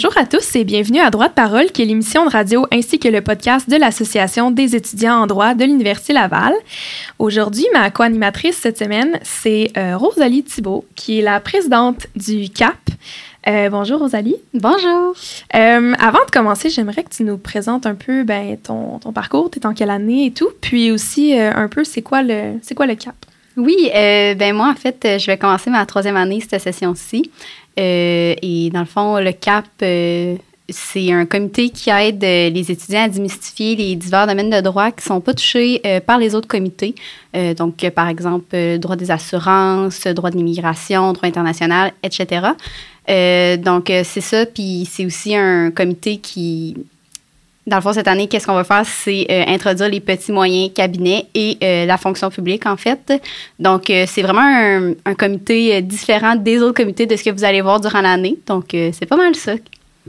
Bonjour 0.00 0.16
à 0.16 0.26
tous 0.26 0.54
et 0.54 0.62
bienvenue 0.62 1.00
à 1.00 1.10
Droit 1.10 1.26
de 1.26 1.32
parole, 1.32 1.72
qui 1.72 1.82
est 1.82 1.84
l'émission 1.84 2.24
de 2.24 2.30
radio 2.30 2.68
ainsi 2.70 3.00
que 3.00 3.08
le 3.08 3.20
podcast 3.20 3.68
de 3.68 3.74
l'Association 3.74 4.52
des 4.52 4.76
étudiants 4.76 5.22
en 5.22 5.26
droit 5.26 5.54
de 5.54 5.64
l'Université 5.64 6.12
Laval. 6.12 6.52
Aujourd'hui, 7.18 7.66
ma 7.72 7.90
co-animatrice 7.90 8.58
cette 8.58 8.78
semaine, 8.78 9.18
c'est 9.24 9.72
euh, 9.76 9.96
Rosalie 9.96 10.44
Thibault, 10.44 10.84
qui 10.94 11.18
est 11.18 11.22
la 11.22 11.40
présidente 11.40 12.06
du 12.14 12.48
CAP. 12.48 12.76
Euh, 13.48 13.70
bonjour 13.70 13.98
Rosalie. 13.98 14.36
Bonjour. 14.54 15.16
Euh, 15.56 15.94
avant 15.98 16.24
de 16.24 16.30
commencer, 16.32 16.70
j'aimerais 16.70 17.02
que 17.02 17.10
tu 17.10 17.24
nous 17.24 17.36
présentes 17.36 17.84
un 17.84 17.96
peu 17.96 18.22
ben, 18.22 18.56
ton, 18.56 19.00
ton 19.00 19.12
parcours, 19.12 19.50
tu 19.50 19.58
es 19.58 19.66
en 19.66 19.74
quelle 19.74 19.90
année 19.90 20.26
et 20.26 20.30
tout, 20.30 20.50
puis 20.60 20.92
aussi 20.92 21.36
un 21.36 21.66
peu 21.66 21.82
c'est 21.82 22.02
quoi 22.02 22.22
le 22.22 22.52
c'est 22.62 22.76
quoi 22.76 22.86
le 22.86 22.94
CAP. 22.94 23.16
Oui, 23.56 23.90
ben 23.92 24.54
moi 24.54 24.68
en 24.68 24.76
fait, 24.76 25.18
je 25.18 25.26
vais 25.26 25.36
commencer 25.36 25.70
ma 25.70 25.84
troisième 25.86 26.16
année 26.16 26.40
cette 26.48 26.62
session-ci. 26.62 27.32
Euh, 27.78 28.34
et 28.42 28.70
dans 28.70 28.80
le 28.80 28.86
fond, 28.86 29.18
le 29.18 29.32
CAP, 29.32 29.66
euh, 29.82 30.36
c'est 30.68 31.12
un 31.12 31.26
comité 31.26 31.70
qui 31.70 31.90
aide 31.90 32.22
euh, 32.22 32.50
les 32.50 32.70
étudiants 32.70 33.04
à 33.04 33.08
démystifier 33.08 33.76
les 33.76 33.94
divers 33.94 34.26
domaines 34.26 34.50
de 34.50 34.60
droit 34.60 34.90
qui 34.90 35.04
ne 35.04 35.14
sont 35.14 35.20
pas 35.20 35.32
touchés 35.32 35.80
par 36.06 36.18
les 36.18 36.34
autres 36.34 36.48
comités. 36.48 36.94
donc, 37.56 37.88
par 37.90 38.08
exemple, 38.08 38.78
droit 38.78 38.96
des 38.96 39.10
assurances, 39.10 40.06
droit 40.08 40.30
de 40.30 40.36
l'immigration, 40.36 41.12
droit 41.12 41.28
international, 41.28 41.92
etc. 42.02 42.48
donc, 43.62 43.86
c'est 43.86 44.20
ça. 44.20 44.44
Puis, 44.44 44.86
c'est 44.90 45.06
aussi 45.06 45.34
un 45.34 45.70
comité 45.70 46.18
qui 46.18 46.76
dans 47.68 47.76
le 47.76 47.82
fond, 47.82 47.92
cette 47.92 48.08
année, 48.08 48.26
qu'est-ce 48.26 48.46
qu'on 48.46 48.54
va 48.54 48.64
faire? 48.64 48.84
C'est 48.84 49.26
euh, 49.30 49.44
introduire 49.46 49.88
les 49.88 50.00
petits 50.00 50.32
moyens 50.32 50.72
cabinets 50.74 51.26
et 51.34 51.58
euh, 51.62 51.86
la 51.86 51.96
fonction 51.96 52.30
publique, 52.30 52.66
en 52.66 52.76
fait. 52.76 53.12
Donc, 53.58 53.90
euh, 53.90 54.04
c'est 54.06 54.22
vraiment 54.22 54.94
un, 55.04 55.14
comité 55.14 55.82
différent 55.82 56.36
des 56.36 56.60
autres 56.62 56.74
comités 56.74 57.06
de 57.06 57.16
ce 57.16 57.24
que 57.24 57.30
vous 57.30 57.44
allez 57.44 57.60
voir 57.60 57.80
durant 57.80 58.00
l'année. 58.00 58.38
Donc, 58.46 58.66
c'est 58.70 59.06
pas 59.06 59.16
mal 59.16 59.34
ça. 59.34 59.54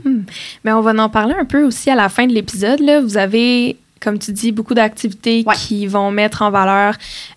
Hmm. 0.04 0.22
Mais 0.64 0.72
on 0.72 0.80
va 0.80 0.92
en 1.02 1.08
parler 1.08 1.34
un 1.38 1.44
peu 1.44 1.64
aussi 1.64 1.90
à 1.90 1.94
la 1.94 2.08
fin 2.08 2.26
de 2.26 2.32
l'épisode. 2.32 2.80
Vous 3.04 3.16
avez 3.16 3.76
comme 4.00 4.18
tu 4.18 4.32
dis, 4.32 4.50
beaucoup 4.50 4.74
d'activités 4.74 5.44
qui 5.56 5.86
vont 5.86 6.10
mettre 6.10 6.42
en 6.42 6.50
valeur 6.50 6.94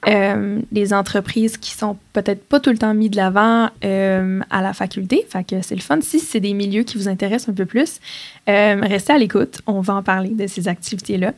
euh, 0.07 0.59
les 0.71 0.93
entreprises 0.93 1.57
qui 1.57 1.71
sont 1.71 1.97
peut-être 2.13 2.43
pas 2.43 2.59
tout 2.59 2.69
le 2.69 2.77
temps 2.77 2.93
mis 2.93 3.09
de 3.09 3.17
l'avant 3.17 3.69
euh, 3.83 4.39
à 4.49 4.61
la 4.61 4.73
faculté. 4.73 5.25
Fait 5.29 5.43
que 5.43 5.61
c'est 5.61 5.75
le 5.75 5.81
fun. 5.81 5.99
Si 6.01 6.19
c'est 6.19 6.39
des 6.39 6.53
milieux 6.53 6.83
qui 6.83 6.97
vous 6.97 7.09
intéressent 7.09 7.49
un 7.49 7.53
peu 7.53 7.65
plus, 7.65 7.99
euh, 8.47 8.79
restez 8.81 9.13
à 9.13 9.17
l'écoute. 9.17 9.59
On 9.67 9.81
va 9.81 9.95
en 9.95 10.03
parler 10.03 10.29
de 10.29 10.47
ces 10.47 10.67
activités-là. 10.67 11.33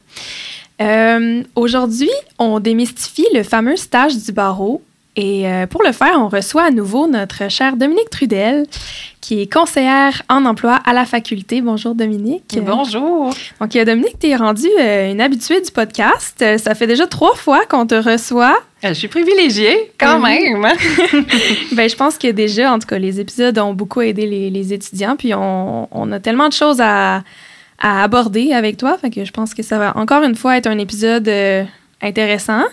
Aujourd'hui, 1.55 2.11
on 2.37 2.59
démystifie 2.59 3.25
le 3.33 3.43
fameux 3.43 3.77
stage 3.77 4.17
du 4.17 4.31
barreau 4.31 4.83
et 5.15 5.47
euh, 5.47 5.65
pour 5.65 5.81
le 5.83 5.93
faire, 5.93 6.15
on 6.17 6.27
reçoit 6.27 6.63
à 6.63 6.71
nouveau 6.71 7.07
notre 7.07 7.49
chère 7.49 7.77
Dominique 7.77 8.09
Trudel, 8.09 8.65
qui 9.21 9.41
est 9.41 9.51
conseillère 9.51 10.21
en 10.27 10.43
emploi 10.43 10.75
à 10.85 10.91
la 10.91 11.05
faculté. 11.05 11.61
Bonjour 11.61 11.95
Dominique. 11.95 12.57
Bonjour. 12.61 13.33
Donc 13.61 13.75
euh, 13.75 13.85
Dominique, 13.85 14.19
tu 14.19 14.27
es 14.27 14.35
rendue 14.35 14.67
euh, 14.77 15.11
une 15.11 15.21
habituée 15.21 15.61
du 15.61 15.71
podcast. 15.71 16.43
Ça 16.57 16.75
fait 16.75 16.87
déjà 16.87 17.07
trois 17.07 17.33
fois 17.35 17.65
qu'on 17.65 17.87
te 17.87 17.95
reçoit. 17.95 18.57
Je 18.83 18.93
suis 18.93 19.07
privilégiée, 19.07 19.93
quand 19.97 20.19
même. 20.19 20.61
ben, 21.71 21.89
je 21.89 21.95
pense 21.95 22.17
que 22.17 22.29
déjà, 22.31 22.73
en 22.73 22.77
tout 22.77 22.87
cas, 22.87 22.99
les 22.99 23.21
épisodes 23.21 23.57
ont 23.57 23.73
beaucoup 23.73 24.01
aidé 24.01 24.27
les, 24.27 24.73
étudiants. 24.73 25.15
Puis 25.15 25.33
on, 25.33 25.87
on, 25.91 26.11
a 26.11 26.19
tellement 26.19 26.49
de 26.49 26.53
choses 26.53 26.81
à, 26.81 27.23
à, 27.79 28.03
aborder 28.03 28.51
avec 28.51 28.75
toi. 28.77 28.97
Fait 28.97 29.09
que 29.09 29.23
je 29.23 29.31
pense 29.31 29.53
que 29.53 29.63
ça 29.63 29.79
va 29.79 29.97
encore 29.97 30.23
une 30.23 30.35
fois 30.35 30.57
être 30.57 30.67
un 30.67 30.77
épisode 30.77 31.27
intéressant. 32.01 32.63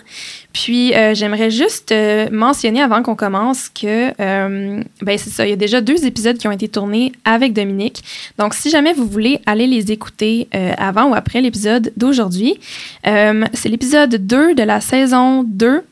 Puis, 0.51 0.93
euh, 0.93 1.13
j'aimerais 1.15 1.49
juste 1.49 1.91
euh, 1.91 2.27
mentionner 2.31 2.81
avant 2.81 3.01
qu'on 3.01 3.15
commence 3.15 3.69
que, 3.69 4.09
euh, 4.19 4.83
ben 5.01 5.17
c'est 5.17 5.29
ça, 5.29 5.45
il 5.45 5.49
y 5.49 5.53
a 5.53 5.57
déjà 5.57 5.81
deux 5.81 6.05
épisodes 6.05 6.37
qui 6.37 6.47
ont 6.47 6.51
été 6.51 6.67
tournés 6.67 7.11
avec 7.25 7.53
Dominique. 7.53 8.03
Donc, 8.37 8.53
si 8.53 8.69
jamais 8.69 8.93
vous 8.93 9.07
voulez 9.07 9.39
aller 9.45 9.67
les 9.67 9.91
écouter 9.91 10.47
avant 10.77 11.09
ou 11.09 11.15
après 11.15 11.41
l'épisode 11.41 11.91
d'aujourd'hui, 11.97 12.59
c'est 13.03 13.69
l'épisode 13.69 14.15
2 14.15 14.55
de 14.55 14.63
la 14.63 14.81
saison 14.81 15.43
2 15.43 15.83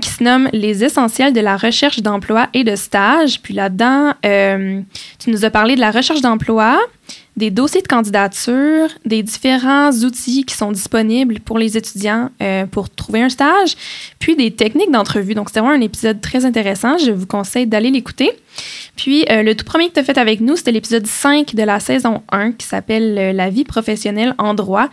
qui 0.00 0.10
se 0.10 0.22
nomme 0.22 0.48
Les 0.52 0.84
essentiels 0.84 1.32
de 1.32 1.40
la 1.40 1.56
recherche 1.56 2.00
d'emploi 2.00 2.48
et 2.54 2.64
de 2.64 2.76
stage. 2.76 3.40
Puis 3.40 3.54
là-dedans, 3.54 4.12
tu 4.22 5.30
nous 5.30 5.44
as 5.44 5.50
parlé 5.50 5.74
de 5.74 5.80
la 5.80 5.90
recherche 5.90 6.20
d'emploi, 6.20 6.78
des 7.36 7.50
dossiers 7.50 7.80
de 7.80 7.88
candidature, 7.88 8.88
des 9.06 9.22
différents 9.22 9.90
outils 9.90 10.44
qui 10.44 10.54
sont 10.54 10.70
disponibles 10.70 11.40
pour 11.40 11.58
les 11.58 11.76
étudiants 11.76 12.30
euh, 12.42 12.66
pour 12.66 12.90
trouver 12.90 13.22
un 13.22 13.30
stage, 13.30 13.74
puis 14.18 14.36
des 14.36 14.50
techniques 14.50 14.90
d'entrevue. 14.90 15.34
Donc, 15.34 15.48
c'était 15.48 15.60
vraiment 15.60 15.74
un 15.74 15.80
épisode 15.80 16.20
très 16.20 16.44
intéressant. 16.44 16.98
Je 16.98 17.10
vous 17.10 17.26
conseille 17.26 17.66
d'aller 17.66 17.90
l'écouter. 17.90 18.30
Puis, 18.96 19.24
euh, 19.30 19.42
le 19.42 19.54
tout 19.54 19.64
premier 19.64 19.88
que 19.88 19.94
tu 19.94 20.00
as 20.00 20.04
fait 20.04 20.18
avec 20.18 20.40
nous, 20.40 20.56
c'était 20.56 20.72
l'épisode 20.72 21.06
5 21.06 21.54
de 21.54 21.62
la 21.62 21.80
saison 21.80 22.22
1 22.30 22.52
qui 22.52 22.66
s'appelle 22.66 23.16
euh, 23.18 23.32
La 23.32 23.48
vie 23.48 23.64
professionnelle 23.64 24.34
en 24.36 24.52
droit. 24.52 24.88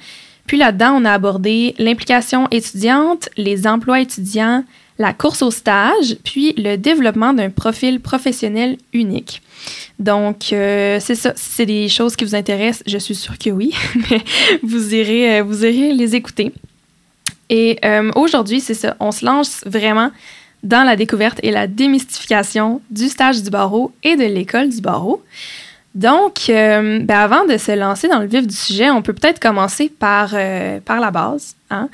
Puis 0.48 0.58
là-dedans, 0.58 0.94
on 0.96 1.06
a 1.06 1.12
abordé 1.12 1.76
l'implication 1.78 2.48
étudiante, 2.50 3.30
les 3.38 3.68
emplois 3.68 4.00
étudiants, 4.00 4.64
la 5.00 5.14
course 5.14 5.42
au 5.42 5.50
stage, 5.50 6.18
puis 6.26 6.54
le 6.58 6.76
développement 6.76 7.34
d'un 7.34 7.50
profil 7.50 8.02
professionnel 8.02 8.78
unique. 8.92 9.42
Donc, 9.98 10.52
euh, 10.52 11.00
c'est 11.00 11.16
ça. 11.16 11.34
Si 11.36 11.52
c'est 11.54 11.66
des 11.66 11.88
choses 11.88 12.18
qui 12.18 12.26
vous 12.26 12.36
intéressent, 12.36 12.84
je 12.86 12.98
suis 12.98 13.16
sûre 13.16 13.38
que 13.38 13.50
oui, 13.50 13.74
mais 14.12 14.22
vous 14.62 14.94
irez, 14.94 15.40
euh, 15.40 15.44
vous 15.44 15.66
irez 15.66 15.94
les 15.94 16.16
écouter. 16.16 16.54
Et 17.50 17.80
euh, 17.86 18.12
aujourd'hui, 18.16 18.60
c'est 18.60 18.74
ça. 18.74 18.98
On 19.00 19.12
se 19.12 19.26
lance 19.26 19.62
vraiment 19.66 20.12
dans 20.64 20.84
la 20.84 20.98
découverte 20.98 21.40
et 21.44 21.52
la 21.52 21.68
démystification 21.68 22.82
du 22.92 23.08
stage 23.08 23.42
du 23.42 23.50
barreau 23.50 23.94
et 24.04 24.18
de 24.18 24.26
l'école 24.26 24.70
du 24.70 24.82
barreau. 24.82 25.24
Donc, 25.96 26.44
ben 26.48 27.10
avant 27.10 27.46
de 27.46 27.58
se 27.58 27.72
lancer 27.72 28.08
dans 28.08 28.20
le 28.20 28.28
vif 28.28 28.46
du 28.46 28.56
sujet, 28.56 28.92
on 28.92 29.02
peut 29.02 29.14
peut-être 29.14 29.40
commencer 29.40 29.90
par, 29.90 30.36
par 30.86 31.00
la 31.00 31.10
base. 31.10 31.56
Hein? 31.72 31.90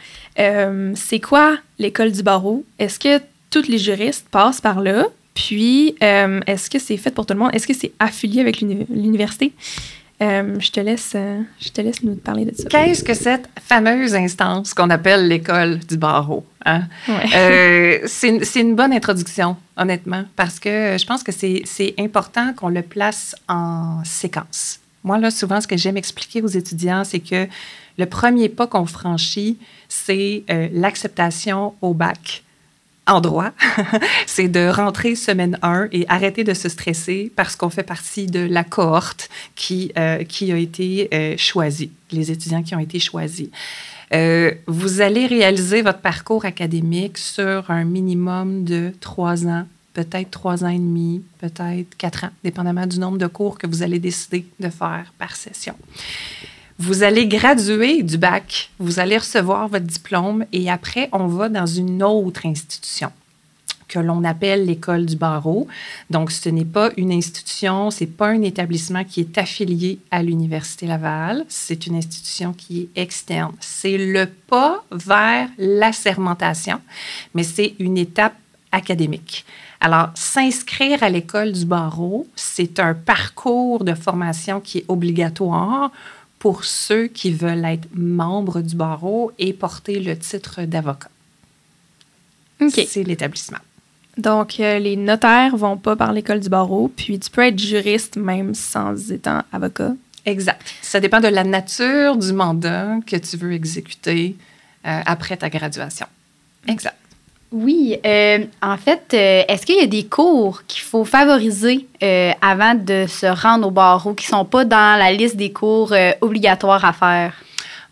c'est 0.96 1.22
quoi 1.22 1.58
l'école 1.80 2.12
du 2.12 2.24
barreau? 2.24 2.64
Est-ce 2.80 3.00
que 3.00 3.22
tous 3.50 3.68
les 3.68 3.78
juristes 3.78 4.28
passent 4.30 4.62
par 4.62 4.82
là? 4.82 5.06
Puis, 5.34 5.96
euh, 6.02 6.40
est-ce 6.48 6.70
que 6.70 6.80
c'est 6.80 6.98
fait 6.98 7.12
pour 7.12 7.26
tout 7.26 7.34
le 7.34 7.40
monde? 7.40 7.52
Est-ce 7.54 7.68
que 7.68 7.74
c'est 7.74 7.92
affilié 8.00 8.42
avec 8.42 8.62
l'université? 8.62 9.52
Euh, 10.22 10.58
je, 10.60 10.72
te 10.72 10.80
laisse, 10.80 11.12
euh, 11.14 11.42
je 11.60 11.70
te 11.70 11.82
laisse 11.82 12.02
nous 12.02 12.16
parler 12.16 12.46
de 12.46 12.56
ça. 12.56 12.70
Qu'est-ce 12.70 13.04
que 13.04 13.14
cette 13.14 13.50
fameuse 13.62 14.16
instance 14.16 14.74
qu'on 14.74 14.90
appelle 14.90 15.28
l'école 15.28 15.80
du 15.80 15.98
barreau? 15.98 16.46
Hein? 16.66 16.84
c'est 18.08 18.62
une 18.62 18.76
bonne 18.76 18.94
introduction, 18.94 19.58
honnêtement, 19.78 20.24
parce 20.38 20.60
que 20.60 20.98
je 20.98 21.06
pense 21.06 21.22
que 21.22 21.32
c'est 21.34 21.94
important 22.00 22.54
qu'on 22.54 22.70
le 22.70 22.82
place 22.82 23.36
en 23.50 24.02
séquence. 24.06 24.80
Moi, 25.04 25.20
là, 25.20 25.30
souvent, 25.30 25.62
ce 25.62 25.68
que 25.68 25.78
j'aime 25.78 25.98
expliquer 25.98 26.42
aux 26.42 26.48
étudiants, 26.48 27.04
c'est 27.04 27.20
que 27.20 27.48
le 27.98 28.06
premier 28.06 28.50
pas 28.50 28.68
qu'on 28.68 28.86
franchit, 28.86 29.58
c'est 29.88 30.44
l'acceptation 30.74 31.76
au 31.82 31.94
bac 31.94 32.44
en 33.08 33.22
droit, 33.22 33.52
c'est 34.26 34.48
de 34.48 34.68
rentrer 34.68 35.16
semaine 35.16 35.60
1 35.62 35.90
et 35.92 36.06
arrêter 36.10 36.44
de 36.44 36.54
se 36.54 36.70
stresser 36.70 37.32
parce 37.36 37.56
qu'on 37.56 37.70
fait 37.70 37.84
partie 37.84 38.26
de 38.26 38.40
la 38.40 38.64
cohorte 38.64 39.30
qui, 39.56 39.92
euh, 39.98 40.24
a 40.24 40.58
été 40.58 41.10
euh, 41.14 41.36
choisie, 41.38 41.92
les 42.12 42.32
étudiants 42.32 42.64
qui 42.64 42.76
ont 42.76 42.80
été 42.80 43.00
choisis. 43.00 43.50
Euh, 44.14 44.52
vous 44.68 45.02
allez 45.02 45.28
réaliser 45.28 45.82
votre 45.82 46.00
parcours 46.00 46.46
académique 46.46 47.18
sur 47.18 47.70
un 47.70 47.84
minimum 47.84 48.64
de 48.64 48.94
trois 49.02 49.46
ans, 49.46 49.66
peut-être 49.94 50.32
trois 50.32 50.64
ans 50.64 50.70
et 50.70 50.78
demi, 50.78 51.24
peut-être 51.40 51.96
quatre 51.98 52.26
ans, 52.26 52.32
dépendamment 52.44 52.88
du 52.88 53.00
nombre 53.00 53.18
de 53.18 53.28
cours 53.28 53.58
que 53.58 53.68
vous 53.68 53.84
allez 53.84 54.00
décider 54.00 54.46
de 54.60 54.70
faire 54.70 55.14
par 55.18 55.36
session. 55.36 55.76
Vous 56.78 57.04
allez 57.04 57.26
graduer 57.26 58.04
du 58.04 58.18
bac, 58.18 58.70
vous 58.80 59.00
allez 59.00 59.18
recevoir 59.18 59.70
votre 59.70 59.86
diplôme 59.86 60.46
et 60.52 60.70
après, 60.70 61.08
on 61.14 61.28
va 61.28 61.48
dans 61.48 61.66
une 61.66 62.04
autre 62.04 62.46
institution 62.46 63.14
que 63.88 64.00
l'on 64.00 64.26
appelle 64.26 64.66
l'école 64.66 65.06
du 65.06 65.16
barreau. 65.16 65.68
Donc, 66.10 66.32
ce 66.32 66.50
n'est 66.50 66.66
pas 66.66 66.92
une 66.98 67.14
institution, 67.14 67.92
c'est 67.92 68.08
pas 68.08 68.28
un 68.28 68.42
établissement 68.42 69.06
qui 69.06 69.22
est 69.22 69.38
affilié 69.38 70.00
à 70.12 70.22
l'Université 70.22 70.86
Laval, 70.86 71.46
c'est 71.48 71.88
une 71.88 71.96
institution 71.96 72.52
qui 72.52 72.82
est 72.82 73.02
externe. 73.02 73.54
C'est 73.62 73.98
le 73.98 74.26
pas 74.26 74.84
vers 74.92 75.48
l'assermentation, 75.58 76.82
mais 77.34 77.44
c'est 77.44 77.76
une 77.80 77.98
étape 77.98 78.36
académique. 78.74 79.46
Alors, 79.80 80.10
s'inscrire 80.16 81.04
à 81.04 81.10
l'école 81.10 81.54
du 81.54 81.66
barreau, 81.66 82.28
c'est 82.36 82.82
un 82.82 82.96
parcours 82.96 83.86
de 83.86 83.94
formation 83.94 84.60
qui 84.60 84.80
est 84.80 84.86
obligatoire 84.90 85.92
pour 86.40 86.64
ceux 86.64 87.08
qui 87.08 87.32
veulent 87.32 87.66
être 87.66 87.88
membres 87.94 88.62
du 88.62 88.76
barreau 88.76 89.32
et 89.40 89.54
porter 89.54 90.00
le 90.00 90.18
titre 90.18 90.64
d'avocat. 90.64 91.10
C'est 92.70 93.04
l'établissement. 93.04 93.60
Donc, 94.18 94.60
euh, 94.60 94.80
les 94.80 94.96
notaires 94.96 95.58
vont 95.58 95.78
pas 95.78 95.96
par 95.96 96.14
l'école 96.14 96.40
du 96.40 96.48
barreau, 96.48 96.88
puis 96.96 97.20
tu 97.20 97.30
peux 97.30 97.42
être 97.42 97.60
juriste 97.60 98.16
même 98.16 98.56
sans 98.56 99.12
étant 99.12 99.44
avocat. 99.52 99.94
Exact. 100.26 100.74
Ça 100.82 101.00
dépend 101.00 101.20
de 101.20 101.28
la 101.28 101.44
nature 101.44 102.16
du 102.16 102.32
mandat 102.32 102.98
que 103.06 103.18
tu 103.18 103.38
veux 103.38 103.54
exécuter 103.54 104.36
euh, 104.86 105.02
après 105.06 105.38
ta 105.38 105.50
graduation. 105.50 106.08
Exact. 106.68 106.96
Oui, 107.58 107.98
en 108.62 108.78
fait, 108.78 109.14
est-ce 109.14 109.66
qu'il 109.66 109.78
y 109.78 109.84
a 109.84 109.88
des 109.88 110.06
cours 110.06 110.64
qu'il 110.68 110.82
faut 110.82 111.06
favoriser 111.06 111.88
avant 112.42 112.76
de 112.76 113.06
se 113.08 113.28
rendre 113.28 113.68
au 113.68 113.72
barreau 113.72 114.14
qui 114.14 114.26
ne 114.26 114.38
sont 114.38 114.46
pas 114.46 114.66
dans 114.66 115.00
la 115.00 115.14
liste 115.14 115.38
des 115.38 115.54
cours 115.54 115.94
obligatoires 116.20 116.84
à 116.84 116.92
faire? 116.92 117.34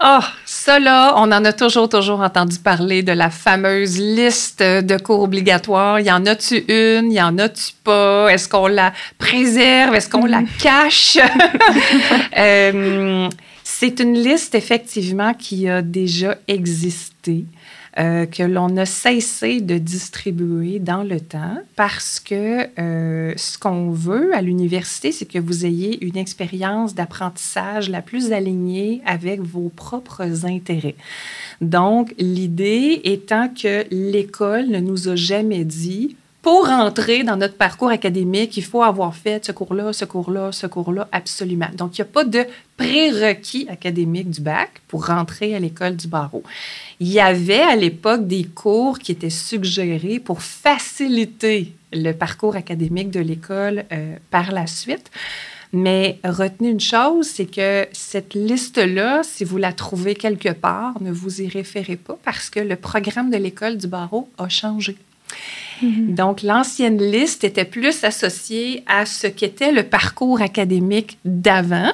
Ah, 0.06 0.20
oh, 0.22 0.26
ça 0.44 0.80
là, 0.80 1.14
on 1.16 1.32
en 1.32 1.46
a 1.46 1.54
toujours, 1.54 1.88
toujours 1.88 2.20
entendu 2.20 2.58
parler 2.60 3.04
de 3.04 3.14
la 3.14 3.30
fameuse 3.30 3.98
liste 3.98 4.62
de 4.62 4.98
cours 4.98 5.22
obligatoires. 5.22 5.98
Y 6.02 6.12
en 6.12 6.26
a-tu 6.26 6.58
une? 6.68 7.10
Y 7.10 7.22
en 7.22 7.38
a-tu 7.38 7.72
pas? 7.86 8.28
Est-ce 8.28 8.50
qu'on 8.50 8.68
la 8.68 8.92
préserve? 9.18 9.96
Est-ce 9.96 10.10
qu'on 10.10 10.26
la 10.26 10.44
cache? 10.62 11.18
Euh, 12.38 13.30
c'est 13.64 14.00
une 14.00 14.16
liste, 14.16 14.56
effectivement, 14.56 15.34
qui 15.34 15.70
a 15.70 15.82
déjà 15.82 16.36
existé. 16.48 17.46
Euh, 18.00 18.26
que 18.26 18.42
l'on 18.42 18.76
a 18.78 18.88
cessé 18.88 19.62
de 19.62 19.78
distribuer 19.78 20.80
dans 20.80 21.04
le 21.04 21.20
temps 21.20 21.60
parce 21.76 22.20
que 22.20 22.68
euh, 22.80 23.34
ce 23.38 23.60
qu'on 23.60 23.92
veut 23.92 24.34
à 24.34 24.42
l'université, 24.42 25.12
c'est 25.12 25.28
que 25.28 25.38
vous 25.38 25.64
ayez 25.64 26.04
une 26.04 26.18
expérience 26.18 26.96
d'apprentissage 26.96 27.92
la 27.92 28.02
plus 28.02 28.32
alignée 28.32 29.04
avec 29.06 29.42
vos 29.42 29.70
propres 29.70 30.44
intérêts. 30.48 30.96
Donc, 31.62 32.16
l'idée 32.18 33.00
étant 33.04 33.48
que 33.48 33.86
l'école 33.92 34.70
ne 34.70 34.80
nous 34.80 35.10
a 35.10 35.16
jamais 35.16 35.64
dit 35.64 36.16
pour 36.44 36.70
entrer 36.70 37.24
dans 37.24 37.38
notre 37.38 37.56
parcours 37.56 37.90
académique, 37.90 38.58
il 38.58 38.66
faut 38.66 38.84
avoir 38.84 39.16
fait 39.16 39.46
ce 39.46 39.54
cours-là, 39.54 39.94
ce 39.94 40.04
cours-là, 40.04 40.52
ce 40.52 40.68
cours-là, 40.68 41.08
absolument. 41.14 41.70
Donc, 41.74 41.98
il 41.98 42.02
n'y 42.02 42.10
a 42.10 42.12
pas 42.12 42.26
de 42.26 42.46
prérequis 42.76 43.66
académique 43.70 44.30
du 44.30 44.42
bac 44.42 44.82
pour 44.90 45.06
rentrer 45.06 45.56
à 45.56 45.60
l'école 45.60 45.96
du 45.96 46.08
barreau. 46.08 46.44
Il 47.00 47.08
y 47.08 47.22
avait 47.22 47.62
à 47.62 47.78
l'époque 47.78 48.28
des 48.28 48.44
cours 48.44 49.00
qui 49.00 49.14
étaient 49.14 49.30
suggérés 49.30 50.20
pour 50.20 50.42
faciliter 50.42 51.72
le 51.94 52.12
parcours 52.12 52.58
académique 52.58 53.10
de 53.10 53.22
l'école 53.22 53.86
euh, 53.94 54.18
par 54.30 54.52
la 54.52 54.68
suite. 54.68 55.12
Mais 55.72 56.20
retenez 56.26 56.72
une 56.72 56.82
chose, 56.82 57.26
c'est 57.26 57.46
que 57.46 57.88
cette 57.94 58.34
liste-là, 58.34 59.22
si 59.24 59.46
vous 59.46 59.58
la 59.58 59.72
trouvez 59.72 60.14
quelque 60.14 60.52
part, 60.52 61.02
ne 61.02 61.12
vous 61.14 61.42
y 61.42 61.48
référez 61.48 61.96
pas 61.96 62.18
parce 62.26 62.50
que 62.50 62.60
le 62.60 62.76
programme 62.76 63.32
de 63.32 63.38
l'école 63.38 63.78
du 63.78 63.88
barreau 63.88 64.30
a 64.38 64.50
changé. 64.50 64.98
Mhm. 65.84 66.16
Donc, 66.16 66.42
l'ancienne 66.42 66.98
liste 66.98 67.44
était 67.44 67.66
plus 67.66 68.04
associée 68.04 68.84
à 68.88 69.06
ce 69.06 69.28
qu'était 69.28 69.72
le 69.72 69.84
parcours 69.84 70.42
académique 70.42 71.18
d'avant. 71.26 71.92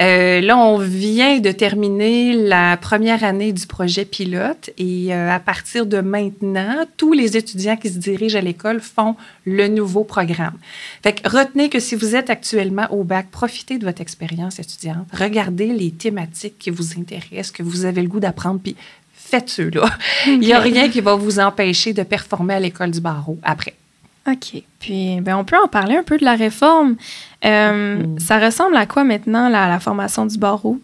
Euh, 0.00 0.40
là, 0.40 0.58
on 0.58 0.78
vient 0.78 1.40
de 1.40 1.50
terminer 1.50 2.34
la 2.34 2.76
première 2.76 3.24
année 3.24 3.52
du 3.52 3.66
projet 3.66 4.04
pilote 4.04 4.70
et 4.78 5.14
euh, 5.14 5.30
à 5.30 5.40
partir 5.40 5.86
de 5.86 6.00
maintenant, 6.00 6.84
tous 6.96 7.12
les 7.12 7.36
étudiants 7.36 7.76
qui 7.76 7.88
se 7.88 7.98
dirigent 7.98 8.38
à 8.38 8.42
l'école 8.42 8.80
font 8.80 9.16
le 9.44 9.68
nouveau 9.68 10.04
programme. 10.04 10.58
Fait 11.02 11.20
retenez 11.26 11.68
que 11.68 11.80
si 11.80 11.94
vous 11.94 12.14
êtes 12.14 12.30
actuellement 12.30 12.86
au 12.90 13.04
bac, 13.04 13.28
profitez 13.30 13.78
de 13.78 13.84
votre 13.84 14.02
expérience 14.02 14.58
étudiante. 14.58 15.06
Regardez 15.12 15.66
les 15.66 15.90
thématiques 15.90 16.58
qui 16.58 16.70
vous 16.70 16.98
intéressent, 16.98 17.52
que 17.52 17.62
vous 17.62 17.84
avez 17.84 18.02
le 18.02 18.08
goût 18.08 18.20
d'apprendre, 18.20 18.60
faites 19.32 19.48
ceux-là. 19.48 19.88
Il 20.26 20.40
n'y 20.40 20.52
a 20.52 20.60
rien 20.60 20.90
qui 20.90 21.00
va 21.00 21.14
vous 21.14 21.38
empêcher 21.38 21.94
de 21.94 22.02
performer 22.02 22.54
à 22.54 22.60
l'école 22.60 22.90
du 22.90 23.00
barreau 23.00 23.38
après. 23.42 23.74
OK. 24.30 24.62
Puis, 24.78 25.20
ben, 25.22 25.36
on 25.36 25.44
peut 25.44 25.56
en 25.56 25.68
parler 25.68 25.96
un 25.96 26.02
peu 26.02 26.18
de 26.18 26.24
la 26.24 26.34
réforme. 26.34 26.96
Euh, 27.44 27.96
mm. 27.96 28.18
Ça 28.20 28.38
ressemble 28.38 28.76
à 28.76 28.84
quoi 28.84 29.04
maintenant, 29.04 29.48
la, 29.48 29.68
la 29.68 29.80
formation 29.80 30.26
du 30.26 30.36
barreau? 30.36 30.78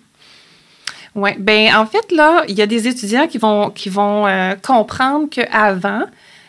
Oui. 1.15 1.31
Ben 1.39 1.75
en 1.77 1.85
fait, 1.85 2.11
là, 2.11 2.45
il 2.49 2.57
y 2.57 2.63
a 2.63 2.67
des 2.67 2.89
étudiants 2.89 3.27
qui 3.27 3.39
vont, 3.39 3.71
qui 3.71 3.91
vont 3.91 4.27
euh, 4.27 4.55
comprendre 4.63 5.29
qu'avant, 5.31 6.05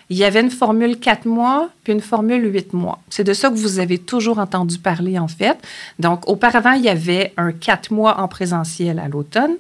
il 0.10 0.18
y 0.18 0.24
avait 0.24 0.42
une 0.42 0.52
formule 0.52 1.00
4 1.00 1.26
mois 1.26 1.70
puis 1.84 1.92
une 1.94 2.02
formule 2.02 2.46
8 2.54 2.74
mois. 2.74 3.00
C'est 3.10 3.24
de 3.24 3.34
ça 3.34 3.50
que 3.50 3.56
vous 3.56 3.80
avez 3.80 3.98
toujours 3.98 4.40
entendu 4.40 4.78
parler, 4.78 5.20
en 5.20 5.28
fait. 5.28 5.58
Donc, 6.00 6.30
auparavant, 6.30 6.74
il 6.74 6.84
y 6.84 6.90
avait 6.90 7.34
un 7.38 7.52
4 7.52 7.92
mois 7.92 8.20
en 8.22 8.28
présentiel 8.28 9.00
à 9.00 9.08
l'automne 9.08 9.56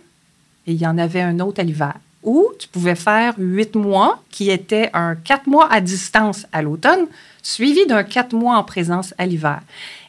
et 0.68 0.74
il 0.74 0.82
y 0.82 0.88
en 0.88 0.98
avait 0.98 1.22
un 1.22 1.40
autre 1.40 1.60
à 1.60 1.64
l'hiver 1.64 1.96
ou 2.24 2.48
tu 2.60 2.68
pouvais 2.68 2.96
faire 2.96 3.34
huit 3.38 3.76
mois, 3.76 4.22
qui 4.30 4.50
était 4.50 4.90
un 4.94 5.16
quatre 5.16 5.48
mois 5.48 5.72
à 5.72 5.82
distance 5.82 6.46
à 6.52 6.62
l'automne, 6.62 7.08
suivi 7.42 7.86
d'un 7.86 8.04
quatre 8.04 8.34
mois 8.34 8.58
en 8.58 8.64
présence 8.64 9.14
à 9.18 9.26
l'hiver. 9.26 9.62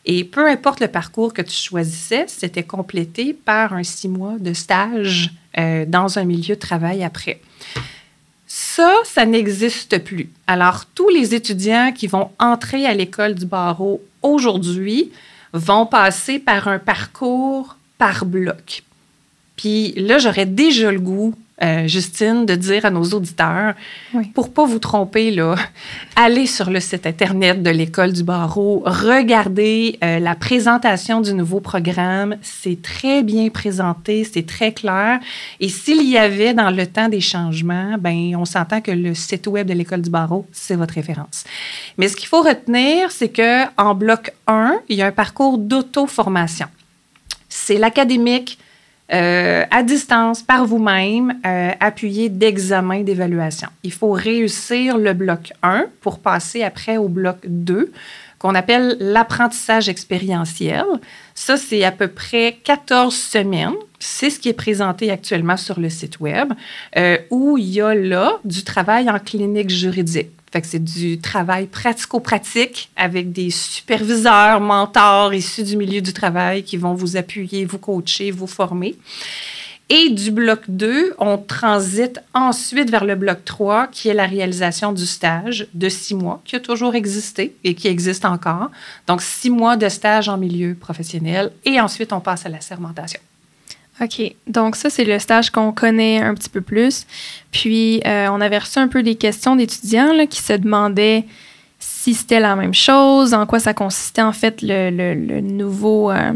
Et 0.05 0.25
peu 0.25 0.49
importe 0.49 0.81
le 0.81 0.89
parcours 0.89 1.33
que 1.33 1.43
tu 1.43 1.55
choisissais, 1.55 2.25
c'était 2.27 2.62
complété 2.62 3.35
par 3.35 3.75
un 3.75 3.83
six 3.83 4.09
mois 4.09 4.37
de 4.39 4.53
stage 4.53 5.31
euh, 5.59 5.85
dans 5.87 6.19
un 6.19 6.25
milieu 6.25 6.55
de 6.55 6.61
travail 6.61 7.05
après. 7.05 7.41
Ça, 8.47 8.93
ça 9.05 9.27
n'existe 9.27 10.03
plus. 10.03 10.29
Alors, 10.47 10.87
tous 10.87 11.09
les 11.09 11.35
étudiants 11.35 11.93
qui 11.93 12.09
vont 12.09 12.31
entrer 12.39 12.87
à 12.87 12.95
l'école 12.95 13.35
du 13.35 13.47
barreau 13.47 14.03
aujourd'hui 14.23 15.12
vont 15.53 15.87
passer 15.87 16.39
par 16.39 16.67
un 16.67 16.79
parcours 16.79 17.77
par 17.99 18.25
bloc. 18.25 18.83
Puis 19.61 19.93
là, 19.95 20.17
j'aurais 20.17 20.47
déjà 20.47 20.91
le 20.91 21.01
goût 21.01 21.35
euh, 21.62 21.87
Justine, 21.87 22.47
de 22.47 22.55
dire 22.55 22.87
à 22.87 22.91
nos 22.91 23.05
auditeurs, 23.05 23.75
pour 24.33 24.51
pas 24.51 24.65
vous 24.65 24.79
tromper, 24.79 25.31
là, 25.31 25.57
allez 26.17 26.47
sur 26.47 26.71
le 26.71 26.81
site 26.81 27.07
Internet 27.07 27.62
de 27.62 27.69
l'École 27.69 28.15
du 28.15 28.23
barreau, 28.23 28.83
regardez 28.87 29.99
euh, 30.03 30.19
la 30.19 30.35
présentation 30.35 31.21
du 31.21 31.35
nouveau 31.35 31.61
programme. 31.61 32.37
C'est 32.41 32.81
très 32.81 33.23
bien 33.23 33.51
présenté, 33.51 34.25
c'est 34.25 34.47
très 34.47 34.73
clair. 34.73 35.21
Et 35.61 35.69
s'il 35.69 36.09
y 36.09 36.17
avait 36.17 36.55
dans 36.55 36.71
le 36.71 36.87
temps 36.87 37.11
des 37.11 37.21
changements, 37.21 37.97
ben 37.99 38.35
on 38.37 38.47
s'entend 38.47 38.81
que 38.81 38.93
le 38.93 39.12
site 39.12 39.47
web 39.47 39.67
de 39.67 39.75
l'École 39.75 40.01
du 40.01 40.09
barreau, 40.09 40.47
c'est 40.53 40.77
votre 40.77 40.95
référence. 40.95 41.45
Mais 41.99 42.09
ce 42.09 42.17
qu'il 42.17 42.29
faut 42.29 42.41
retenir, 42.41 43.11
c'est 43.11 43.29
que 43.29 43.67
en 43.77 43.95
bloc 43.95 44.33
1, 44.47 44.79
il 44.89 44.97
y 44.97 45.03
a 45.03 45.07
un 45.09 45.12
parcours 45.12 45.59
d'auto-formation. 45.59 46.69
C'est 47.51 47.77
l'académique, 47.77 48.59
euh, 49.12 49.65
à 49.71 49.83
distance, 49.83 50.43
par 50.43 50.67
vous-même, 50.67 51.41
euh, 51.45 51.71
appuyé 51.81 52.29
d'examen 52.29 53.02
d'évaluation. 53.02 53.69
Il 53.83 53.93
faut 53.93 54.12
réussir 54.12 54.99
le 54.99 55.12
bloc 55.14 55.52
1 55.62 55.87
pour 56.00 56.21
passer 56.21 56.62
après 56.62 56.97
au 56.97 57.09
bloc 57.09 57.38
2 57.45 57.90
qu'on 58.38 58.55
appelle 58.55 58.97
l'apprentissage 59.00 59.88
expérientiel. 59.88 60.85
Ça, 61.35 61.57
c'est 61.59 61.85
à 61.85 61.93
peu 61.93 62.09
près 62.09 62.59
14 62.64 63.14
semaines. 63.14 63.75
C'est 63.99 64.31
ce 64.31 64.40
qui 64.40 64.49
est 64.49 64.55
présenté 64.55 65.11
actuellement 65.11 65.59
sur 65.59 65.79
le 65.79 65.90
site 65.90 66.21
Web, 66.21 66.55
euh, 66.97 67.19
où 67.31 67.59
il 67.59 67.69
y 67.69 67.81
a 67.83 67.95
là 67.95 68.38
du 68.45 68.64
travail 68.64 69.11
en 69.11 69.19
clinique 69.19 69.69
juridique. 69.69 70.31
Fait 70.52 70.61
que 70.61 70.66
c'est 70.66 70.83
du 70.83 71.19
travail 71.19 71.66
pratico-pratique 71.66 72.90
avec 72.97 73.33
des 73.33 73.50
superviseurs, 73.50 74.61
mentors 74.61 75.33
issus 75.33 75.62
du 75.62 75.76
milieu 75.76 76.00
du 76.00 76.12
travail 76.12 76.64
qui 76.64 76.76
vont 76.76 76.95
vous 76.95 77.16
appuyer, 77.16 77.64
vous 77.64 77.78
coacher, 77.78 78.33
vous 78.33 78.49
former. 78.49 78.97
Et 79.92 80.11
du 80.11 80.30
bloc 80.30 80.61
2, 80.69 81.14
on 81.19 81.37
transite 81.37 82.21
ensuite 82.33 82.90
vers 82.90 83.04
le 83.04 83.16
bloc 83.16 83.45
3, 83.45 83.88
qui 83.88 84.09
est 84.09 84.14
la 84.14 84.26
réalisation 84.26 84.92
du 84.92 85.04
stage 85.04 85.66
de 85.75 85.88
six 85.88 86.14
mois, 86.14 86.40
qui 86.45 86.54
a 86.54 86.61
toujours 86.61 86.95
existé 86.95 87.57
et 87.64 87.75
qui 87.75 87.88
existe 87.88 88.25
encore. 88.25 88.71
Donc, 89.09 89.21
six 89.21 89.50
mois 89.50 89.76
de 89.76 89.88
stage 89.88 90.28
en 90.28 90.37
milieu 90.37 90.75
professionnel. 90.75 91.50
Et 91.64 91.80
ensuite, 91.80 92.12
on 92.12 92.21
passe 92.21 92.47
à 92.47 92.49
la 92.49 92.61
sermentation. 92.61 93.21
OK. 94.02 94.35
Donc, 94.47 94.76
ça, 94.76 94.88
c'est 94.88 95.04
le 95.04 95.19
stage 95.19 95.50
qu'on 95.50 95.73
connaît 95.73 96.23
un 96.23 96.35
petit 96.35 96.49
peu 96.49 96.61
plus. 96.61 97.07
Puis, 97.52 98.00
euh, 98.07 98.28
on 98.30 98.40
avait 98.40 98.59
reçu 98.59 98.78
un 98.78 98.88
peu 98.88 99.02
des 99.02 99.14
questions 99.14 99.57
d'étudiants 99.57 100.26
qui 100.26 100.40
se 100.40 100.54
demandaient 100.54 101.26
si 101.78 102.14
c'était 102.14 102.40
la 102.40 102.57
même 102.57 102.75
chose, 102.75 103.35
en 103.35 103.47
quoi 103.47 103.61
ça 103.61 103.75
consistait, 103.75 104.23
en 104.23 104.33
fait, 104.33 104.61
le, 104.62 105.40
nouveau. 105.40 106.11
Euh, 106.11 106.33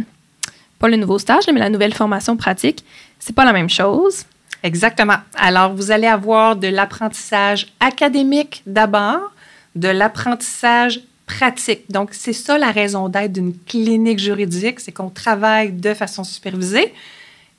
pas 0.78 0.88
le 0.88 0.96
nouveau 0.96 1.18
stage, 1.18 1.44
mais 1.52 1.60
la 1.60 1.70
nouvelle 1.70 1.94
formation 1.94 2.36
pratique. 2.36 2.84
C'est 3.18 3.34
pas 3.34 3.44
la 3.44 3.52
même 3.52 3.70
chose. 3.70 4.24
Exactement. 4.62 5.16
Alors, 5.36 5.74
vous 5.74 5.90
allez 5.90 6.06
avoir 6.06 6.56
de 6.56 6.68
l'apprentissage 6.68 7.68
académique 7.80 8.62
d'abord, 8.66 9.32
de 9.74 9.88
l'apprentissage 9.88 11.00
pratique. 11.26 11.90
Donc, 11.90 12.10
c'est 12.12 12.32
ça 12.32 12.58
la 12.58 12.70
raison 12.70 13.08
d'être 13.08 13.32
d'une 13.32 13.56
clinique 13.56 14.18
juridique, 14.18 14.80
c'est 14.80 14.92
qu'on 14.92 15.10
travaille 15.10 15.72
de 15.72 15.94
façon 15.94 16.24
supervisée, 16.24 16.92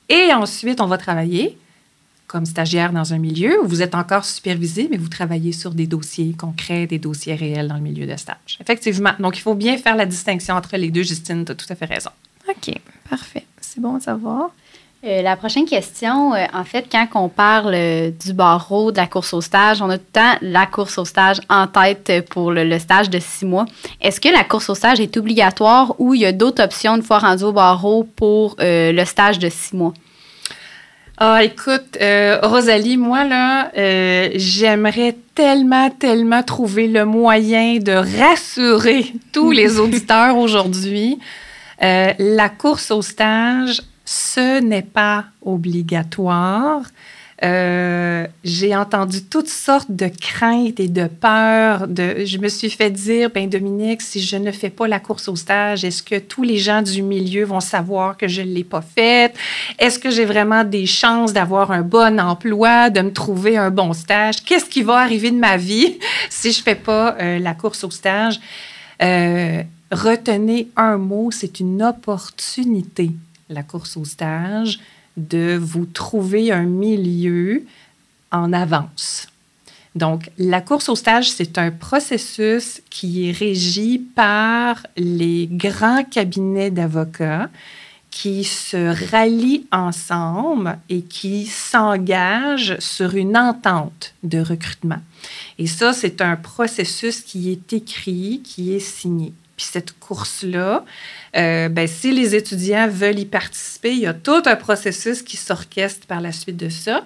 et 0.10 0.34
ensuite, 0.34 0.82
on 0.82 0.88
va 0.88 0.98
travailler 0.98 1.58
comme 2.28 2.46
stagiaire 2.46 2.92
dans 2.92 3.14
un 3.14 3.20
milieu 3.20 3.64
où 3.64 3.68
vous 3.68 3.82
êtes 3.82 3.96
encore 3.96 4.26
supervisé, 4.26 4.88
mais 4.90 4.98
vous 4.98 5.10
travaillez 5.10 5.52
sur 5.52 5.72
des 5.72 5.88
dossiers 5.88 6.34
concrets, 6.34 6.88
des 6.88 6.98
dossiers 6.98 7.36
réels 7.36 7.68
dans 7.68 7.76
le 7.76 7.82
milieu 7.82 8.08
de 8.08 8.18
stage. 8.18 8.58
Effectivement. 8.60 9.14
Donc, 9.20 9.38
il 9.38 9.42
faut 9.42 9.54
bien 9.54 9.78
faire 9.78 9.96
la 9.96 10.06
distinction 10.06 10.56
entre 10.56 10.76
les 10.76 10.90
deux. 10.90 11.04
Justine, 11.04 11.46
tu 11.46 11.52
as 11.52 11.56
tout 11.56 11.68
à 11.70 11.76
fait 11.76 11.86
raison. 11.86 12.10
OK, 12.50 12.76
parfait. 13.10 13.46
C'est 13.62 13.80
bon 13.80 13.96
à 13.96 14.00
savoir. 14.00 14.52
Euh, 15.06 15.22
la 15.22 15.36
prochaine 15.36 15.66
question, 15.66 16.34
euh, 16.34 16.46
en 16.52 16.64
fait, 16.64 16.88
quand 16.92 17.08
on 17.14 17.30
parle 17.30 17.74
euh, 17.76 18.10
du 18.10 18.34
barreau, 18.34 18.92
de 18.92 18.98
la 18.98 19.06
course 19.06 19.36
au 19.36 19.42
stage, 19.42 19.80
on 19.80 19.90
a 19.92 20.00
tout 20.00 20.04
le 20.16 20.20
temps 20.20 20.38
la 20.42 20.66
course 20.66 20.98
au 20.98 21.06
stage 21.06 21.38
en 21.48 21.68
tête 21.68 22.28
pour 22.32 22.52
le, 22.52 22.80
stage 22.80 23.12
de 23.12 23.20
six 23.20 23.46
mois. 23.46 23.66
Est-ce 24.02 24.20
que 24.20 24.30
la 24.30 24.44
course 24.44 24.68
au 24.70 24.74
stage 24.74 25.00
est 25.00 25.16
obligatoire 25.16 25.94
ou 26.00 26.16
il 26.16 26.22
y 26.22 26.26
a 26.26 26.32
d'autres 26.32 26.64
options 26.64 26.96
une 26.96 27.04
fois 27.04 27.20
rendu 27.20 27.44
au 27.44 27.52
barreau 27.52 28.04
pour 28.16 28.56
le 28.60 29.06
stage 29.06 29.38
de 29.38 29.50
six 29.50 29.76
mois? 29.76 29.94
Ah, 31.18 31.44
écoute, 31.44 31.98
Rosalie, 32.42 32.98
moi, 32.98 33.26
là, 33.26 33.70
j'aimerais 34.36 35.16
tellement, 35.36 35.90
tellement 35.92 36.42
trouver 36.42 36.88
le 36.88 37.06
moyen 37.06 37.78
de 37.78 37.92
rassurer 37.92 39.06
tous 39.32 39.52
les 39.52 39.80
auditeurs 39.80 40.36
aujourd'hui. 40.38 41.20
La 41.80 42.50
course 42.50 42.90
au 42.90 43.02
stage, 43.02 43.82
ce 44.06 44.62
n'est 44.62 44.82
pas 44.82 45.26
obligatoire. 45.42 46.84
Euh, 47.44 48.28
j'ai 48.46 48.74
entendu 48.76 49.22
toutes 49.24 49.50
sortes 49.50 49.92
de 49.92 50.08
craintes 50.08 50.80
et 50.80 50.88
de 50.88 51.08
peurs. 51.08 51.86
Je 51.90 52.38
me 52.38 52.48
suis 52.48 52.70
fait 52.70 52.90
dire, 52.90 53.30
ben 53.30 53.50
Dominique, 53.50 54.02
si 54.02 54.22
je 54.22 54.38
ne 54.38 54.52
fais 54.52 54.70
pas 54.70 54.88
la 54.88 55.00
course 55.00 55.28
au 55.28 55.36
stage, 55.36 55.84
est-ce 55.84 56.02
que 56.02 56.18
tous 56.18 56.44
les 56.44 56.58
gens 56.58 56.82
du 56.82 57.02
milieu 57.02 57.44
vont 57.44 57.60
savoir 57.60 58.16
que 58.16 58.28
je 58.28 58.42
ne 58.42 58.48
l'ai 58.48 58.64
pas 58.64 58.82
faite? 58.82 59.36
Est-ce 59.80 60.00
que 60.00 60.10
j'ai 60.12 60.24
vraiment 60.24 60.64
des 60.64 60.86
chances 60.86 61.34
d'avoir 61.34 61.72
un 61.72 61.82
bon 61.82 62.20
emploi, 62.22 62.90
de 62.90 63.02
me 63.02 63.12
trouver 63.12 63.58
un 63.58 63.70
bon 63.70 63.92
stage? 63.92 64.42
Qu'est-ce 64.44 64.66
qui 64.66 64.82
va 64.82 65.00
arriver 65.00 65.32
de 65.32 65.38
ma 65.38 65.58
vie 65.58 65.98
si 66.30 66.54
je 66.54 66.60
ne 66.60 66.64
fais 66.64 66.76
pas 66.76 67.18
euh, 67.20 67.40
la 67.40 67.54
course 67.54 67.84
au 67.84 67.92
stage? 67.92 68.40
Euh, 69.02 69.62
retenez 69.92 70.70
un 70.78 70.98
mot, 70.98 71.32
c'est 71.32 71.60
une 71.60 71.84
opportunité, 71.84 73.12
la 73.50 73.64
course 73.64 73.98
au 73.98 74.06
stage 74.06 74.80
de 75.18 75.58
vous 75.62 75.86
trouver 75.86 76.52
un 76.52 76.64
milieu 76.64 77.66
en 78.32 78.52
avance. 78.54 79.28
Donc, 79.96 80.30
la 80.38 80.60
course 80.60 80.90
au 80.90 80.96
stage, 80.96 81.32
c'est 81.32 81.58
un 81.58 81.72
processus 81.72 82.82
qui 82.90 83.30
est 83.30 83.32
régi 83.32 83.98
par 83.98 84.86
les 84.98 85.48
grands 85.50 86.04
cabinets 86.04 86.72
d'avocats 86.72 87.50
qui 88.12 88.46
se 88.46 89.12
rallient 89.12 89.66
ensemble 89.72 90.78
et 90.90 91.02
qui 91.02 91.46
s'engagent 91.46 92.78
sur 92.80 93.16
une 93.16 93.38
entente 93.38 94.14
de 94.24 94.40
recrutement. 94.40 95.02
Et 95.60 95.68
ça, 95.68 95.92
c'est 95.92 96.22
un 96.22 96.38
processus 96.38 97.22
qui 97.22 97.52
est 97.52 97.74
écrit, 97.74 98.42
qui 98.44 98.74
est 98.74 98.80
signé. 98.80 99.34
Puis 99.56 99.68
cette 99.72 99.98
course-là, 100.00 100.84
euh, 101.36 101.70
ben, 101.70 101.88
si 101.88 102.12
les 102.12 102.36
étudiants 102.36 102.88
veulent 102.90 103.20
y 103.20 103.26
participer, 103.26 103.92
il 103.92 104.00
y 104.00 104.06
a 104.06 104.14
tout 104.14 104.44
un 104.46 104.56
processus 104.56 105.22
qui 105.22 105.38
s'orchestre 105.38 106.08
par 106.08 106.22
la 106.22 106.32
suite 106.32 106.58
de 106.58 106.70
ça. 106.70 107.04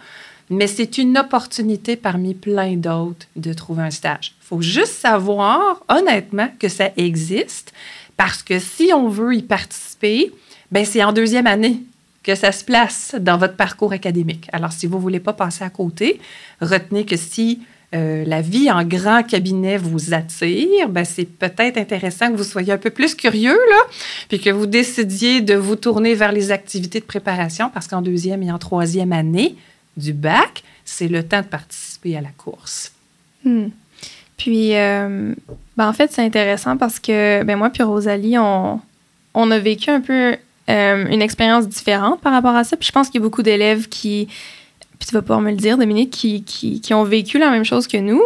Mais 0.50 0.66
c'est 0.66 0.98
une 0.98 1.18
opportunité 1.18 1.96
parmi 1.96 2.34
plein 2.34 2.76
d'autres 2.76 3.28
de 3.36 3.54
trouver 3.54 3.84
un 3.84 3.92
stage. 3.92 4.34
Il 4.42 4.48
faut 4.48 4.62
juste 4.62 4.94
savoir, 4.94 5.84
honnêtement, 5.88 6.50
que 6.58 6.70
ça 6.70 6.90
existe 6.98 7.72
parce 8.18 8.42
que 8.42 8.60
si 8.60 8.92
on 8.94 9.08
veut 9.08 9.36
y 9.36 9.44
participer, 9.44 10.34
ben, 10.72 10.86
c'est 10.86 11.04
en 11.04 11.14
deuxième 11.14 11.48
année 11.48 11.84
que 12.24 12.36
ça 12.36 12.52
se 12.52 12.64
place 12.64 13.16
dans 13.20 13.38
votre 13.38 13.56
parcours 13.56 13.94
académique. 13.94 14.50
Alors, 14.52 14.72
si 14.72 14.88
vous 14.88 14.98
ne 14.98 15.02
voulez 15.02 15.20
pas 15.20 15.34
passer 15.34 15.64
à 15.64 15.70
côté, 15.70 16.20
retenez 16.62 17.06
que 17.06 17.16
si 17.16 17.62
euh, 17.96 18.24
la 18.26 18.42
vie 18.42 18.70
en 18.70 18.84
grand 18.84 19.24
cabinet 19.24 19.78
vous 19.78 20.14
attire, 20.14 20.90
ben 20.90 21.04
c'est 21.04 21.26
peut-être 21.26 21.78
intéressant 21.78 22.32
que 22.32 22.38
vous 22.38 22.44
soyez 22.44 22.72
un 22.72 22.78
peu 22.78 22.92
plus 22.92 23.16
curieux, 23.16 23.58
là, 23.58 23.82
puis 24.28 24.40
que 24.40 24.52
vous 24.52 24.68
décidiez 24.68 25.42
de 25.42 25.56
vous 25.56 25.76
tourner 25.76 26.14
vers 26.14 26.32
les 26.32 26.52
activités 26.52 27.00
de 27.00 27.06
préparation, 27.06 27.72
parce 27.74 27.88
qu'en 27.88 28.02
deuxième 28.02 28.44
et 28.44 28.52
en 28.52 28.60
troisième 28.60 29.12
année 29.12 29.56
du 29.98 30.14
bac, 30.14 30.64
c'est 30.86 31.08
le 31.08 31.24
temps 31.24 31.42
de 31.42 31.48
participer 31.48 32.16
à 32.16 32.22
la 32.22 32.30
course. 32.30 32.92
Hmm. 33.44 33.70
Puis, 34.38 34.76
euh, 34.76 35.34
ben 35.76 35.90
en 35.90 35.94
fait, 35.94 36.12
c'est 36.12 36.24
intéressant 36.24 36.78
parce 36.78 37.00
que 37.00 37.44
ben 37.44 37.58
moi 37.58 37.72
puis 37.72 37.84
Rosalie, 37.84 38.38
on, 38.38 38.80
on 39.34 39.52
a 39.52 39.60
vécu 39.60 39.90
un 39.90 40.02
peu 40.02 40.38
euh, 40.70 41.06
une 41.10 41.22
expérience 41.22 41.68
différente 41.68 42.22
par 42.22 42.32
rapport 42.34 42.56
à 42.56 42.64
ça. 42.64 42.78
Puis 42.78 42.86
je 42.86 42.92
pense 42.92 43.10
qu'il 43.10 43.20
y 43.20 43.24
a 43.24 43.26
beaucoup 43.26 43.42
d'élèves 43.42 43.90
qui 43.90 44.28
puis 45.00 45.08
tu 45.08 45.14
vas 45.14 45.22
pouvoir 45.22 45.42
me 45.42 45.50
le 45.50 45.58
dire, 45.58 45.78
Dominique, 45.78 46.12
qui, 46.12 46.44
qui, 46.44 46.94
ont 46.94 47.06
vécu 47.06 47.40
la 47.40 47.50
même 47.50 47.64
chose 47.64 47.88
que 47.88 47.98
nous. 47.98 48.22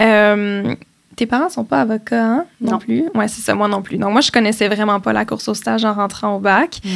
Euh, 0.00 0.74
tes 1.16 1.26
parents 1.26 1.48
sont 1.48 1.64
pas 1.64 1.82
avocats 1.82 2.24
hein, 2.24 2.44
non, 2.60 2.78
plus? 2.78 3.04
Oui, 3.14 3.24
c'est 3.28 3.42
ça, 3.42 3.54
moi 3.54 3.68
non 3.68 3.82
plus. 3.82 3.98
Donc, 3.98 4.12
moi, 4.12 4.20
je 4.20 4.30
connaissais 4.30 4.68
vraiment 4.68 5.00
pas 5.00 5.12
la 5.12 5.24
course 5.24 5.48
au 5.48 5.54
stage 5.54 5.84
en 5.84 5.92
rentrant 5.92 6.36
au 6.36 6.38
bac. 6.38 6.80
Hmm. 6.84 6.88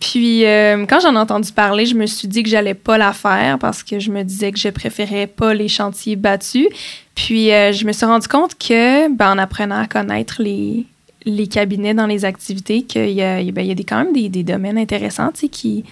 Puis, 0.00 0.44
euh, 0.44 0.86
quand 0.86 1.00
j'en 1.00 1.14
ai 1.14 1.18
entendu 1.18 1.52
parler, 1.52 1.86
je 1.86 1.94
me 1.94 2.06
suis 2.06 2.28
dit 2.28 2.42
que 2.42 2.48
j'allais 2.48 2.74
pas 2.74 2.98
la 2.98 3.12
faire 3.12 3.58
parce 3.58 3.82
que 3.82 3.98
je 3.98 4.10
me 4.10 4.22
disais 4.22 4.52
que 4.52 4.58
je 4.58 4.68
préférais 4.68 5.26
pas 5.26 5.54
les 5.54 5.68
chantiers 5.68 6.16
battus. 6.16 6.68
Puis, 7.14 7.52
euh, 7.52 7.72
je 7.72 7.84
me 7.86 7.92
suis 7.92 8.06
rendu 8.06 8.28
compte 8.28 8.56
que, 8.56 9.08
ben, 9.08 9.32
en 9.32 9.38
apprenant 9.38 9.80
à 9.80 9.86
connaître 9.86 10.36
les, 10.40 10.84
les 11.24 11.46
cabinets 11.46 11.94
dans 11.94 12.06
les 12.06 12.24
activités, 12.24 12.82
qu'il 12.82 13.10
y 13.10 13.22
a, 13.22 13.42
ben, 13.52 13.62
il 13.62 13.68
y 13.68 13.72
a 13.72 13.74
des, 13.74 13.84
quand 13.84 14.04
même 14.04 14.12
des, 14.12 14.28
des 14.28 14.42
domaines 14.42 14.78
intéressants, 14.78 15.30
tu 15.32 15.40
sais, 15.40 15.48
qui, 15.48 15.84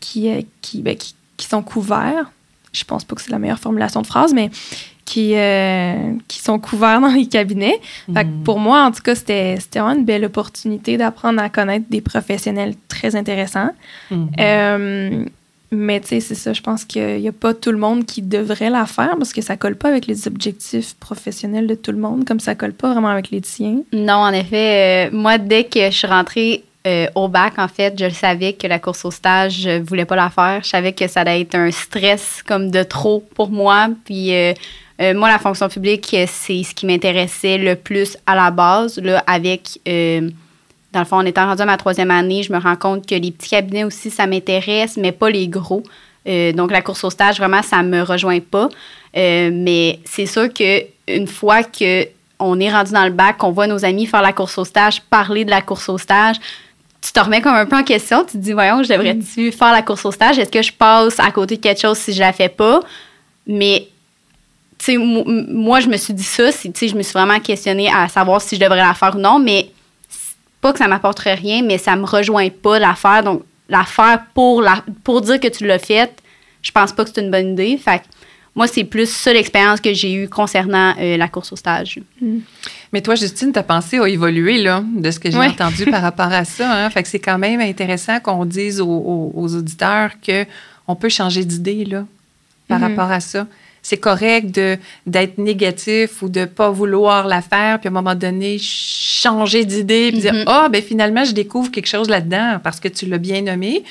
qui, 0.00 0.46
qui, 0.60 0.82
ben, 0.82 0.96
qui 0.96 1.14
qui 1.42 1.48
sont 1.48 1.62
couverts. 1.62 2.30
Je 2.72 2.84
pense 2.84 3.04
pas 3.04 3.16
que 3.16 3.20
c'est 3.20 3.32
la 3.32 3.38
meilleure 3.38 3.58
formulation 3.58 4.00
de 4.00 4.06
phrase, 4.06 4.32
mais 4.32 4.50
qui, 5.04 5.32
euh, 5.34 6.14
qui 6.28 6.38
sont 6.38 6.60
couverts 6.60 7.00
dans 7.00 7.08
les 7.08 7.26
cabinets. 7.26 7.80
Mhm. 8.08 8.44
pour 8.44 8.60
moi, 8.60 8.84
en 8.84 8.92
tout 8.92 9.02
cas, 9.02 9.16
c'était 9.16 9.58
vraiment 9.74 9.98
une 9.98 10.04
belle 10.04 10.24
opportunité 10.24 10.96
d'apprendre 10.96 11.42
à 11.42 11.48
connaître 11.48 11.86
des 11.90 12.00
professionnels 12.00 12.74
très 12.86 13.16
intéressants. 13.16 13.70
Mhm. 14.10 14.30
Euh, 14.38 15.24
mais 15.72 16.00
tu 16.00 16.08
sais, 16.08 16.20
c'est 16.20 16.34
ça, 16.34 16.52
je 16.52 16.60
pense 16.60 16.84
qu'il 16.84 17.20
n'y 17.20 17.28
a 17.28 17.32
pas 17.32 17.54
tout 17.54 17.72
le 17.72 17.78
monde 17.78 18.04
qui 18.04 18.22
devrait 18.22 18.70
la 18.70 18.86
faire 18.86 19.16
parce 19.18 19.32
que 19.32 19.42
ça 19.42 19.56
colle 19.56 19.74
pas 19.74 19.88
avec 19.88 20.06
les 20.06 20.28
objectifs 20.28 20.94
professionnels 20.94 21.66
de 21.66 21.74
tout 21.74 21.92
le 21.92 21.98
monde, 21.98 22.24
comme 22.24 22.40
ça 22.40 22.54
colle 22.54 22.74
pas 22.74 22.92
vraiment 22.92 23.08
avec 23.08 23.30
les 23.30 23.40
tiens. 23.40 23.78
Non, 23.92 24.18
en 24.28 24.32
effet, 24.32 25.08
euh, 25.08 25.16
moi, 25.16 25.38
dès 25.38 25.64
que 25.64 25.86
je 25.86 25.96
suis 25.96 26.06
rentrée 26.06 26.62
euh, 26.86 27.06
au 27.14 27.28
bac, 27.28 27.54
en 27.58 27.68
fait, 27.68 27.94
je 27.96 28.08
savais 28.10 28.54
que 28.54 28.66
la 28.66 28.80
course 28.80 29.04
au 29.04 29.12
stage, 29.12 29.60
je 29.60 29.80
voulais 29.82 30.04
pas 30.04 30.16
la 30.16 30.30
faire. 30.30 30.60
Je 30.64 30.68
savais 30.68 30.92
que 30.92 31.06
ça 31.06 31.20
allait 31.20 31.42
être 31.42 31.54
un 31.54 31.70
stress 31.70 32.42
comme 32.46 32.70
de 32.70 32.82
trop 32.82 33.24
pour 33.34 33.50
moi. 33.50 33.88
Puis 34.04 34.34
euh, 34.34 34.52
euh, 35.00 35.14
moi, 35.14 35.28
la 35.28 35.38
fonction 35.38 35.68
publique, 35.68 36.16
c'est 36.26 36.62
ce 36.62 36.74
qui 36.74 36.86
m'intéressait 36.86 37.58
le 37.58 37.76
plus 37.76 38.16
à 38.26 38.34
la 38.34 38.50
base. 38.50 38.98
Là, 38.98 39.22
avec, 39.28 39.78
dans 39.86 41.00
le 41.00 41.04
fond, 41.04 41.16
en 41.16 41.24
étant 41.24 41.46
rendu 41.46 41.62
à 41.62 41.66
ma 41.66 41.76
troisième 41.76 42.10
année, 42.10 42.42
je 42.42 42.52
me 42.52 42.58
rends 42.58 42.76
compte 42.76 43.06
que 43.06 43.14
les 43.14 43.30
petits 43.30 43.50
cabinets 43.50 43.84
aussi, 43.84 44.10
ça 44.10 44.26
m'intéresse, 44.26 44.96
mais 44.96 45.12
pas 45.12 45.30
les 45.30 45.46
gros. 45.46 45.84
donc, 46.26 46.72
la 46.72 46.82
course 46.82 47.04
au 47.04 47.10
stage, 47.10 47.38
vraiment, 47.38 47.62
ça 47.62 47.84
me 47.84 48.02
rejoint 48.02 48.40
pas. 48.40 48.68
mais 49.14 50.00
c'est 50.04 50.26
sûr 50.26 50.52
que 50.52 50.84
une 51.06 51.28
fois 51.28 51.62
que 51.62 52.08
on 52.42 52.58
est 52.58 52.70
rendu 52.70 52.92
dans 52.92 53.04
le 53.04 53.12
bac, 53.12 53.38
qu'on 53.38 53.52
voit 53.52 53.66
nos 53.66 53.84
amis 53.84 54.06
faire 54.06 54.22
la 54.22 54.32
course 54.32 54.58
au 54.58 54.64
stage, 54.64 55.00
parler 55.02 55.44
de 55.44 55.50
la 55.50 55.62
course 55.62 55.88
au 55.88 55.96
stage, 55.96 56.36
tu 57.02 57.12
te 57.12 57.20
remets 57.20 57.42
comme 57.42 57.54
un 57.54 57.66
peu 57.66 57.76
en 57.76 57.82
question. 57.82 58.24
Tu 58.24 58.32
te 58.32 58.36
dis, 58.38 58.52
voyons, 58.52 58.82
je 58.82 58.88
devrais-tu 58.88 59.48
mm. 59.48 59.52
faire 59.52 59.72
la 59.72 59.82
course 59.82 60.04
au 60.04 60.12
stage? 60.12 60.38
Est-ce 60.38 60.50
que 60.50 60.62
je 60.62 60.72
passe 60.72 61.18
à 61.18 61.30
côté 61.32 61.56
de 61.56 61.60
quelque 61.60 61.80
chose 61.80 61.98
si 61.98 62.12
je 62.12 62.20
la 62.20 62.32
fais 62.32 62.48
pas? 62.48 62.80
Mais, 63.46 63.88
tu 64.78 64.84
sais, 64.84 64.96
moi, 64.96 65.80
je 65.80 65.88
me 65.88 65.96
suis 65.96 66.14
dit 66.14 66.22
ça. 66.22 66.52
Tu 66.52 66.70
sais, 66.72 66.88
je 66.88 66.94
me 66.94 67.02
suis 67.02 67.12
vraiment 67.12 67.40
questionnée 67.40 67.92
à 67.92 68.08
savoir 68.08 68.40
si 68.40 68.54
je 68.54 68.60
devrais 68.60 68.78
la 68.78 68.94
faire 68.94 69.16
ou 69.16 69.18
non. 69.18 69.40
Mais, 69.40 69.70
pas 70.60 70.72
que 70.72 70.78
ça 70.78 70.86
m'apporterait 70.86 71.34
rien, 71.34 71.62
mais 71.62 71.76
ça 71.76 71.96
me 71.96 72.04
rejoint 72.04 72.48
pas 72.50 72.78
la 72.78 72.94
faire. 72.94 73.24
Donc, 73.24 73.42
la 73.68 73.84
faire 73.84 74.22
pour, 74.32 74.62
la, 74.62 74.84
pour 75.02 75.22
dire 75.22 75.40
que 75.40 75.48
tu 75.48 75.66
l'as 75.66 75.80
faite, 75.80 76.22
je 76.62 76.70
pense 76.70 76.92
pas 76.92 77.04
que 77.04 77.10
c'est 77.12 77.20
une 77.20 77.32
bonne 77.32 77.52
idée. 77.52 77.76
Fait 77.78 78.02
moi, 78.54 78.66
c'est 78.66 78.84
plus 78.84 79.08
ça 79.10 79.32
l'expérience 79.32 79.80
que 79.80 79.94
j'ai 79.94 80.12
eue 80.12 80.28
concernant 80.28 80.94
euh, 80.98 81.16
la 81.16 81.28
course 81.28 81.52
au 81.52 81.56
stage. 81.56 82.00
Mm. 82.20 82.38
Mais 82.92 83.00
toi, 83.00 83.14
Justine, 83.14 83.50
ta 83.50 83.62
pensée 83.62 83.98
a 83.98 84.06
évolué 84.06 84.58
là, 84.58 84.84
de 84.94 85.10
ce 85.10 85.18
que 85.18 85.30
j'ai 85.30 85.38
entendu 85.38 85.86
par 85.86 86.02
rapport 86.02 86.30
à 86.30 86.44
ça. 86.44 86.84
Hein? 86.84 86.90
Fait 86.90 87.02
que 87.02 87.08
c'est 87.08 87.18
quand 87.18 87.38
même 87.38 87.60
intéressant 87.60 88.20
qu'on 88.20 88.44
dise 88.44 88.80
aux, 88.80 89.32
auditeurs 89.34 90.10
qu'on 90.26 90.94
peut 90.94 91.08
changer 91.08 91.44
d'idée 91.44 91.86
là, 91.86 92.04
par 92.68 92.78
mm-hmm. 92.78 92.82
rapport 92.82 93.10
à 93.10 93.20
ça. 93.20 93.46
C'est 93.80 93.96
correct 93.96 94.60
d'être 95.06 95.38
négatif 95.38 96.22
ou 96.22 96.28
de 96.28 96.40
ne 96.40 96.44
pas 96.44 96.70
vouloir 96.70 97.26
la 97.26 97.42
faire, 97.42 97.80
puis 97.80 97.88
à 97.88 97.90
un 97.90 97.94
moment 97.94 98.14
donné, 98.14 98.58
changer 98.60 99.64
d'idée, 99.64 100.10
puis 100.12 100.20
dire 100.20 100.34
mm-hmm. 100.34 100.44
Ah, 100.46 100.68
ben 100.70 100.82
finalement, 100.82 101.24
je 101.24 101.32
découvre 101.32 101.70
quelque 101.70 101.88
chose 101.88 102.08
là-dedans 102.08 102.60
parce 102.62 102.78
que 102.80 102.88
tu 102.88 103.06
l'as 103.06 103.18
bien 103.18 103.40
nommé. 103.40 103.82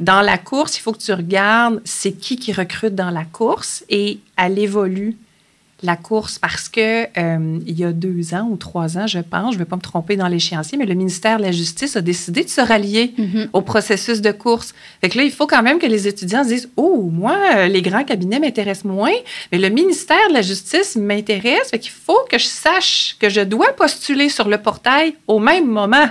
Dans 0.00 0.20
la 0.20 0.38
course, 0.38 0.76
il 0.76 0.80
faut 0.80 0.92
que 0.92 0.98
tu 0.98 1.12
regardes 1.12 1.80
c'est 1.84 2.12
qui 2.12 2.36
qui 2.36 2.52
recrute 2.52 2.94
dans 2.94 3.10
la 3.10 3.24
course 3.24 3.84
et 3.88 4.18
elle 4.36 4.58
évolue 4.58 5.16
la 5.84 5.96
course 5.96 6.38
parce 6.38 6.68
que 6.68 7.04
euh, 7.18 7.58
il 7.66 7.78
y 7.78 7.84
a 7.84 7.92
deux 7.92 8.34
ans 8.34 8.48
ou 8.50 8.56
trois 8.56 8.96
ans, 8.96 9.06
je 9.06 9.18
pense, 9.18 9.52
je 9.52 9.58
ne 9.58 9.64
vais 9.64 9.68
pas 9.68 9.76
me 9.76 9.82
tromper 9.82 10.16
dans 10.16 10.28
l'échéancier, 10.28 10.78
mais 10.78 10.86
le 10.86 10.94
ministère 10.94 11.38
de 11.38 11.42
la 11.42 11.52
Justice 11.52 11.96
a 11.96 12.00
décidé 12.00 12.42
de 12.42 12.48
se 12.48 12.60
rallier 12.60 13.14
mm-hmm. 13.18 13.48
au 13.52 13.60
processus 13.60 14.20
de 14.20 14.32
course. 14.32 14.74
Fait 15.00 15.08
que 15.08 15.18
là, 15.18 15.24
il 15.24 15.30
faut 15.30 15.46
quand 15.46 15.62
même 15.62 15.78
que 15.78 15.86
les 15.86 16.08
étudiants 16.08 16.42
se 16.42 16.48
disent 16.48 16.70
Oh, 16.76 17.10
moi, 17.12 17.66
les 17.66 17.82
grands 17.82 18.04
cabinets 18.04 18.40
m'intéressent 18.40 18.86
moins, 18.86 19.12
mais 19.52 19.58
le 19.58 19.68
ministère 19.68 20.28
de 20.28 20.34
la 20.34 20.42
Justice 20.42 20.96
m'intéresse. 20.96 21.70
Fait 21.70 21.78
qu'il 21.78 21.92
faut 21.92 22.24
que 22.30 22.38
je 22.38 22.46
sache 22.46 23.16
que 23.18 23.28
je 23.28 23.42
dois 23.42 23.72
postuler 23.76 24.28
sur 24.28 24.48
le 24.48 24.58
portail 24.58 25.14
au 25.26 25.38
même 25.38 25.66
moment 25.66 26.08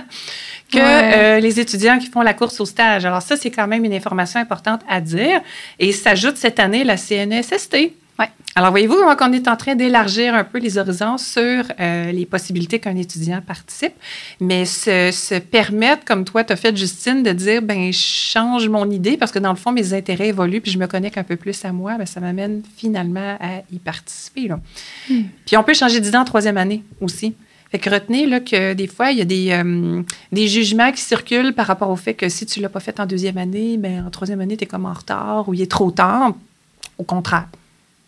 que 0.74 1.36
euh, 1.36 1.40
les 1.40 1.60
étudiants 1.60 1.98
qui 1.98 2.06
font 2.06 2.22
la 2.22 2.34
course 2.34 2.60
au 2.60 2.66
stage. 2.66 3.04
Alors 3.04 3.22
ça, 3.22 3.36
c'est 3.36 3.50
quand 3.50 3.66
même 3.66 3.84
une 3.84 3.94
information 3.94 4.40
importante 4.40 4.80
à 4.88 5.00
dire. 5.00 5.40
Et 5.78 5.92
s'ajoute 5.92 6.36
cette 6.36 6.58
année 6.58 6.84
la 6.84 6.96
CNSST 6.96 7.76
Oui. 8.18 8.26
Alors, 8.56 8.70
voyez-vous 8.70 8.94
comment 9.18 9.30
on 9.30 9.32
est 9.32 9.48
en 9.48 9.56
train 9.56 9.74
d'élargir 9.74 10.32
un 10.32 10.44
peu 10.44 10.58
les 10.58 10.78
horizons 10.78 11.18
sur 11.18 11.64
euh, 11.80 12.12
les 12.12 12.24
possibilités 12.24 12.78
qu'un 12.78 12.94
étudiant 12.94 13.40
participe, 13.44 13.94
mais 14.38 14.64
se, 14.64 15.10
se 15.10 15.40
permettre, 15.40 16.04
comme 16.04 16.24
toi, 16.24 16.44
tu 16.44 16.52
as 16.52 16.56
fait, 16.56 16.76
Justine, 16.76 17.24
de 17.24 17.32
dire, 17.32 17.62
ben 17.62 17.92
je 17.92 17.98
change 17.98 18.68
mon 18.68 18.88
idée 18.90 19.16
parce 19.16 19.32
que 19.32 19.40
dans 19.40 19.50
le 19.50 19.56
fond, 19.56 19.72
mes 19.72 19.92
intérêts 19.92 20.28
évoluent 20.28 20.60
puis 20.60 20.70
je 20.70 20.78
me 20.78 20.86
connecte 20.86 21.18
un 21.18 21.24
peu 21.24 21.34
plus 21.34 21.64
à 21.64 21.72
moi, 21.72 21.96
ben, 21.98 22.06
ça 22.06 22.20
m'amène 22.20 22.62
finalement 22.76 23.36
à 23.40 23.62
y 23.72 23.78
participer. 23.80 24.46
Là. 24.46 24.60
Hmm. 25.10 25.22
Puis 25.44 25.56
on 25.56 25.64
peut 25.64 25.74
changer 25.74 25.98
d'idée 25.98 26.16
en 26.16 26.24
troisième 26.24 26.56
année 26.56 26.84
aussi. 27.00 27.34
Fait 27.74 27.80
que 27.80 27.90
retenez 27.90 28.26
là, 28.26 28.38
que 28.38 28.72
des 28.72 28.86
fois, 28.86 29.10
il 29.10 29.18
y 29.18 29.20
a 29.20 29.24
des, 29.24 29.50
euh, 29.50 30.00
des 30.30 30.46
jugements 30.46 30.92
qui 30.92 31.00
circulent 31.00 31.52
par 31.52 31.66
rapport 31.66 31.90
au 31.90 31.96
fait 31.96 32.14
que 32.14 32.28
si 32.28 32.46
tu 32.46 32.60
ne 32.60 32.62
l'as 32.62 32.68
pas 32.68 32.78
fait 32.78 33.00
en 33.00 33.06
deuxième 33.06 33.36
année, 33.36 33.78
ben, 33.78 34.06
en 34.06 34.10
troisième 34.10 34.40
année, 34.40 34.56
tu 34.56 34.62
es 34.62 34.66
comme 34.68 34.86
en 34.86 34.92
retard 34.92 35.48
ou 35.48 35.54
il 35.54 35.60
est 35.60 35.70
trop 35.70 35.90
tard. 35.90 36.34
Au 36.98 37.02
contraire 37.02 37.48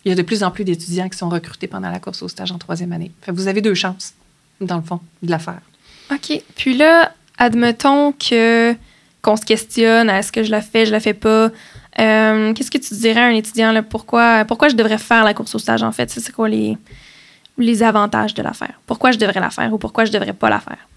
il 0.07 0.11
y 0.11 0.13
a 0.13 0.15
de 0.15 0.23
plus 0.23 0.45
en 0.45 0.53
plus 0.53 0.63
d'étudiants 0.63 1.09
qui 1.09 1.19
sont 1.19 1.29
recrutés 1.29 1.67
pendant 1.67 1.91
la 1.91 1.99
course 1.99 2.23
au 2.23 2.29
stage 2.29 2.53
en 2.53 2.59
troisième 2.59 2.93
année. 2.93 3.11
vous 3.27 3.49
avez 3.49 3.61
deux 3.61 3.75
chances, 3.75 4.15
dans 4.61 4.77
le 4.77 4.83
fond, 4.83 5.01
de 5.25 5.31
la 5.33 5.41
faire. 5.41 5.61
OK. 6.13 6.41
Puis 6.55 6.77
là, 6.77 7.13
admettons 7.37 8.13
que 8.13 8.75
qu'on 9.21 9.37
se 9.37 9.45
questionne, 9.45 10.09
est-ce 10.09 10.31
que 10.31 10.45
je 10.45 10.53
la 10.53 10.63
fais, 10.63 10.87
je 10.87 10.93
la 10.93 11.01
fais 11.01 11.13
pas? 11.13 11.51
Euh, 11.99 12.53
qu'est-ce 12.53 12.71
que 12.71 12.79
tu 12.79 12.95
dirais 12.95 13.21
à 13.21 13.25
un 13.25 13.35
étudiant, 13.35 13.73
là, 13.73 13.83
pourquoi, 13.83 14.45
pourquoi 14.45 14.69
je 14.69 14.77
devrais 14.77 14.99
faire 14.99 15.25
la 15.25 15.35
course 15.35 15.57
au 15.57 15.59
stage, 15.59 15.83
en 15.83 15.91
fait? 15.91 16.09
C'est 16.09 16.31
quoi 16.31 16.49
les, 16.49 16.79
les 17.59 17.83
avantages 17.83 18.35
de 18.35 18.43
la 18.43 18.53
faire? 18.53 18.81
Pourquoi 18.87 19.13
je 19.13 19.19
devrais 19.19 19.41
la 19.41 19.51
faire 19.51 19.73
ou 19.73 19.79
pourquoi 19.79 20.05
je 20.05 20.13
devrais 20.13 20.33
pas 20.33 20.51
la 20.51 20.61
faire? 20.61 20.89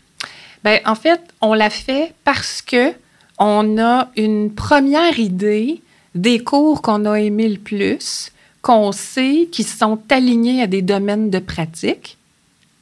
Bien, 0.64 0.80
en 0.86 0.96
fait, 0.96 1.22
on 1.42 1.54
la 1.54 1.70
fait 1.70 2.14
parce 2.24 2.62
que 2.62 2.94
on 3.38 3.78
a 3.82 4.10
une 4.18 4.54
première 4.54 5.18
idée 5.18 5.82
des 6.16 6.40
cours 6.40 6.82
qu'on 6.82 7.06
a 7.06 7.16
aimé 7.20 7.48
le 7.48 7.58
plus, 7.58 8.32
qu'on 8.62 8.92
sait 8.92 9.48
qui 9.52 9.64
sont 9.64 10.00
alignés 10.10 10.62
à 10.62 10.68
des 10.68 10.82
domaines 10.82 11.30
de 11.30 11.40
pratique 11.40 12.18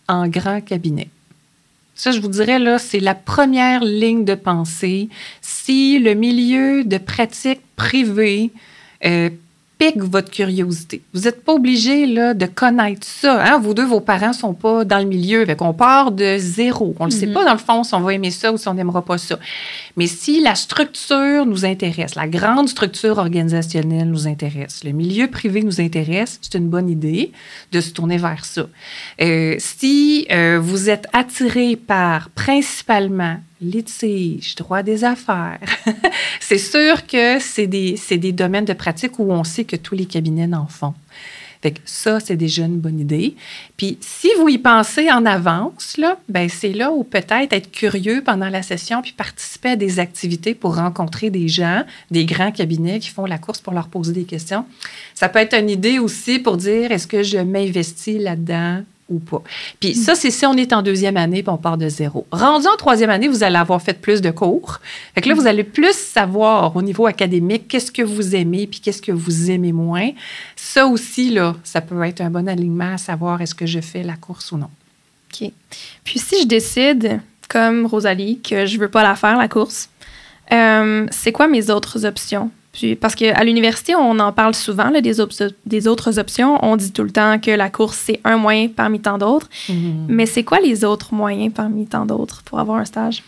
en 0.07 0.27
grand 0.27 0.61
cabinet. 0.61 1.09
Ça, 1.93 2.11
je 2.11 2.19
vous 2.19 2.27
dirais, 2.27 2.59
là, 2.59 2.77
c'est 2.77 2.99
la 2.99 3.15
première 3.15 3.83
ligne 3.83 4.23
de 4.23 4.35
pensée. 4.35 5.09
Si 5.41 5.99
le 5.99 6.13
milieu 6.13 6.83
de 6.83 6.97
pratique 6.97 7.61
privée 7.75 8.51
euh, 9.05 9.29
pique 9.77 9.97
votre 9.97 10.31
curiosité. 10.31 11.01
Vous 11.13 11.21
n'êtes 11.21 11.43
pas 11.43 11.53
obligé 11.53 12.05
là, 12.05 12.33
de 12.33 12.45
connaître 12.45 13.05
ça. 13.05 13.43
Hein? 13.43 13.59
Vous 13.59 13.73
deux, 13.73 13.85
vos 13.85 13.99
parents 13.99 14.29
ne 14.29 14.33
sont 14.33 14.53
pas 14.53 14.83
dans 14.85 14.99
le 14.99 15.05
milieu. 15.05 15.45
Fait 15.45 15.61
on 15.61 15.73
part 15.73 16.11
de 16.11 16.37
zéro. 16.37 16.95
On 16.99 17.05
ne 17.05 17.11
sait 17.11 17.27
mhm. 17.27 17.33
pas, 17.33 17.45
dans 17.45 17.53
le 17.53 17.59
fond, 17.59 17.83
si 17.83 17.93
on 17.93 18.01
va 18.01 18.13
aimer 18.13 18.31
ça 18.31 18.51
ou 18.51 18.57
si 18.57 18.67
on 18.67 18.73
n'aimera 18.73 19.03
pas 19.03 19.17
ça. 19.17 19.37
Mais 19.95 20.07
si 20.07 20.41
la 20.41 20.55
structure 20.55 21.45
nous 21.45 21.65
intéresse, 21.65 22.15
la 22.15 22.27
grande 22.27 22.69
structure 22.69 23.17
organisationnelle 23.17 24.09
nous 24.09 24.27
intéresse, 24.27 24.83
le 24.83 24.91
milieu 24.91 25.27
privé 25.27 25.61
nous 25.61 25.81
intéresse, 25.81 26.39
c'est 26.41 26.57
une 26.57 26.69
bonne 26.69 26.89
idée 26.89 27.31
de 27.71 27.81
se 27.81 27.91
tourner 27.91 28.17
vers 28.17 28.45
ça. 28.45 28.67
Euh, 29.21 29.55
si 29.59 30.27
euh, 30.31 30.59
vous 30.61 30.89
êtes 30.89 31.07
attiré 31.13 31.75
par 31.75 32.29
principalement 32.29 33.37
litige, 33.61 34.55
droit 34.55 34.83
des 34.83 35.03
affaires. 35.03 35.59
c'est 36.39 36.57
sûr 36.57 37.05
que 37.07 37.39
c'est 37.39 37.67
des, 37.67 37.99
des, 38.11 38.31
domaines 38.31 38.65
de 38.65 38.73
pratique 38.73 39.19
où 39.19 39.31
on 39.31 39.43
sait 39.43 39.63
que 39.63 39.75
tous 39.75 39.95
les 39.95 40.05
cabinets 40.05 40.53
en 40.55 40.67
font. 40.67 40.93
Fait 41.61 41.73
ça, 41.85 42.19
c'est 42.19 42.35
déjà 42.35 42.65
une 42.65 42.77
bonne 42.77 42.99
idée. 42.99 43.35
Puis 43.77 43.97
si 44.01 44.29
vous 44.37 44.47
y 44.47 44.57
pensez 44.57 45.11
en 45.11 45.25
avance, 45.25 45.99
ben 46.29 46.49
c'est 46.49 46.73
là 46.73 46.91
où 46.91 47.03
peut-être 47.03 47.51
être 47.51 47.71
curieux 47.71 48.21
pendant 48.23 48.49
la 48.49 48.61
session 48.61 49.01
puis 49.01 49.11
participer 49.11 49.69
à 49.69 49.75
des 49.75 49.99
activités 49.99 50.53
pour 50.53 50.75
rencontrer 50.75 51.29
des 51.29 51.47
gens, 51.47 51.83
des 52.11 52.25
grands 52.25 52.51
cabinets 52.51 52.99
qui 52.99 53.09
font 53.09 53.25
la 53.25 53.39
course 53.39 53.59
pour 53.59 53.73
leur 53.73 53.87
poser 53.87 54.13
des 54.13 54.25
questions. 54.25 54.65
Ça 55.15 55.29
peut 55.29 55.39
être 55.39 55.57
une 55.57 55.69
idée 55.69 55.97
aussi 55.97 56.39
pour 56.39 56.57
dire 56.57 56.91
est-ce 56.91 57.07
que 57.07 57.23
je 57.23 57.39
m'investis 57.39 58.21
là-dedans? 58.21 58.83
Ou 59.09 59.19
pas. 59.19 59.41
Puis 59.79 59.95
ça, 59.95 60.15
c'est 60.15 60.31
si 60.31 60.45
on 60.45 60.53
est 60.53 60.73
en 60.73 60.81
deuxième 60.81 61.17
année 61.17 61.43
puis 61.43 61.49
on 61.49 61.57
part 61.57 61.77
de 61.77 61.87
zéro. 61.89 62.25
Rendu 62.31 62.67
en 62.67 62.75
troisième 62.75 63.09
année, 63.09 63.27
vous 63.27 63.43
allez 63.43 63.55
avoir 63.55 63.81
fait 63.81 63.93
plus 63.93 64.21
de 64.21 64.31
cours. 64.31 64.79
Fait 65.15 65.21
que 65.21 65.29
là, 65.29 65.35
vous 65.35 65.47
allez 65.47 65.63
plus 65.63 65.95
savoir 65.95 66.75
au 66.75 66.81
niveau 66.81 67.05
académique 67.05 67.67
qu'est-ce 67.67 67.91
que 67.91 68.01
vous 68.01 68.35
aimez 68.35 68.67
puis 68.67 68.79
qu'est-ce 68.79 69.01
que 69.01 69.11
vous 69.11 69.51
aimez 69.51 69.71
moins. 69.71 70.09
Ça 70.55 70.87
aussi, 70.87 71.29
là, 71.29 71.55
ça 71.63 71.81
peut 71.81 72.01
être 72.03 72.21
un 72.21 72.29
bon 72.29 72.47
alignement 72.47 72.93
à 72.93 72.97
savoir 72.97 73.41
est-ce 73.41 73.55
que 73.55 73.65
je 73.65 73.79
fais 73.79 74.03
la 74.03 74.15
course 74.15 74.51
ou 74.51 74.57
non. 74.57 74.69
OK. 75.31 75.51
Puis 76.03 76.19
si 76.19 76.41
je 76.41 76.47
décide, 76.47 77.21
comme 77.49 77.85
Rosalie, 77.85 78.39
que 78.39 78.65
je 78.65 78.77
veux 78.77 78.89
pas 78.89 79.03
la 79.03 79.15
faire, 79.15 79.37
la 79.37 79.47
course, 79.47 79.89
euh, 80.51 81.05
c'est 81.11 81.31
quoi 81.31 81.47
mes 81.47 81.69
autres 81.69 82.05
options? 82.05 82.51
Parce 82.99 83.15
qu'à 83.15 83.43
l'université, 83.43 83.95
on 83.95 84.19
en 84.19 84.31
parle 84.31 84.53
souvent 84.53 84.91
des, 84.91 85.01
des, 85.65 85.87
autres 85.87 86.19
options. 86.19 86.63
On 86.63 86.75
dit 86.75 86.91
tout 86.91 87.03
le 87.03 87.11
temps 87.11 87.39
que 87.39 87.51
la 87.51 87.69
course, 87.69 87.97
c'est 88.05 88.19
un 88.23 88.37
moyen 88.37 88.67
parmi 88.67 88.99
tant 88.99 89.17
d'autres. 89.17 89.49
Mhm. 89.69 90.05
Mais 90.09 90.25
c'est 90.25 90.43
quoi 90.43 90.59
les 90.59 90.83
autres 90.83 91.13
moyens 91.13 91.53
parmi 91.53 91.87
tant 91.87 92.05
d'autres 92.05 92.43
pour 92.43 92.59
avoir 92.59 92.77
un 92.77 92.85
stage? 92.85 93.23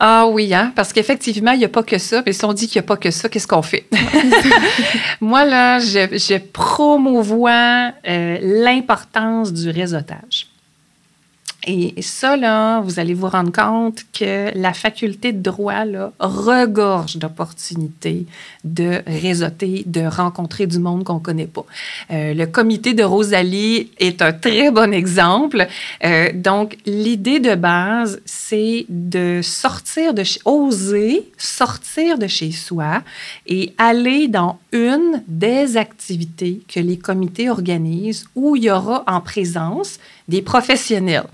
Ah 0.00 0.26
oui, 0.28 0.54
hein? 0.54 0.72
parce 0.76 0.92
qu'effectivement, 0.92 1.50
il 1.52 1.58
n'y 1.58 1.64
a 1.64 1.68
pas 1.68 1.82
que 1.82 1.98
ça. 1.98 2.22
Mais 2.24 2.32
si 2.32 2.44
on 2.44 2.52
dit 2.52 2.68
qu'il 2.68 2.80
n'y 2.80 2.84
a 2.84 2.86
pas 2.86 2.96
que 2.96 3.10
ça, 3.10 3.28
qu'est-ce 3.28 3.48
qu'on 3.48 3.62
fait? 3.62 3.86
Moi, 5.20 5.44
là, 5.44 5.80
je, 5.80 6.16
je 6.16 6.38
promouvois 6.38 7.92
euh, 8.08 8.38
l'importance 8.40 9.52
du 9.52 9.70
réseautage. 9.70 10.46
Et 11.66 12.00
ça, 12.02 12.36
là, 12.36 12.80
vous 12.80 13.00
allez 13.00 13.14
vous 13.14 13.26
rendre 13.26 13.50
compte 13.50 14.04
que 14.12 14.56
la 14.56 14.72
faculté 14.72 15.32
de 15.32 15.42
droit 15.42 15.84
là, 15.84 16.12
regorge 16.20 17.16
d'opportunités 17.16 18.26
de 18.62 19.02
réseauter, 19.06 19.82
de 19.84 20.02
rencontrer 20.02 20.68
du 20.68 20.78
monde 20.78 21.02
qu'on 21.02 21.14
ne 21.14 21.20
connaît 21.20 21.48
pas. 21.48 21.64
Euh, 22.12 22.32
le 22.32 22.46
comité 22.46 22.94
de 22.94 23.02
Rosalie 23.02 23.90
est 23.98 24.22
un 24.22 24.32
très 24.32 24.70
bon 24.70 24.92
exemple. 24.92 25.66
Euh, 26.04 26.30
donc, 26.32 26.78
l'idée 26.86 27.40
de 27.40 27.56
base, 27.56 28.20
c'est 28.24 28.86
de 28.88 29.40
sortir 29.42 30.14
de 30.14 30.22
chez, 30.22 30.40
oser 30.44 31.28
sortir 31.36 32.18
de 32.18 32.28
chez 32.28 32.52
soi 32.52 33.02
et 33.48 33.74
aller 33.78 34.28
dans 34.28 34.60
une 34.72 35.24
des 35.26 35.76
activités 35.76 36.60
que 36.72 36.78
les 36.78 36.98
comités 36.98 37.50
organisent 37.50 38.26
où 38.36 38.54
il 38.54 38.64
y 38.64 38.70
aura 38.70 39.02
en 39.08 39.20
présence 39.20 39.98
des 40.28 40.42
professionnels 40.42 41.26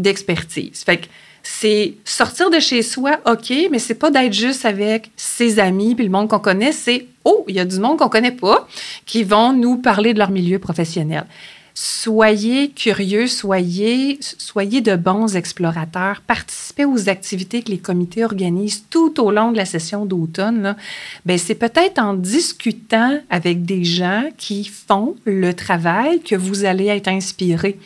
d'expertise. 0.00 0.82
Fait 0.84 0.98
que 0.98 1.06
c'est 1.42 1.94
sortir 2.04 2.50
de 2.50 2.58
chez 2.58 2.82
soi, 2.82 3.18
OK, 3.26 3.52
mais 3.70 3.78
c'est 3.78 3.94
pas 3.94 4.10
d'être 4.10 4.32
juste 4.32 4.64
avec 4.64 5.10
ses 5.16 5.58
amis 5.58 5.94
puis 5.94 6.04
le 6.04 6.10
monde 6.10 6.28
qu'on 6.28 6.38
connaît, 6.38 6.72
c'est 6.72 7.06
oh, 7.24 7.44
il 7.48 7.56
y 7.56 7.60
a 7.60 7.64
du 7.64 7.78
monde 7.80 7.98
qu'on 7.98 8.08
connaît 8.08 8.30
pas 8.32 8.68
qui 9.06 9.24
vont 9.24 9.52
nous 9.52 9.76
parler 9.76 10.12
de 10.12 10.18
leur 10.18 10.30
milieu 10.30 10.58
professionnel. 10.58 11.24
Soyez 11.72 12.70
curieux, 12.70 13.26
soyez, 13.26 14.18
soyez 14.20 14.80
de 14.80 14.96
bons 14.96 15.36
explorateurs, 15.36 16.20
participez 16.26 16.84
aux 16.84 17.08
activités 17.08 17.62
que 17.62 17.70
les 17.70 17.78
comités 17.78 18.24
organisent 18.24 18.84
tout 18.90 19.18
au 19.20 19.30
long 19.30 19.52
de 19.52 19.56
la 19.56 19.64
session 19.64 20.04
d'automne. 20.04 20.76
Ben, 21.24 21.38
c'est 21.38 21.54
peut-être 21.54 21.98
en 21.98 22.14
discutant 22.14 23.18
avec 23.30 23.64
des 23.64 23.84
gens 23.84 24.24
qui 24.36 24.64
font 24.64 25.14
le 25.24 25.54
travail 25.54 26.20
que 26.20 26.34
vous 26.34 26.64
allez 26.64 26.88
être 26.88 27.08
inspiré 27.08 27.78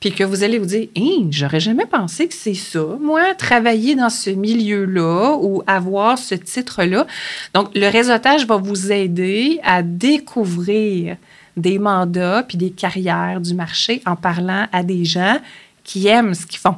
puis 0.00 0.12
que 0.12 0.24
vous 0.24 0.44
allez 0.44 0.58
vous 0.58 0.66
dire, 0.66 0.88
hein, 0.96 1.28
j'aurais 1.30 1.60
jamais 1.60 1.86
pensé 1.86 2.28
que 2.28 2.34
c'est 2.34 2.54
ça, 2.54 2.84
moi, 3.00 3.34
travailler 3.34 3.94
dans 3.94 4.10
ce 4.10 4.30
milieu-là 4.30 5.36
ou 5.40 5.62
avoir 5.66 6.18
ce 6.18 6.34
titre-là. 6.34 7.06
Donc, 7.54 7.70
le 7.74 7.88
réseautage 7.88 8.46
va 8.46 8.56
vous 8.56 8.92
aider 8.92 9.60
à 9.64 9.82
découvrir 9.82 11.16
des 11.56 11.78
mandats 11.78 12.44
puis 12.46 12.58
des 12.58 12.70
carrières 12.70 13.40
du 13.40 13.54
marché 13.54 14.02
en 14.06 14.16
parlant 14.16 14.66
à 14.72 14.82
des 14.82 15.04
gens 15.04 15.38
qui 15.84 16.06
aiment 16.06 16.34
ce 16.34 16.46
qu'ils 16.46 16.60
font. 16.60 16.76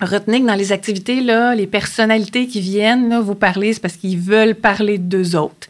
Retenez 0.00 0.40
que 0.40 0.46
dans 0.46 0.54
les 0.54 0.72
activités, 0.72 1.20
là, 1.20 1.54
les 1.54 1.66
personnalités 1.66 2.46
qui 2.46 2.62
viennent 2.62 3.18
vous 3.20 3.34
parler, 3.34 3.74
c'est 3.74 3.80
parce 3.80 3.96
qu'ils 3.96 4.18
veulent 4.18 4.54
parler 4.54 4.96
d'eux 4.96 5.36
autres. 5.36 5.68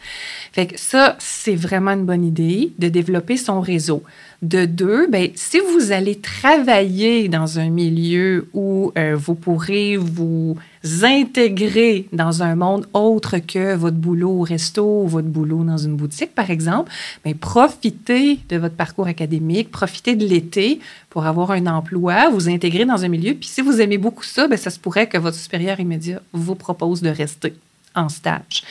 Fait 0.52 0.72
ça, 0.76 1.16
c'est 1.18 1.56
vraiment 1.56 1.92
une 1.92 2.04
bonne 2.04 2.24
idée 2.24 2.72
de 2.78 2.88
développer 2.88 3.36
son 3.36 3.60
réseau. 3.60 4.04
De 4.42 4.64
deux, 4.64 5.06
ben, 5.06 5.28
si 5.34 5.60
vous 5.60 5.92
allez 5.92 6.18
travailler 6.18 7.28
dans 7.28 7.58
un 7.58 7.68
milieu 7.68 8.48
où 8.54 8.90
euh, 8.96 9.14
vous 9.14 9.34
pourrez 9.34 9.98
vous 9.98 10.56
intégrer 11.02 12.06
dans 12.14 12.42
un 12.42 12.54
monde 12.54 12.88
autre 12.94 13.36
que 13.36 13.74
votre 13.74 13.98
boulot 13.98 14.30
au 14.30 14.42
resto 14.42 15.02
ou 15.02 15.08
votre 15.08 15.28
boulot 15.28 15.62
dans 15.62 15.76
une 15.76 15.94
boutique, 15.94 16.34
par 16.34 16.50
exemple, 16.50 16.90
ben, 17.22 17.34
profitez 17.34 18.40
de 18.48 18.56
votre 18.56 18.76
parcours 18.76 19.08
académique, 19.08 19.70
profitez 19.70 20.16
de 20.16 20.26
l'été 20.26 20.80
pour 21.10 21.26
avoir 21.26 21.50
un 21.50 21.66
emploi, 21.66 22.30
vous 22.30 22.48
intégrer 22.48 22.86
dans 22.86 23.04
un 23.04 23.08
milieu. 23.08 23.34
Puis 23.34 23.48
si 23.48 23.60
vous 23.60 23.78
aimez 23.78 23.98
beaucoup 23.98 24.24
ça, 24.24 24.48
ben, 24.48 24.56
ça 24.56 24.70
se 24.70 24.78
pourrait 24.78 25.06
que 25.06 25.18
votre 25.18 25.36
supérieur 25.36 25.80
immédiat 25.80 26.22
vous 26.32 26.54
propose 26.54 27.02
de 27.02 27.10
rester 27.10 27.52
en 27.94 28.08
stage. 28.08 28.64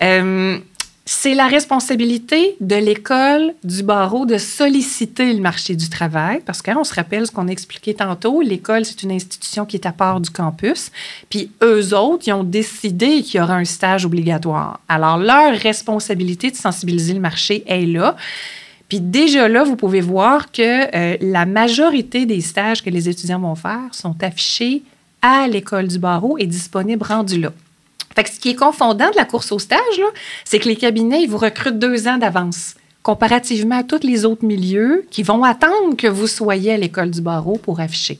Euh, 0.00 0.58
c'est 1.04 1.34
la 1.34 1.48
responsabilité 1.48 2.56
de 2.60 2.76
l'école, 2.76 3.54
du 3.64 3.82
barreau, 3.82 4.24
de 4.24 4.38
solliciter 4.38 5.32
le 5.32 5.40
marché 5.40 5.74
du 5.74 5.88
travail, 5.88 6.40
parce 6.46 6.62
qu'on 6.62 6.84
se 6.84 6.94
rappelle 6.94 7.26
ce 7.26 7.32
qu'on 7.32 7.48
a 7.48 7.50
expliqué 7.50 7.92
tantôt, 7.92 8.40
l'école, 8.40 8.84
c'est 8.84 9.02
une 9.02 9.10
institution 9.10 9.66
qui 9.66 9.76
est 9.76 9.86
à 9.86 9.92
part 9.92 10.20
du 10.20 10.30
campus, 10.30 10.92
puis 11.28 11.50
eux 11.62 11.92
autres, 11.92 12.28
ils 12.28 12.32
ont 12.32 12.44
décidé 12.44 13.22
qu'il 13.22 13.40
y 13.40 13.42
aura 13.42 13.56
un 13.56 13.64
stage 13.64 14.06
obligatoire. 14.06 14.78
Alors, 14.88 15.18
leur 15.18 15.58
responsabilité 15.58 16.52
de 16.52 16.56
sensibiliser 16.56 17.14
le 17.14 17.20
marché 17.20 17.64
est 17.66 17.86
là. 17.86 18.16
Puis 18.88 19.00
déjà 19.00 19.48
là, 19.48 19.64
vous 19.64 19.76
pouvez 19.76 20.02
voir 20.02 20.52
que 20.52 20.62
euh, 20.94 21.16
la 21.20 21.46
majorité 21.46 22.26
des 22.26 22.42
stages 22.42 22.82
que 22.82 22.90
les 22.90 23.08
étudiants 23.08 23.40
vont 23.40 23.54
faire 23.54 23.88
sont 23.92 24.22
affichés 24.22 24.82
à 25.20 25.48
l'école 25.48 25.88
du 25.88 25.98
barreau 25.98 26.36
et 26.38 26.46
disponibles 26.46 27.02
rendus 27.02 27.40
là. 27.40 27.52
Ce 28.16 28.40
qui 28.40 28.50
est 28.50 28.54
confondant 28.54 29.10
de 29.10 29.16
la 29.16 29.24
course 29.24 29.52
au 29.52 29.58
stage, 29.58 30.00
c'est 30.44 30.58
que 30.58 30.68
les 30.68 30.76
cabinets, 30.76 31.22
ils 31.22 31.30
vous 31.30 31.38
recrutent 31.38 31.78
deux 31.78 32.08
ans 32.08 32.18
d'avance 32.18 32.74
comparativement 33.02 33.78
à 33.78 33.82
tous 33.82 34.04
les 34.04 34.24
autres 34.24 34.44
milieux 34.44 35.04
qui 35.10 35.22
vont 35.22 35.42
attendre 35.42 35.96
que 35.96 36.06
vous 36.06 36.26
soyez 36.26 36.72
à 36.72 36.76
l'école 36.76 37.10
du 37.10 37.20
barreau 37.20 37.58
pour 37.58 37.80
afficher 37.80 38.18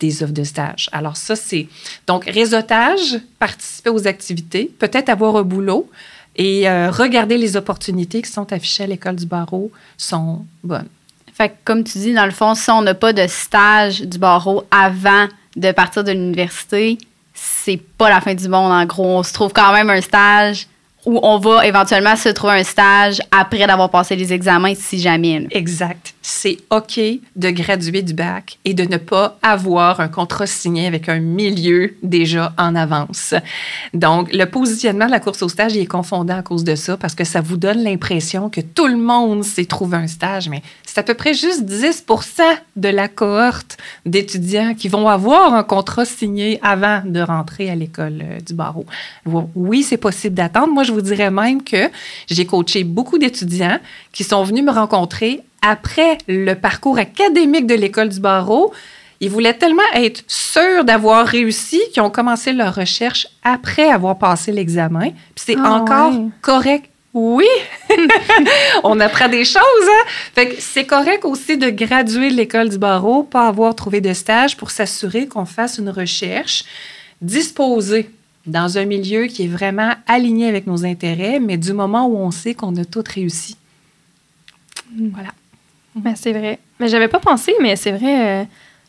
des 0.00 0.22
offres 0.22 0.32
de 0.32 0.44
stage. 0.44 0.88
Alors 0.92 1.16
ça, 1.16 1.34
c'est 1.34 1.66
donc 2.06 2.24
réseautage, 2.24 3.18
participer 3.38 3.90
aux 3.90 4.06
activités, 4.06 4.70
peut-être 4.78 5.08
avoir 5.08 5.36
un 5.36 5.42
boulot 5.42 5.88
et 6.36 6.68
euh, 6.68 6.90
regarder 6.90 7.36
les 7.36 7.56
opportunités 7.56 8.22
qui 8.22 8.30
sont 8.30 8.52
affichées 8.52 8.84
à 8.84 8.86
l'école 8.86 9.16
du 9.16 9.26
barreau 9.26 9.72
sont 9.96 10.44
bonnes. 10.62 10.88
Fait 11.32 11.54
comme 11.64 11.82
tu 11.82 11.98
dis, 11.98 12.14
dans 12.14 12.26
le 12.26 12.30
fond, 12.32 12.54
si 12.54 12.70
on 12.70 12.82
n'a 12.82 12.94
pas 12.94 13.12
de 13.12 13.26
stage 13.26 14.02
du 14.02 14.18
barreau 14.18 14.64
avant 14.70 15.26
de 15.56 15.72
partir 15.72 16.04
de 16.04 16.12
l'université, 16.12 16.98
c'est 17.40 17.76
pas 17.76 18.08
la 18.08 18.20
fin 18.20 18.34
du 18.34 18.48
monde, 18.48 18.72
en 18.72 18.84
gros. 18.86 19.18
On 19.18 19.22
se 19.22 19.32
trouve 19.32 19.52
quand 19.52 19.72
même 19.72 19.90
un 19.90 20.00
stage 20.00 20.66
où 21.08 21.18
on 21.22 21.38
va 21.38 21.66
éventuellement 21.66 22.16
se 22.16 22.28
trouver 22.28 22.60
un 22.60 22.64
stage 22.64 23.22
après 23.30 23.66
d'avoir 23.66 23.88
passé 23.88 24.14
les 24.14 24.30
examens, 24.34 24.74
si 24.74 24.98
jamais. 24.98 25.46
Exact. 25.52 26.12
C'est 26.20 26.58
OK 26.68 27.00
de 27.34 27.48
graduer 27.48 28.02
du 28.02 28.12
bac 28.12 28.58
et 28.66 28.74
de 28.74 28.84
ne 28.84 28.98
pas 28.98 29.38
avoir 29.42 30.00
un 30.00 30.08
contrat 30.08 30.46
signé 30.46 30.86
avec 30.86 31.08
un 31.08 31.20
milieu 31.20 31.94
déjà 32.02 32.52
en 32.58 32.74
avance. 32.74 33.32
Donc, 33.94 34.30
le 34.34 34.44
positionnement 34.44 35.06
de 35.06 35.12
la 35.12 35.20
course 35.20 35.40
au 35.42 35.48
stage 35.48 35.78
est 35.78 35.86
confondant 35.86 36.36
à 36.36 36.42
cause 36.42 36.62
de 36.62 36.74
ça 36.74 36.98
parce 36.98 37.14
que 37.14 37.24
ça 37.24 37.40
vous 37.40 37.56
donne 37.56 37.82
l'impression 37.82 38.50
que 38.50 38.60
tout 38.60 38.86
le 38.86 38.98
monde 38.98 39.44
s'est 39.44 39.64
trouvé 39.64 39.96
un 39.96 40.08
stage, 40.08 40.50
mais 40.50 40.62
c'est 40.84 40.98
à 40.98 41.02
peu 41.02 41.14
près 41.14 41.32
juste 41.32 41.64
10 41.64 42.04
de 42.76 42.88
la 42.90 43.08
cohorte 43.08 43.78
d'étudiants 44.04 44.74
qui 44.74 44.88
vont 44.88 45.08
avoir 45.08 45.54
un 45.54 45.62
contrat 45.62 46.04
signé 46.04 46.58
avant 46.62 47.00
de 47.02 47.20
rentrer 47.20 47.70
à 47.70 47.74
l'école 47.74 48.20
euh, 48.22 48.40
du 48.40 48.52
barreau. 48.52 48.84
Oui, 49.54 49.82
c'est 49.82 49.96
possible 49.96 50.34
d'attendre. 50.34 50.72
Moi, 50.74 50.82
je 50.82 50.92
vous 50.92 50.97
dirais 51.00 51.30
même 51.30 51.62
que 51.62 51.90
j'ai 52.28 52.46
coaché 52.46 52.84
beaucoup 52.84 53.18
d'étudiants 53.18 53.78
qui 54.12 54.24
sont 54.24 54.42
venus 54.42 54.64
me 54.64 54.72
rencontrer 54.72 55.42
après 55.62 56.18
le 56.28 56.54
parcours 56.54 56.98
académique 56.98 57.66
de 57.66 57.74
l'école 57.74 58.08
du 58.08 58.20
barreau. 58.20 58.72
Ils 59.20 59.30
voulaient 59.30 59.58
tellement 59.58 59.82
être 59.94 60.22
sûrs 60.28 60.84
d'avoir 60.84 61.26
réussi 61.26 61.80
qu'ils 61.92 62.02
ont 62.02 62.10
commencé 62.10 62.52
leur 62.52 62.74
recherche 62.74 63.26
après 63.42 63.88
avoir 63.88 64.16
passé 64.16 64.52
l'examen. 64.52 65.10
Puis 65.34 65.44
c'est 65.44 65.56
ah 65.58 65.72
encore 65.72 66.12
correct. 66.40 66.88
Oui, 67.14 67.48
on 68.84 69.00
apprend 69.00 69.28
des 69.28 69.44
choses. 69.44 69.58
Hein? 69.58 70.04
Fait 70.34 70.50
que 70.50 70.60
c'est 70.60 70.84
correct 70.84 71.24
aussi 71.24 71.56
de 71.56 71.70
graduer 71.70 72.30
de 72.30 72.36
l'école 72.36 72.68
du 72.68 72.78
barreau, 72.78 73.24
pas 73.24 73.48
avoir 73.48 73.74
trouvé 73.74 74.00
de 74.00 74.12
stage 74.12 74.56
pour 74.56 74.70
s'assurer 74.70 75.26
qu'on 75.26 75.46
fasse 75.46 75.78
une 75.78 75.88
recherche 75.88 76.64
disposée 77.20 78.10
dans 78.48 78.78
un 78.78 78.84
milieu 78.84 79.26
qui 79.26 79.44
est 79.44 79.48
vraiment 79.48 79.92
aligné 80.06 80.48
avec 80.48 80.66
nos 80.66 80.84
intérêts, 80.84 81.40
mais 81.40 81.56
du 81.56 81.72
moment 81.72 82.06
où 82.06 82.16
on 82.16 82.30
sait 82.30 82.54
qu'on 82.54 82.74
a 82.76 82.84
tout 82.84 83.04
réussi. 83.06 83.56
Mm. 84.92 85.08
Voilà. 85.12 85.30
Ben, 85.94 86.14
c'est 86.16 86.32
vrai. 86.32 86.58
Mais 86.80 86.88
j'avais 86.88 87.08
pas 87.08 87.20
pensé, 87.20 87.54
mais 87.60 87.76
c'est 87.76 87.92
vrai, 87.92 88.42
euh, 88.42 88.44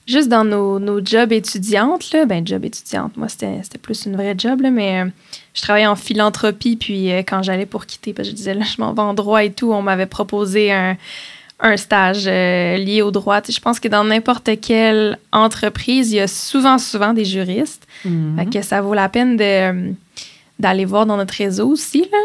juste 0.06 0.30
dans 0.30 0.44
nos, 0.44 0.80
nos, 0.80 1.04
jobs 1.04 1.32
étudiantes, 1.32 2.12
là, 2.12 2.26
ben, 2.26 2.46
job 2.46 2.66
étudiante, 2.66 3.18
moi, 3.18 3.28
c'était 3.30 3.62
plus 3.82 4.06
une 4.06 4.16
vraie 4.16 4.36
job, 4.38 4.62
là, 4.62 4.70
mais 4.70 5.02
euh, 5.02 5.10
je 5.54 5.62
travaillais 5.62 5.88
en 5.88 5.96
philanthropie, 5.96 6.76
puis 6.76 7.12
euh, 7.12 7.20
quand 7.20 7.42
j'allais 7.42 7.66
pour 7.66 7.86
quitter, 7.86 8.14
parce 8.14 8.28
que 8.28 8.32
je 8.32 8.36
disais, 8.36 8.54
là, 8.54 8.66
je 8.66 8.82
m'en 8.82 8.94
vais 8.94 9.02
en 9.02 9.14
droit 9.14 9.44
et 9.44 9.52
tout, 9.52 9.72
on 9.72 9.82
m'avait 9.82 10.06
proposé 10.06 10.72
un, 10.72 10.98
un 11.60 11.78
stage 11.78 12.24
euh, 12.28 12.78
lié 12.78 13.02
au 13.02 13.12
droit. 13.12 13.42
je 13.48 13.60
pense 13.60 13.80
que 13.80 13.88
dans 13.88 14.04
n'importe 14.04 14.50
quelle 14.62 15.18
entreprise, 15.32 16.12
il 16.12 16.16
y 16.16 16.20
a 16.20 16.28
souvent, 16.28 16.78
souvent 16.78 17.14
des 17.14 17.26
juristes. 17.26 17.86
Mhm. 18.06 18.50
que 18.50 18.62
ça 18.62 18.82
vaut 18.82 18.94
la 18.94 19.10
peine 19.10 19.36
de, 19.36 19.94
d'aller 20.58 20.86
voir 20.86 21.06
dans 21.06 21.18
notre 21.18 21.34
réseau 21.34 21.68
aussi. 21.68 22.08
Là. 22.12 22.18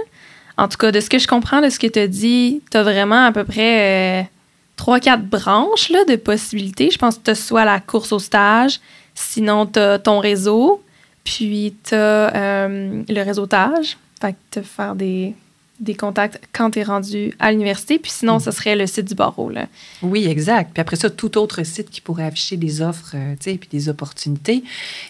En 0.56 0.68
tout 0.68 0.76
cas, 0.76 0.92
de 0.92 1.00
ce 1.00 1.10
que 1.10 1.18
je 1.18 1.26
comprends 1.26 1.60
de 1.60 1.68
ce 1.68 1.78
que 1.78 1.86
tu 1.86 1.98
as 1.98 2.06
dit, 2.06 2.62
tu 2.70 2.76
as 2.76 2.82
vraiment 2.82 3.24
à 3.24 3.32
peu 3.32 3.44
près 3.44 4.20
euh, 4.20 4.24
trois, 4.76 5.00
quatre 5.00 5.24
branches 5.24 5.88
là, 5.90 6.04
de 6.04 6.16
possibilités. 6.16 6.90
Je 6.90 6.98
pense 6.98 7.16
que 7.16 7.24
tu 7.24 7.30
as 7.30 7.34
soit 7.34 7.64
la 7.64 7.80
course 7.80 8.12
au 8.12 8.20
stage, 8.20 8.80
sinon 9.14 9.66
tu 9.66 9.80
as 9.80 9.98
ton 9.98 10.20
réseau, 10.20 10.80
puis 11.24 11.74
tu 11.82 11.94
as 11.94 12.34
euh, 12.36 13.02
le 13.08 13.22
réseautage. 13.22 13.96
Fait 14.20 14.36
que 14.52 14.62
faire 14.62 14.94
des 14.94 15.34
des 15.80 15.94
contacts 15.94 16.40
quand 16.52 16.70
tu 16.70 16.80
es 16.80 16.82
rendu 16.82 17.34
à 17.38 17.50
l'université. 17.50 17.98
Puis 17.98 18.12
sinon, 18.12 18.38
ce 18.38 18.50
mhm. 18.50 18.54
serait 18.54 18.76
le 18.76 18.86
site 18.86 19.06
du 19.06 19.14
barreau. 19.14 19.50
Là. 19.50 19.66
Oui, 20.02 20.26
exact. 20.26 20.70
Puis 20.72 20.80
après 20.80 20.96
ça, 20.96 21.10
tout 21.10 21.36
autre 21.36 21.64
site 21.64 21.90
qui 21.90 22.00
pourrait 22.00 22.24
afficher 22.24 22.56
des 22.56 22.80
offres, 22.80 23.12
euh, 23.14 23.34
tu 23.40 23.50
sais, 23.50 23.58
puis 23.58 23.68
des 23.70 23.88
opportunités. 23.88 24.62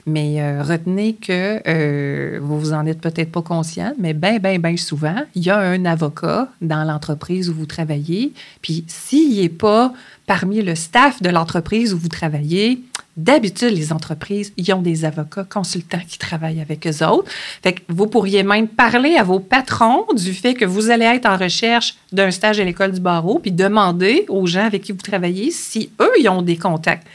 Mais 0.07 0.40
euh, 0.40 0.62
retenez 0.62 1.14
que 1.14 1.61
euh, 1.66 2.38
vous 2.40 2.59
vous 2.59 2.72
en 2.72 2.87
êtes 2.87 3.00
peut-être 3.00 3.31
pas 3.31 3.42
conscient, 3.42 3.92
mais 3.98 4.14
bien, 4.14 4.38
bien, 4.38 4.59
bien 4.59 4.77
souvent, 4.77 5.22
il 5.35 5.44
y 5.44 5.50
a 5.50 5.59
un 5.59 5.85
avocat 5.85 6.48
dans 6.61 6.85
l'entreprise 6.85 7.50
où 7.50 7.55
vous 7.55 7.66
travaillez. 7.66 8.33
Puis 8.62 8.85
s'il 8.88 9.40
n'est 9.40 9.48
pas 9.48 9.92
parmi 10.26 10.62
le 10.62 10.74
staff 10.74 11.22
de 11.22 11.30
l'entreprise 11.30 11.94
où 11.94 11.98
vous 11.98 12.08
travaillez, 12.08 12.82
D'habitude, 13.16 13.70
les 13.70 13.92
entreprises, 13.92 14.52
ils 14.56 14.72
ont 14.72 14.82
des 14.82 15.04
avocats 15.04 15.44
consultants 15.44 16.02
qui 16.06 16.18
travaillent 16.18 16.60
avec 16.60 16.84
eux 16.84 17.06
autres. 17.06 17.30
Fait 17.62 17.74
que 17.74 17.80
vous 17.88 18.08
pourriez 18.08 18.42
même 18.42 18.66
parler 18.66 19.14
à 19.14 19.22
vos 19.22 19.38
patrons 19.38 20.04
du 20.16 20.32
fait 20.32 20.54
que 20.54 20.64
vous 20.64 20.90
allez 20.90 21.04
être 21.04 21.26
en 21.26 21.37
recherche 21.37 21.94
d'un 22.10 22.32
stage 22.32 22.58
à 22.58 22.64
l'école 22.64 22.90
du 22.90 23.00
barreau, 23.00 23.38
puis 23.38 23.52
demander 23.52 24.24
aux 24.28 24.46
gens 24.46 24.66
avec 24.66 24.82
qui 24.82 24.90
vous 24.90 24.98
travaillez 24.98 25.52
si 25.52 25.90
eux, 26.00 26.10
ils 26.18 26.28
ont 26.28 26.42
des 26.42 26.56
contacts. 26.56 27.06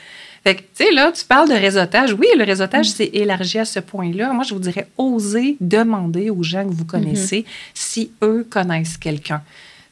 Fait 0.45 0.55
que, 0.55 0.61
tu 0.61 0.85
sais, 0.85 0.91
là, 0.91 1.11
tu 1.11 1.25
parles 1.25 1.49
de 1.49 1.53
réseautage. 1.53 2.13
Oui, 2.13 2.27
le 2.37 2.45
réseautage 2.45 2.87
mm. 2.87 2.93
s'est 2.93 3.09
élargi 3.11 3.59
à 3.59 3.65
ce 3.65 3.81
point-là. 3.81 4.31
Moi, 4.31 4.45
je 4.45 4.53
vous 4.53 4.61
dirais, 4.61 4.87
osez 4.97 5.57
demander 5.59 6.29
aux 6.29 6.43
gens 6.43 6.63
que 6.63 6.73
vous 6.73 6.85
connaissez 6.85 7.41
mm-hmm. 7.41 7.71
si 7.73 8.11
eux 8.23 8.47
connaissent 8.49 8.95
quelqu'un. 8.95 9.41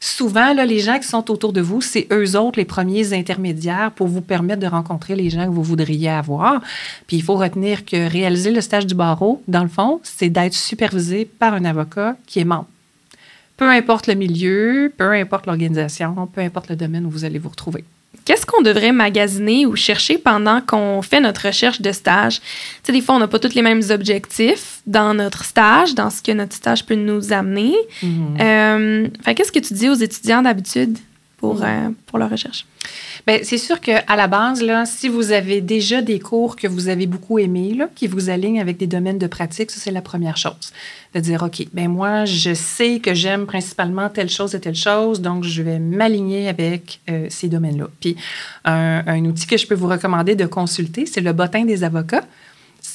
Souvent, 0.00 0.54
là, 0.54 0.64
les 0.64 0.78
gens 0.78 0.98
qui 0.98 1.08
sont 1.08 1.28
autour 1.30 1.52
de 1.52 1.60
vous, 1.60 1.80
c'est 1.80 2.06
eux 2.12 2.36
autres 2.38 2.58
les 2.58 2.64
premiers 2.64 3.12
intermédiaires 3.12 3.90
pour 3.90 4.06
vous 4.06 4.20
permettre 4.20 4.60
de 4.60 4.66
rencontrer 4.68 5.16
les 5.16 5.28
gens 5.28 5.46
que 5.46 5.50
vous 5.50 5.62
voudriez 5.62 6.10
avoir. 6.10 6.60
Puis 7.08 7.16
il 7.16 7.22
faut 7.22 7.36
retenir 7.36 7.84
que 7.84 8.08
réaliser 8.08 8.52
le 8.52 8.60
stage 8.60 8.86
du 8.86 8.94
barreau, 8.94 9.42
dans 9.48 9.62
le 9.62 9.68
fond, 9.68 10.00
c'est 10.04 10.28
d'être 10.28 10.54
supervisé 10.54 11.24
par 11.24 11.54
un 11.54 11.64
avocat 11.64 12.16
qui 12.26 12.38
est 12.38 12.44
membre. 12.44 12.68
Peu 13.56 13.68
importe 13.68 14.06
le 14.06 14.14
milieu, 14.14 14.92
peu 14.96 15.12
importe 15.12 15.46
l'organisation, 15.46 16.28
peu 16.32 16.42
importe 16.42 16.70
le 16.70 16.76
domaine 16.76 17.04
où 17.04 17.10
vous 17.10 17.24
allez 17.24 17.40
vous 17.40 17.48
retrouver. 17.48 17.84
Qu'est-ce 18.24 18.44
qu'on 18.44 18.60
devrait 18.60 18.92
magasiner 18.92 19.64
ou 19.64 19.74
chercher 19.74 20.18
pendant 20.18 20.60
qu'on 20.60 21.00
fait 21.00 21.20
notre 21.20 21.46
recherche 21.46 21.80
de 21.80 21.92
stage? 21.92 22.40
Tu 22.40 22.44
sais, 22.82 22.92
des 22.92 23.00
fois, 23.00 23.14
on 23.14 23.18
n'a 23.18 23.28
pas 23.28 23.38
tous 23.38 23.54
les 23.54 23.62
mêmes 23.62 23.82
objectifs 23.90 24.80
dans 24.86 25.14
notre 25.14 25.44
stage, 25.44 25.94
dans 25.94 26.10
ce 26.10 26.20
que 26.20 26.32
notre 26.32 26.54
stage 26.54 26.84
peut 26.84 26.94
nous 26.94 27.32
amener. 27.32 27.74
Euh, 28.40 29.08
qu'est-ce 29.34 29.52
que 29.52 29.60
tu 29.60 29.72
dis 29.72 29.88
aux 29.88 29.94
étudiants 29.94 30.42
d'habitude? 30.42 30.98
Pour, 31.38 31.62
euh, 31.62 31.88
pour 32.06 32.18
leur 32.18 32.30
recherche? 32.30 32.66
Bien, 33.26 33.38
c'est 33.42 33.58
sûr 33.58 33.80
qu'à 33.80 34.16
la 34.16 34.26
base, 34.26 34.62
là, 34.62 34.84
si 34.84 35.08
vous 35.08 35.32
avez 35.32 35.60
déjà 35.60 36.02
des 36.02 36.18
cours 36.18 36.56
que 36.56 36.66
vous 36.66 36.88
avez 36.88 37.06
beaucoup 37.06 37.38
aimés, 37.38 37.74
là, 37.74 37.88
qui 37.94 38.06
vous 38.06 38.28
alignent 38.28 38.60
avec 38.60 38.76
des 38.76 38.86
domaines 38.86 39.18
de 39.18 39.26
pratique, 39.26 39.70
ça, 39.70 39.80
c'est 39.80 39.90
la 39.90 40.02
première 40.02 40.36
chose. 40.36 40.72
De 41.14 41.20
dire, 41.20 41.42
OK, 41.42 41.66
ben 41.72 41.88
moi, 41.88 42.24
je 42.24 42.52
sais 42.52 42.98
que 42.98 43.14
j'aime 43.14 43.46
principalement 43.46 44.10
telle 44.10 44.28
chose 44.28 44.54
et 44.54 44.60
telle 44.60 44.74
chose, 44.74 45.20
donc 45.22 45.44
je 45.44 45.62
vais 45.62 45.78
m'aligner 45.78 46.48
avec 46.48 47.00
euh, 47.08 47.26
ces 47.30 47.48
domaines-là. 47.48 47.88
Puis, 48.00 48.16
un, 48.64 49.04
un, 49.06 49.24
outil 49.24 49.46
que 49.46 49.56
je 49.56 49.66
peux 49.66 49.74
vous 49.74 49.88
recommander 49.88 50.34
de 50.34 50.46
consulter, 50.46 51.06
c'est 51.06 51.20
le 51.20 51.32
bottin 51.32 51.64
des 51.64 51.84
avocats. 51.84 52.24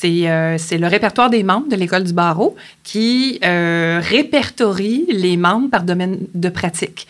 Euh, 0.04 0.58
c'est 0.58 0.78
le 0.78 0.88
répertoire 0.88 1.30
des 1.30 1.44
membres 1.44 1.70
de 1.70 1.76
l'École 1.76 2.04
du 2.04 2.14
barreau 2.14 2.56
qui 2.84 3.40
euh, 3.44 4.02
répertorie 4.02 5.06
les 5.10 5.38
membres 5.38 5.70
par 5.70 5.84
domaine 5.84 6.20
de 6.34 6.50
pratique. 6.50 7.08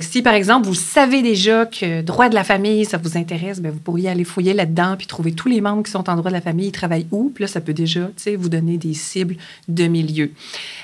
Si, 0.00 0.22
par 0.22 0.34
exemple, 0.34 0.66
vous 0.66 0.74
savez 0.74 1.22
déjà 1.22 1.66
que 1.66 2.00
droit 2.02 2.28
de 2.28 2.34
la 2.34 2.42
famille, 2.42 2.84
ça 2.84 2.96
vous 2.96 3.16
intéresse, 3.16 3.60
bien, 3.60 3.70
vous 3.70 3.78
pourriez 3.78 4.08
aller 4.08 4.24
fouiller 4.24 4.52
là-dedans 4.52 4.96
puis 4.96 5.06
trouver 5.06 5.32
tous 5.32 5.48
les 5.48 5.60
membres 5.60 5.82
qui 5.82 5.90
sont 5.90 6.08
en 6.08 6.16
droit 6.16 6.30
de 6.30 6.34
la 6.34 6.40
famille, 6.40 6.68
ils 6.68 6.72
travaillent 6.72 7.06
où? 7.12 7.32
Là, 7.38 7.46
ça 7.46 7.60
peut 7.60 7.74
déjà 7.74 8.08
vous 8.36 8.48
donner 8.48 8.76
des 8.76 8.94
cibles 8.94 9.36
de 9.68 9.86
milieu. 9.86 10.30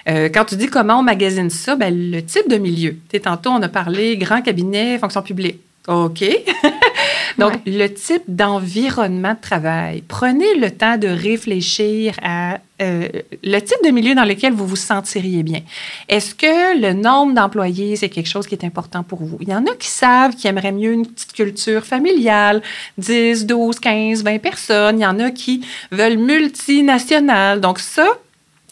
Euh, 0.09 0.29
quand 0.33 0.44
tu 0.44 0.57
dis 0.57 0.66
comment 0.66 1.01
on 1.01 1.03
magasine 1.03 1.51
ça, 1.51 1.77
bien, 1.77 1.90
le 1.90 2.20
type 2.20 2.49
de 2.49 2.57
milieu. 2.57 2.96
Tantôt, 3.23 3.51
on 3.51 3.62
a 3.62 3.68
parlé 3.68 4.16
grand 4.16 4.42
cabinet, 4.42 4.99
fonction 4.99 5.23
publique. 5.23 5.61
OK. 5.88 6.24
Donc, 7.38 7.54
le 7.64 7.86
type 7.88 8.22
d'environnement 8.28 9.32
de 9.32 9.40
travail, 9.40 10.02
prenez 10.06 10.54
le 10.56 10.70
temps 10.70 10.98
de 10.98 11.08
réfléchir 11.08 12.14
à 12.22 12.58
euh, 12.82 13.08
le 13.42 13.58
type 13.60 13.78
de 13.84 13.90
milieu 13.90 14.14
dans 14.14 14.24
lequel 14.24 14.52
vous 14.52 14.66
vous 14.66 14.76
sentiriez 14.76 15.42
bien. 15.42 15.60
Est-ce 16.08 16.34
que 16.34 16.78
le 16.78 16.92
nombre 16.92 17.34
d'employés, 17.34 17.96
c'est 17.96 18.08
quelque 18.08 18.28
chose 18.28 18.46
qui 18.46 18.54
est 18.54 18.64
important 18.64 19.02
pour 19.02 19.22
vous? 19.22 19.38
Il 19.40 19.48
y 19.48 19.54
en 19.54 19.64
a 19.66 19.74
qui 19.74 19.88
savent 19.88 20.34
qu'ils 20.34 20.50
aimeraient 20.50 20.72
mieux 20.72 20.92
une 20.92 21.06
petite 21.06 21.32
culture 21.32 21.84
familiale, 21.84 22.62
10, 22.98 23.46
12, 23.46 23.80
15, 23.80 24.22
20 24.22 24.38
personnes. 24.38 24.98
Il 24.98 25.02
y 25.02 25.06
en 25.06 25.18
a 25.18 25.30
qui 25.30 25.64
veulent 25.90 26.18
multinationales. 26.18 27.60
Donc, 27.60 27.78
ça, 27.78 28.06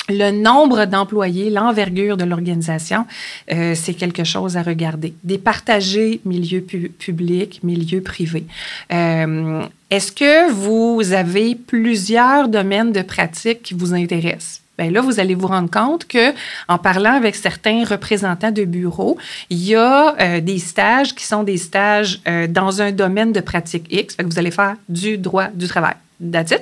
le 0.08 0.30
nombre 0.30 0.84
d'employés, 0.86 1.50
l'envergure 1.50 2.16
de 2.16 2.24
l'organisation, 2.24 3.06
euh, 3.52 3.74
c'est 3.74 3.94
quelque 3.94 4.24
chose 4.24 4.56
à 4.56 4.62
regarder. 4.62 5.14
Départager 5.24 6.20
milieu 6.24 6.60
public, 6.60 7.60
milieu 7.62 8.00
privé. 8.00 8.44
Euh, 8.92 9.62
est-ce 9.90 10.12
que 10.12 10.50
vous 10.50 11.12
avez 11.12 11.54
plusieurs 11.54 12.48
domaines 12.48 12.92
de 12.92 13.02
pratique 13.02 13.62
qui 13.62 13.74
vous 13.74 13.94
intéressent? 13.94 14.62
Bien 14.78 14.92
là, 14.92 15.00
vous 15.00 15.18
allez 15.18 15.34
vous 15.34 15.48
rendre 15.48 15.70
compte 15.70 16.06
que, 16.06 16.32
en 16.68 16.78
parlant 16.78 17.14
avec 17.14 17.34
certains 17.34 17.84
représentants 17.84 18.52
de 18.52 18.64
bureaux, 18.64 19.18
il 19.50 19.58
y 19.58 19.74
a 19.74 20.14
euh, 20.20 20.40
des 20.40 20.58
stages 20.58 21.16
qui 21.16 21.24
sont 21.24 21.42
des 21.42 21.56
stages 21.56 22.20
dans 22.48 22.80
un 22.80 22.92
domaine 22.92 23.32
de 23.32 23.40
pratique 23.40 23.86
X. 23.90 24.14
Que 24.14 24.24
vous 24.24 24.38
allez 24.38 24.52
faire 24.52 24.76
du 24.88 25.18
droit 25.18 25.48
du 25.48 25.66
travail. 25.66 25.96
That's 26.20 26.52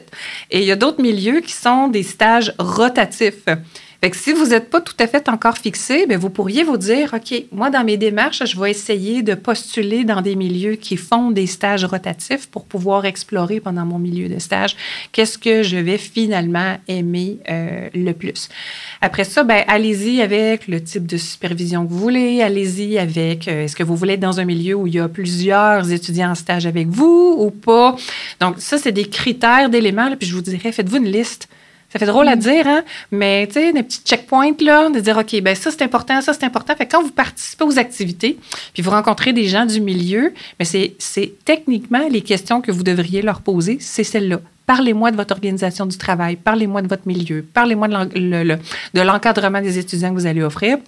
Et 0.51 0.61
il 0.61 0.65
y 0.65 0.73
a 0.73 0.77
d'autres 0.77 1.01
milieux 1.01 1.41
qui 1.41 1.53
sont 1.53 1.89
des 1.89 2.03
stages 2.03 2.53
rotatifs. 2.59 3.47
Fait 4.01 4.11
que 4.11 4.17
si 4.17 4.33
vous 4.33 4.47
n'êtes 4.47 4.71
pas 4.71 4.81
tout 4.81 4.95
à 4.99 5.07
fait 5.07 5.29
encore 5.29 5.59
fixé, 5.59 6.07
bien, 6.07 6.19
vous 6.19 6.31
pourriez 6.31 6.65
vous 6.65 6.77
dire, 6.77 7.15
OK, 7.15 7.45
moi, 7.53 7.71
dans 7.71 7.85
mes 7.85 7.97
démarches, 7.97 8.45
je 8.45 8.61
vais 8.61 8.71
essayer 8.71 9.23
de 9.23 9.35
postuler 9.35 10.05
dans 10.05 10.21
des 10.21 10.37
milieux 10.37 10.75
qui 10.75 10.97
font 10.97 11.31
des 11.31 11.47
stages 11.47 11.85
rotatifs 11.85 12.47
pour 12.49 12.65
pouvoir 12.65 13.05
explorer 13.07 13.61
pendant 13.61 13.87
mon 13.87 13.99
milieu 13.99 14.29
de 14.29 14.39
stage 14.39 14.77
qu'est-ce 15.13 15.39
que 15.39 15.63
je 15.63 15.77
vais 15.77 15.99
finalement 15.99 16.77
aimer 16.89 17.39
euh, 17.49 17.89
le 17.95 18.13
plus. 18.13 18.49
Après 19.01 19.25
ça, 19.25 19.45
ben, 19.45 19.65
allez-y 19.67 20.21
avec 20.21 20.69
le 20.69 20.83
type 20.83 21.07
de 21.07 21.17
supervision 21.17 21.87
que 21.87 21.91
vous 21.91 21.99
voulez. 21.99 22.43
Allez-y 22.43 22.99
avec, 22.99 23.49
euh, 23.49 23.65
est-ce 23.65 23.77
que 23.77 23.83
vous 23.83 23.97
voulez 23.97 24.15
être 24.15 24.21
dans 24.21 24.41
un 24.41 24.45
milieu 24.45 24.75
où 24.75 24.87
il 24.87 24.95
y 24.95 25.01
a 25.01 25.09
plusieurs 25.09 25.91
étudiants 25.91 26.31
en 26.31 26.35
stage 26.35 26.67
avec 26.67 26.89
vous 26.89 27.37
ou 27.39 27.51
pas? 27.51 27.97
Donc, 28.41 28.57
ça, 28.59 28.79
c'est 28.79 28.93
des 28.93 29.09
critères 29.09 29.71
d'éléments. 29.71 30.15
Puis 30.17 30.29
je 30.29 30.35
vous 30.35 30.43
dirais, 30.43 30.73
faites-vous 30.73 30.99
une 30.99 31.11
liste 31.11 31.49
ça 31.93 31.99
fait 31.99 32.07
drôle 32.07 32.29
à 32.29 32.37
mm. 32.37 32.41
dire, 32.41 32.67
hein? 32.67 32.83
mais 33.11 33.47
tu 33.47 33.55
sais, 33.55 33.73
des 33.73 33.83
petits 33.83 34.01
checkpoints, 34.05 34.53
là, 34.61 34.89
de 34.91 35.01
dire, 35.01 35.17
OK, 35.17 35.41
ben 35.41 35.55
ça, 35.55 35.71
c'est 35.71 35.83
important, 35.83 36.21
ça, 36.21 36.33
c'est 36.33 36.45
important. 36.45 36.75
Fait 36.77 36.87
quand 36.87 37.03
vous 37.03 37.11
participez 37.11 37.65
aux 37.65 37.79
activités, 37.79 38.39
puis 38.75 38.83
vous 38.83 38.91
rencontrez 38.91 39.33
des 39.33 39.47
gens 39.47 39.67
du 39.67 39.81
milieu, 39.81 40.33
mais 40.59 40.65
c'est 40.65 41.35
techniquement 41.45 42.09
les 42.11 42.23
questions 42.23 42.61
que 42.61 42.73
vous 42.73 42.83
devriez 42.83 43.23
leur 43.23 43.41
poser, 43.41 43.79
c'est 43.81 44.05
celles-là. 44.05 44.41
Parlez-moi 44.67 45.13
de 45.13 45.17
votre 45.17 45.33
organisation 45.33 45.87
du 45.87 45.97
travail, 45.97 46.35
parlez-moi 46.35 46.83
de 46.83 46.89
votre 46.89 47.07
milieu, 47.07 47.43
parlez-moi 47.55 47.87
de 47.87 49.01
l'encadrement 49.01 49.61
des 49.61 49.79
étudiants 49.79 50.11
que 50.11 50.19
vous 50.19 50.27
allez 50.27 50.43
offrir. 50.43 50.79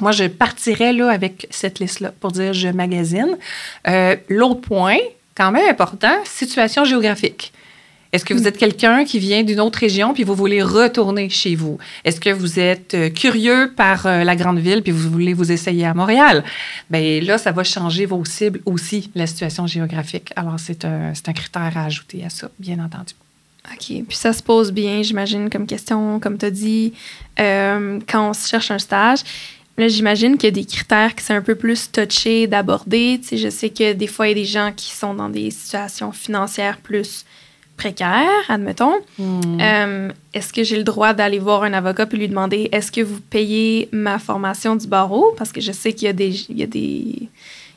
Moi, 0.00 0.12
je 0.12 0.24
partirais 0.24 0.92
là 0.92 1.10
avec 1.10 1.48
cette 1.50 1.80
liste-là 1.80 2.12
pour 2.20 2.30
dire 2.30 2.52
je 2.52 2.68
magasine. 2.68 3.36
Euh, 3.88 4.14
l'autre 4.28 4.60
point, 4.60 4.98
quand 5.34 5.50
même 5.50 5.68
important, 5.68 6.14
situation 6.24 6.84
géographique. 6.84 7.52
Est-ce 8.12 8.24
que 8.24 8.32
vous 8.32 8.48
êtes 8.48 8.56
quelqu'un 8.56 9.04
qui 9.04 9.18
vient 9.18 9.42
d'une 9.42 9.60
autre 9.60 9.78
région 9.78 10.14
puis 10.14 10.24
vous 10.24 10.34
voulez 10.34 10.62
retourner 10.62 11.28
chez 11.28 11.54
vous? 11.54 11.78
Est-ce 12.04 12.20
que 12.20 12.30
vous 12.30 12.58
êtes 12.58 12.94
euh, 12.94 13.10
curieux 13.10 13.72
par 13.76 14.06
euh, 14.06 14.24
la 14.24 14.34
grande 14.34 14.58
ville 14.58 14.82
puis 14.82 14.92
vous 14.92 15.10
voulez 15.10 15.34
vous 15.34 15.52
essayer 15.52 15.84
à 15.84 15.94
Montréal? 15.94 16.42
Bien 16.90 17.20
là, 17.20 17.36
ça 17.36 17.52
va 17.52 17.64
changer 17.64 18.06
vos 18.06 18.24
cibles 18.24 18.60
aussi, 18.64 19.10
la 19.14 19.26
situation 19.26 19.66
géographique. 19.66 20.32
Alors, 20.36 20.58
c'est 20.58 20.84
un, 20.84 21.12
un 21.12 21.32
critère 21.32 21.72
à 21.76 21.84
ajouter 21.84 22.24
à 22.24 22.30
ça, 22.30 22.50
bien 22.58 22.78
entendu. 22.78 23.14
OK. 23.72 24.04
Puis 24.08 24.16
ça 24.16 24.32
se 24.32 24.42
pose 24.42 24.72
bien, 24.72 25.02
j'imagine, 25.02 25.50
comme 25.50 25.66
question, 25.66 26.20
comme 26.20 26.38
tu 26.38 26.46
as 26.46 26.50
dit, 26.50 26.94
euh, 27.38 27.98
quand 28.08 28.30
on 28.30 28.32
se 28.32 28.48
cherche 28.48 28.70
un 28.70 28.78
stage. 28.78 29.20
Là, 29.76 29.86
j'imagine 29.86 30.36
qu'il 30.36 30.48
y 30.48 30.48
a 30.48 30.50
des 30.50 30.64
critères 30.64 31.14
qui 31.14 31.24
sont 31.24 31.34
un 31.34 31.42
peu 31.42 31.54
plus 31.54 31.92
touchés 31.92 32.48
d'aborder. 32.48 33.20
Tu 33.22 33.28
sais, 33.28 33.36
je 33.36 33.48
sais 33.48 33.70
que 33.70 33.92
des 33.92 34.08
fois, 34.08 34.26
il 34.26 34.30
y 34.30 34.32
a 34.32 34.34
des 34.42 34.44
gens 34.44 34.72
qui 34.74 34.92
sont 34.92 35.14
dans 35.14 35.28
des 35.28 35.50
situations 35.52 36.10
financières 36.10 36.78
plus 36.78 37.24
précaire, 37.78 38.28
admettons, 38.48 38.96
hmm. 39.18 39.58
euh, 39.60 40.08
est-ce 40.34 40.52
que 40.52 40.62
j'ai 40.62 40.76
le 40.76 40.84
droit 40.84 41.14
d'aller 41.14 41.38
voir 41.38 41.62
un 41.62 41.72
avocat 41.72 42.04
puis 42.04 42.18
lui 42.18 42.28
demander 42.28 42.68
est-ce 42.72 42.92
que 42.92 43.00
vous 43.00 43.20
payez 43.20 43.88
ma 43.92 44.18
formation 44.18 44.76
du 44.76 44.86
barreau? 44.86 45.32
Parce 45.38 45.52
que 45.52 45.62
je 45.62 45.72
sais 45.72 45.94
qu'il 45.94 46.06
y, 46.06 46.10
a 46.10 46.12
des, 46.12 46.28
il 46.50 46.58
y, 46.58 46.62
a 46.62 46.66
des, 46.66 47.28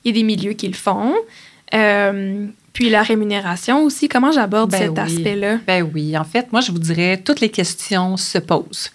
il 0.03 0.05
y 0.05 0.09
a 0.09 0.11
des 0.11 0.23
milieux 0.23 0.53
qui 0.53 0.67
le 0.67 0.73
font. 0.73 1.13
Euh, 1.73 2.47
puis 2.73 2.89
la 2.89 3.03
rémunération 3.03 3.83
aussi, 3.83 4.09
comment 4.09 4.31
j'aborde 4.31 4.71
ben 4.71 4.79
cet 4.79 4.97
aspect-là? 4.97 5.59
Ben 5.67 5.89
oui, 5.93 6.17
en 6.17 6.23
fait, 6.23 6.51
moi, 6.51 6.61
je 6.61 6.71
vous 6.71 6.79
dirais, 6.79 7.21
toutes 7.23 7.39
les 7.39 7.49
questions 7.49 8.17
se 8.17 8.37
posent. 8.37 8.91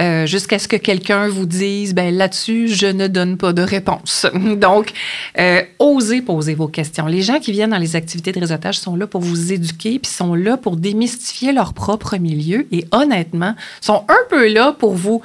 Euh, 0.00 0.26
jusqu'à 0.26 0.58
ce 0.58 0.68
que 0.68 0.76
quelqu'un 0.76 1.28
vous 1.28 1.46
dise, 1.46 1.94
ben 1.94 2.14
là-dessus, 2.14 2.68
je 2.68 2.86
ne 2.86 3.08
donne 3.08 3.36
pas 3.36 3.52
de 3.52 3.62
réponse. 3.62 4.26
Donc, 4.56 4.92
euh, 5.38 5.62
osez 5.78 6.22
poser 6.22 6.54
vos 6.54 6.68
questions. 6.68 7.06
Les 7.06 7.22
gens 7.22 7.38
qui 7.38 7.52
viennent 7.52 7.70
dans 7.70 7.78
les 7.78 7.96
activités 7.96 8.32
de 8.32 8.40
réseautage 8.40 8.78
sont 8.78 8.96
là 8.96 9.06
pour 9.06 9.20
vous 9.20 9.52
éduquer, 9.52 9.98
puis 9.98 10.10
sont 10.10 10.34
là 10.34 10.56
pour 10.56 10.76
démystifier 10.76 11.52
leur 11.52 11.74
propre 11.74 12.16
milieu 12.16 12.66
et 12.72 12.86
honnêtement, 12.90 13.54
sont 13.80 14.04
un 14.08 14.28
peu 14.30 14.48
là 14.48 14.72
pour 14.72 14.94
vous 14.94 15.22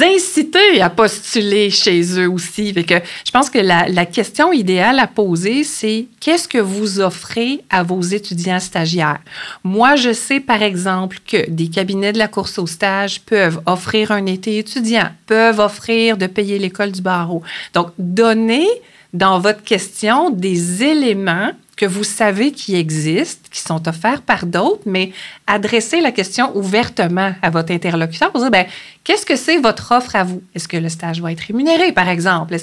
inciter 0.00 0.80
à 0.80 0.90
postuler 0.90 1.70
chez 1.70 2.18
eux 2.18 2.28
aussi. 2.28 2.72
que 2.72 2.94
je 3.24 3.30
pense 3.30 3.50
que 3.50 3.58
la, 3.58 3.88
la 3.88 4.06
question 4.06 4.52
idéale 4.52 4.98
à 4.98 5.06
poser, 5.06 5.64
c'est 5.64 6.06
qu'est-ce 6.20 6.48
que 6.48 6.58
vous 6.58 7.00
offrez 7.00 7.60
à 7.70 7.82
vos 7.82 8.00
étudiants 8.00 8.60
stagiaires? 8.60 9.20
Moi, 9.64 9.96
je 9.96 10.12
sais, 10.12 10.40
par 10.40 10.62
exemple, 10.62 11.18
que 11.26 11.48
des 11.50 11.68
cabinets 11.68 12.12
de 12.12 12.18
la 12.18 12.28
course 12.28 12.58
au 12.58 12.66
stage 12.66 13.20
peuvent 13.22 13.60
offrir 13.66 14.12
un 14.12 14.26
été 14.26 14.58
étudiant, 14.58 15.08
peuvent 15.26 15.60
offrir 15.60 16.16
de 16.16 16.26
payer 16.26 16.58
l'école 16.58 16.92
du 16.92 17.02
barreau. 17.02 17.42
Donc, 17.74 17.88
donnez 17.98 18.66
dans 19.12 19.40
votre 19.40 19.62
question 19.62 20.30
des 20.30 20.84
éléments 20.84 21.50
que 21.80 21.86
vous 21.86 22.04
savez 22.04 22.52
qui 22.52 22.76
existent, 22.76 23.48
qui 23.50 23.60
sont 23.60 23.88
offerts 23.88 24.20
par 24.20 24.44
d'autres, 24.44 24.82
mais 24.84 25.12
adressez 25.46 26.02
la 26.02 26.12
question 26.12 26.54
ouvertement 26.54 27.32
à 27.40 27.48
votre 27.48 27.72
interlocuteur 27.72 28.30
pour 28.30 28.42
dire, 28.42 28.50
ben, 28.50 28.66
qu'est-ce 29.02 29.24
que 29.24 29.34
c'est 29.34 29.56
votre 29.56 29.92
offre 29.92 30.14
à 30.14 30.24
vous? 30.24 30.42
Est-ce 30.54 30.68
que 30.68 30.76
le 30.76 30.90
stage 30.90 31.22
va 31.22 31.32
être 31.32 31.40
rémunéré, 31.40 31.92
par 31.92 32.10
exemple? 32.10 32.54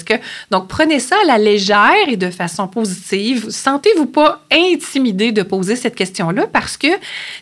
Donc, 0.52 0.68
prenez 0.68 1.00
ça 1.00 1.16
à 1.24 1.26
la 1.26 1.36
légère 1.36 2.06
et 2.06 2.16
de 2.16 2.30
façon 2.30 2.68
positive. 2.68 3.50
Sentez-vous 3.50 4.06
pas 4.06 4.40
intimidé 4.52 5.32
de 5.32 5.42
poser 5.42 5.74
cette 5.74 5.96
question-là 5.96 6.46
parce 6.46 6.76
que 6.76 6.86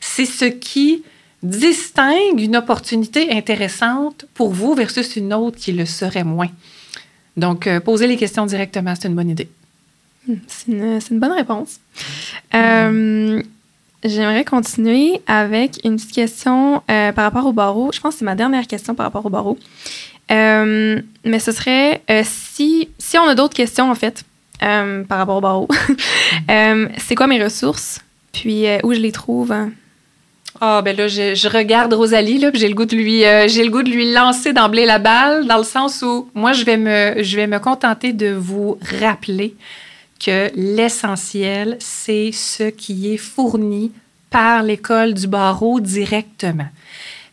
c'est 0.00 0.24
ce 0.24 0.46
qui 0.46 1.02
distingue 1.42 2.40
une 2.40 2.56
opportunité 2.56 3.32
intéressante 3.32 4.24
pour 4.32 4.50
vous 4.50 4.74
versus 4.74 5.14
une 5.16 5.34
autre 5.34 5.58
qui 5.58 5.72
le 5.72 5.84
serait 5.84 6.24
moins. 6.24 6.48
Donc, 7.36 7.66
euh, 7.66 7.80
poser 7.80 8.06
les 8.06 8.16
questions 8.16 8.46
directement, 8.46 8.94
c'est 8.98 9.08
une 9.08 9.14
bonne 9.14 9.28
idée. 9.28 9.50
C'est 10.46 10.68
une, 10.72 11.18
bonne 11.18 11.32
réponse. 11.32 11.78
Euh, 12.54 13.42
j'aimerais 14.04 14.44
continuer 14.44 15.20
avec 15.26 15.78
une 15.84 15.96
petite 15.96 16.12
question 16.12 16.82
euh, 16.90 17.12
par 17.12 17.24
rapport 17.24 17.46
au 17.46 17.52
barreau. 17.52 17.90
Je 17.92 18.00
pense 18.00 18.14
que 18.14 18.18
c'est 18.20 18.24
ma 18.24 18.34
dernière 18.34 18.66
question 18.66 18.94
par 18.94 19.06
rapport 19.06 19.24
au 19.24 19.30
barreau. 19.30 19.58
Euh, 20.30 21.00
mais 21.24 21.38
ce 21.38 21.52
serait 21.52 22.02
si, 22.24 22.88
si 22.98 23.18
on 23.18 23.28
a 23.28 23.34
d'autres 23.34 23.54
questions, 23.54 23.90
en 23.90 23.94
fait, 23.94 24.24
par 24.58 25.18
rapport 25.18 25.36
au 25.36 25.40
barreau, 25.40 25.68
c'est 26.98 27.14
quoi 27.14 27.26
mes 27.26 27.42
ressources? 27.42 28.00
Puis 28.32 28.66
où 28.82 28.92
je 28.92 29.00
les 29.00 29.12
trouve? 29.12 29.54
Ah, 30.60 30.80
ben 30.82 30.96
là, 30.96 31.06
je, 31.06 31.48
regarde 31.48 31.92
Rosalie, 31.92 32.38
là, 32.38 32.50
j'ai 32.54 32.68
le 32.68 32.74
goût 32.74 32.86
de 32.86 32.96
lui, 32.96 33.20
j'ai 33.48 33.62
le 33.62 33.70
goût 33.70 33.82
de 33.82 33.90
lui 33.90 34.12
lancer 34.12 34.52
d'emblée 34.52 34.86
la 34.86 34.98
balle, 34.98 35.46
dans 35.46 35.58
le 35.58 35.64
sens 35.64 36.02
où 36.02 36.28
moi, 36.34 36.52
je 36.52 36.64
vais 36.64 36.78
me, 36.78 37.22
je 37.22 37.36
vais 37.36 37.46
me 37.46 37.60
contenter 37.60 38.12
de 38.12 38.32
vous 38.32 38.78
rappeler 39.00 39.54
que 40.18 40.50
l'essentiel, 40.54 41.76
c'est 41.80 42.32
ce 42.32 42.64
qui 42.64 43.12
est 43.12 43.18
fourni 43.18 43.92
par 44.30 44.62
l'école 44.62 45.14
du 45.14 45.26
barreau 45.26 45.80
directement. 45.80 46.68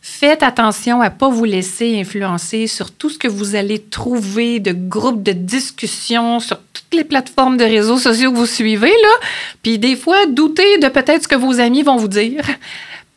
Faites 0.06 0.42
attention 0.42 1.00
à 1.00 1.08
ne 1.08 1.14
pas 1.14 1.30
vous 1.30 1.46
laisser 1.46 1.98
influencer 1.98 2.66
sur 2.66 2.90
tout 2.90 3.08
ce 3.08 3.18
que 3.18 3.26
vous 3.26 3.54
allez 3.56 3.78
trouver 3.78 4.60
de 4.60 4.72
groupes 4.72 5.22
de 5.22 5.32
discussion 5.32 6.40
sur 6.40 6.58
toutes 6.74 6.92
les 6.92 7.04
plateformes 7.04 7.56
de 7.56 7.64
réseaux 7.64 7.96
sociaux 7.96 8.30
que 8.30 8.36
vous 8.36 8.46
suivez. 8.46 8.90
Là. 8.90 9.26
Puis 9.62 9.78
des 9.78 9.96
fois, 9.96 10.26
doutez 10.26 10.76
de 10.76 10.88
peut-être 10.88 11.22
ce 11.22 11.28
que 11.28 11.34
vos 11.34 11.58
amis 11.58 11.82
vont 11.82 11.96
vous 11.96 12.08
dire. 12.08 12.44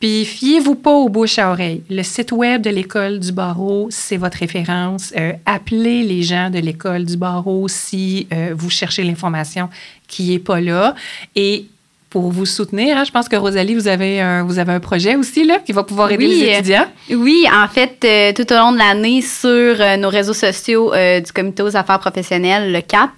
Puis 0.00 0.24
fiez-vous 0.24 0.76
pas 0.76 0.92
aux 0.92 1.08
bouches 1.08 1.38
à 1.38 1.50
oreille. 1.50 1.82
Le 1.90 2.02
site 2.02 2.30
web 2.30 2.62
de 2.62 2.70
l'école 2.70 3.18
du 3.18 3.32
barreau, 3.32 3.88
c'est 3.90 4.16
votre 4.16 4.38
référence. 4.38 5.12
Euh, 5.16 5.32
appelez 5.44 6.04
les 6.04 6.22
gens 6.22 6.50
de 6.50 6.58
l'école 6.60 7.04
du 7.04 7.16
barreau 7.16 7.66
si 7.66 8.28
euh, 8.32 8.54
vous 8.56 8.70
cherchez 8.70 9.02
l'information 9.02 9.68
qui 10.06 10.34
est 10.34 10.38
pas 10.38 10.60
là. 10.60 10.94
Et 11.34 11.66
pour 12.10 12.30
vous 12.30 12.46
soutenir. 12.46 12.96
Hein. 12.96 13.04
Je 13.04 13.10
pense 13.10 13.28
que 13.28 13.36
Rosalie, 13.36 13.74
vous 13.74 13.86
avez 13.86 14.20
un, 14.20 14.42
vous 14.42 14.58
avez 14.58 14.72
un 14.72 14.80
projet 14.80 15.14
aussi 15.14 15.44
là, 15.44 15.58
qui 15.58 15.72
va 15.72 15.82
pouvoir 15.82 16.10
aider 16.10 16.26
les 16.26 16.52
étudiants. 16.54 16.86
Oui, 17.10 17.44
en 17.52 17.68
fait, 17.68 17.98
euh, 18.04 18.32
tout 18.32 18.50
au 18.52 18.56
long 18.56 18.72
de 18.72 18.78
l'année, 18.78 19.20
sur 19.20 19.50
euh, 19.50 19.96
nos 19.96 20.08
réseaux 20.08 20.32
sociaux 20.32 20.94
euh, 20.94 21.20
du 21.20 21.32
Comité 21.32 21.62
aux 21.62 21.76
affaires 21.76 21.98
professionnelles, 21.98 22.72
le 22.72 22.80
CAP, 22.80 23.10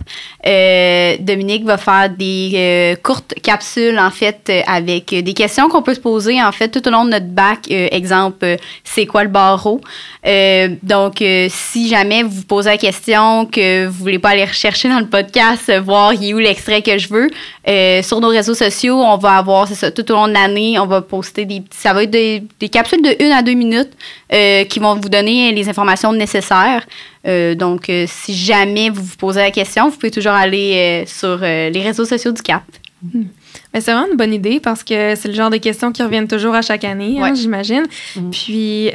Dominique 1.20 1.64
va 1.64 1.76
faire 1.76 2.11
des 2.11 2.96
courtes 3.03 3.35
capsules, 3.42 3.98
en 3.98 4.11
fait, 4.11 4.50
avec 4.66 5.11
des 5.11 5.35
questions 5.35 5.68
qu'on 5.68 5.83
peut 5.83 5.94
se 5.94 6.00
poser, 6.00 6.42
en 6.42 6.53
fait, 6.53 6.68
tout 6.68 6.87
au 6.88 6.90
long 6.90 7.05
de 7.05 7.11
notre 7.11 7.26
bac. 7.26 7.70
exemple, 7.70 8.57
c'est 8.83 9.07
quoi 9.07 9.22
le 9.22 9.31
barreau? 9.31 9.81
donc, 10.83 11.22
si 11.48 11.88
jamais 11.88 12.22
vous 12.22 12.42
posez 12.42 12.70
la 12.70 12.79
question 12.79 13.46
que 13.46 13.87
vous 13.87 13.98
voulez 13.98 14.18
pas 14.18 14.31
aller 14.31 14.44
rechercher 14.44 14.88
dans 14.88 15.00
le 15.00 15.07
podcast, 15.07 15.72
voir 15.85 16.12
où 16.12 16.38
l'extrait 16.38 16.83
que 16.83 16.98
je 16.98 17.09
veux, 17.09 18.03
sur 18.03 18.20
nos 18.20 18.29
réseaux 18.29 18.55
sociaux, 18.55 18.80
sociaux, 18.81 19.03
on 19.03 19.16
va 19.16 19.37
avoir, 19.37 19.69
c'est 19.69 19.75
ça, 19.75 19.90
tout 19.90 20.11
au 20.11 20.14
long 20.14 20.29
de 20.29 20.33
l'année, 20.33 20.79
on 20.79 20.87
va 20.87 21.03
poster 21.03 21.45
des 21.45 21.62
ça 21.71 21.93
va 21.93 22.05
être 22.05 22.11
des, 22.11 22.69
capsules 22.69 23.03
de 23.03 23.23
une 23.25 23.33
à 23.33 23.43
deux 23.43 23.55
minutes 23.55 23.90
euh, 24.33 24.64
qui 24.64 24.79
vont 24.79 24.95
vous 24.95 25.09
donner 25.09 25.53
les 25.53 25.69
informations 25.69 26.12
nécessaires. 26.12 26.87
Euh, 27.27 27.55
donc, 27.55 27.90
si 28.07 28.35
jamais 28.35 28.90
vous 28.90 29.03
vous 29.03 29.16
posez 29.16 29.40
la 29.40 29.51
question, 29.51 29.88
vous 29.88 29.97
pouvez 29.97 30.11
toujours 30.11 30.33
aller 30.33 31.05
sur 31.07 31.38
les 31.38 31.83
réseaux 31.83 32.05
sociaux 32.05 32.33
du 32.33 32.43
CAP. 32.43 32.62
Hmm. 33.03 33.25
C'est 33.75 33.93
vraiment 33.93 34.09
une 34.11 34.16
bonne 34.16 34.35
idée 34.35 34.61
parce 34.61 34.83
que 34.83 35.14
c'est 35.14 35.29
le 35.29 35.35
genre 35.35 35.51
de 35.51 35.57
questions 35.57 35.93
qui 35.93 36.03
reviennent 36.03 36.29
toujours 36.29 36.55
à 36.55 36.62
chaque 36.62 36.85
année, 36.85 37.19
hein, 37.21 37.35
j'imagine. 37.35 37.85
Hmm. 38.16 38.31
Puis, 38.31 38.90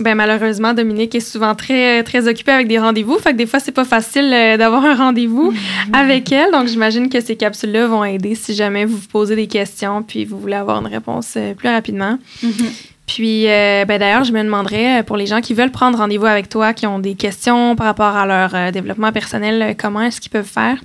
ben 0.00 0.14
malheureusement, 0.14 0.72
Dominique 0.72 1.14
est 1.14 1.20
souvent 1.20 1.54
très 1.54 2.02
très 2.02 2.26
occupée 2.26 2.52
avec 2.52 2.68
des 2.68 2.78
rendez-vous, 2.78 3.18
fait 3.18 3.32
que 3.32 3.36
des 3.36 3.46
fois 3.46 3.60
c'est 3.60 3.72
pas 3.72 3.84
facile 3.84 4.32
euh, 4.32 4.56
d'avoir 4.56 4.84
un 4.84 4.94
rendez-vous 4.94 5.52
mm-hmm. 5.52 5.96
avec 5.96 6.32
elle. 6.32 6.50
Donc 6.52 6.68
j'imagine 6.68 7.08
que 7.08 7.20
ces 7.20 7.36
capsules-là 7.36 7.86
vont 7.86 8.04
aider 8.04 8.34
si 8.34 8.54
jamais 8.54 8.84
vous 8.84 8.96
vous 8.96 9.08
posez 9.08 9.36
des 9.36 9.46
questions 9.46 10.02
puis 10.02 10.24
vous 10.24 10.38
voulez 10.38 10.54
avoir 10.54 10.80
une 10.80 10.86
réponse 10.86 11.34
euh, 11.36 11.54
plus 11.54 11.68
rapidement. 11.68 12.18
Mm-hmm. 12.42 12.88
Puis 13.06 13.48
euh, 13.48 13.84
ben 13.84 13.98
d'ailleurs, 13.98 14.24
je 14.24 14.32
me 14.32 14.42
demanderais 14.42 15.02
pour 15.02 15.16
les 15.16 15.26
gens 15.26 15.40
qui 15.40 15.54
veulent 15.54 15.72
prendre 15.72 15.98
rendez-vous 15.98 16.26
avec 16.26 16.48
toi, 16.48 16.72
qui 16.72 16.86
ont 16.86 16.98
des 16.98 17.14
questions 17.14 17.76
par 17.76 17.86
rapport 17.86 18.16
à 18.16 18.26
leur 18.26 18.72
développement 18.72 19.12
personnel, 19.12 19.74
comment 19.76 20.02
est-ce 20.02 20.20
qu'ils 20.20 20.30
peuvent 20.30 20.44
faire? 20.44 20.78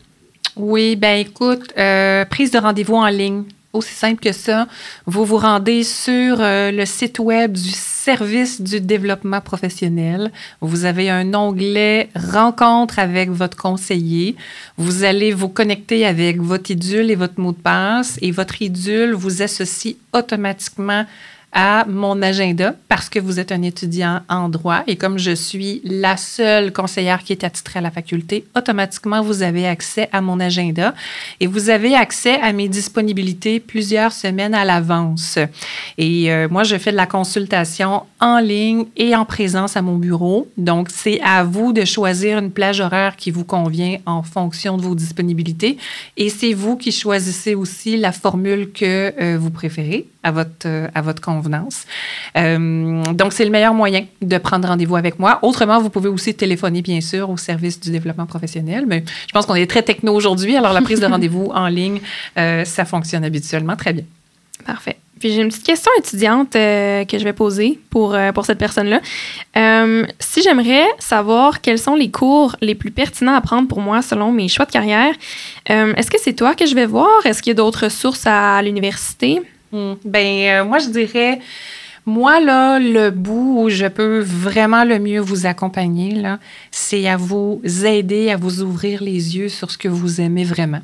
Oui, 0.56 0.96
ben 0.96 1.20
écoute, 1.20 1.74
prise 2.30 2.52
de 2.52 2.58
rendez-vous 2.58 2.96
en 2.96 3.08
ligne 3.08 3.44
aussi 3.76 3.94
simple 3.94 4.22
que 4.22 4.32
ça. 4.32 4.68
Vous 5.06 5.26
vous 5.26 5.38
rendez 5.38 5.84
sur 5.84 6.38
le 6.40 6.86
site 6.86 7.20
web 7.20 7.54
du 7.54 7.72
service 7.72 8.62
du 8.62 8.82
développement 8.82 9.42
professionnel. 9.42 10.32
Vous 10.62 10.86
avez 10.86 11.10
un 11.10 11.34
onglet 11.34 12.10
Rencontre 12.16 13.00
avec 13.00 13.30
votre 13.30 13.58
conseiller. 13.58 14.36
Vous 14.78 15.04
allez 15.04 15.32
vous 15.32 15.50
connecter 15.50 16.06
avec 16.06 16.40
votre 16.40 16.72
idule 16.72 17.10
et 17.10 17.16
votre 17.16 17.40
mot 17.40 17.52
de 17.52 17.58
passe 17.58 18.18
et 18.22 18.32
votre 18.32 18.62
idule 18.62 19.14
vous 19.14 19.42
associe 19.42 19.96
automatiquement 20.14 21.06
à 21.56 21.86
mon 21.88 22.22
agenda 22.22 22.76
parce 22.90 23.08
que 23.08 23.18
vous 23.18 23.40
êtes 23.40 23.54
un 23.54 23.62
étudiant 23.62 24.22
en 24.28 24.50
droit 24.50 24.84
et 24.88 24.98
comme 24.98 25.18
je 25.18 25.34
suis 25.34 25.82
la 25.86 26.18
seule 26.18 26.74
conseillère 26.74 27.24
qui 27.24 27.32
est 27.32 27.46
attitrée 27.46 27.80
à 27.80 27.82
la 27.82 27.92
faculté, 27.92 28.46
automatiquement 28.56 29.22
vous 29.22 29.42
avez 29.42 29.66
accès 29.66 30.10
à 30.12 30.20
mon 30.20 30.42
agenda 30.42 30.94
et 31.40 31.48
vous 31.48 31.70
avez 31.70 31.96
accès 31.96 32.40
à 32.42 32.52
mes 32.52 32.68
disponibilités 32.68 33.62
plusieurs 33.62 34.12
semaines 34.12 34.54
à 34.54 34.66
l'avance. 34.66 35.40
Et 35.98 36.32
euh, 36.32 36.50
moi, 36.52 36.64
je 36.64 36.76
fais 36.78 36.92
de 36.92 36.98
la 36.98 37.08
consultation 37.08 38.04
en 38.20 38.40
ligne 38.40 38.86
et 38.98 39.16
en 39.16 39.24
présence 39.24 39.78
à 39.78 39.82
mon 39.82 39.96
bureau. 39.96 40.50
Donc, 40.58 40.90
c'est 40.92 41.22
à 41.22 41.46
vous 41.46 41.72
de 41.72 41.86
choisir 41.86 42.38
une 42.38 42.52
plage 42.52 42.82
horaire 42.82 43.16
qui 43.16 43.32
vous 43.32 43.46
convient 43.46 43.98
en 44.06 44.24
fonction 44.24 44.76
de 44.76 44.82
vos 44.82 44.96
disponibilités 44.96 45.78
et 46.18 46.30
c'est 46.30 46.54
vous 46.54 46.76
qui 46.76 46.92
choisissez 46.92 47.56
aussi 47.56 47.96
la 47.96 48.12
formule 48.12 48.72
que 48.74 49.14
euh, 49.22 49.38
vous 49.40 49.52
préférez 49.52 50.08
à 50.26 50.32
votre, 50.32 50.68
à 50.94 51.02
votre 51.02 51.22
convenance. 51.22 51.86
Euh, 52.36 53.04
donc, 53.14 53.32
c'est 53.32 53.46
le 53.46 53.52
meilleur 53.52 53.76
moyen 53.76 54.06
de 54.22 54.38
prendre 54.40 54.68
rendez-vous 54.68 54.96
avec 54.96 55.20
moi. 55.20 55.38
Autrement, 55.44 55.80
vous 55.80 55.92
pouvez 55.92 56.10
aussi 56.10 56.34
téléphoner, 56.34 56.82
bien 56.82 57.00
sûr, 57.00 57.30
au 57.30 57.38
service 57.38 57.80
du 57.80 57.92
développement 57.92 58.26
professionnel. 58.26 58.86
Mais 58.88 59.04
je 59.28 59.32
pense 59.34 59.46
qu'on 59.46 59.54
est 59.54 59.70
très 59.70 59.84
techno 59.84 60.14
aujourd'hui. 60.14 60.58
Alors, 60.58 60.74
la 60.74 60.82
prise 60.82 61.00
de 61.00 61.06
rendez-vous 61.16 61.52
en 61.54 61.68
ligne, 61.68 62.02
euh, 62.40 62.66
ça 62.66 62.86
fonctionne 62.86 63.24
habituellement 63.24 63.76
très 63.76 63.94
bien. 63.94 64.04
Parfait. 64.66 64.98
Puis 65.20 65.32
j'ai 65.32 65.42
une 65.42 65.48
petite 65.48 65.66
question 65.66 65.92
étudiante 65.98 66.56
euh, 66.56 67.06
que 67.06 67.18
je 67.18 67.24
vais 67.24 67.32
poser 67.32 67.80
pour, 67.90 68.18
pour 68.34 68.46
cette 68.46 68.58
personne-là. 68.58 69.00
si 70.20 70.42
j'aimerais 70.42 70.86
savoir 71.00 71.62
quels 71.62 71.80
sont 71.80 71.96
les 71.96 72.12
cours 72.12 72.58
les 72.62 72.76
plus 72.76 72.92
pertinents 72.92 73.36
à 73.36 73.42
prendre 73.42 73.68
pour 73.68 73.80
moi 73.80 74.02
selon 74.02 74.32
mes 74.32 74.50
choix 74.50 74.66
de 74.66 74.72
carrière, 74.72 75.14
est-ce 75.68 76.12
que 76.12 76.18
c'est 76.22 76.34
toi 76.34 76.54
que 76.54 76.66
je 76.66 76.76
vais 76.76 76.86
voir? 76.86 77.26
Est-ce 77.26 77.42
qu'il 77.42 77.52
y 77.52 77.56
a 77.56 77.56
d'autres 77.56 77.90
sources 77.90 78.28
à 78.28 78.62
l'université? 78.62 79.42
Hmm. 79.72 79.94
Ben, 80.04 80.62
euh, 80.62 80.66
moi, 80.66 80.80
je 80.80 80.90
dirais, 80.90 81.40
moi, 82.06 82.40
là, 82.40 82.80
le 82.80 83.10
bout 83.10 83.64
où 83.64 83.70
je 83.70 83.88
peux 83.88 84.20
vraiment 84.20 84.84
le 84.84 85.00
mieux 85.00 85.20
vous 85.20 85.46
accompagner, 85.46 86.12
là, 86.12 86.40
c'est 86.72 87.08
à 87.08 87.18
vous 87.18 87.62
aider 87.84 88.30
à 88.30 88.38
vous 88.38 88.62
ouvrir 88.62 89.02
les 89.02 89.38
yeux 89.38 89.50
sur 89.50 89.72
ce 89.72 89.78
que 89.78 89.88
vous 89.88 90.22
aimez 90.22 90.44
vraiment. 90.44 90.82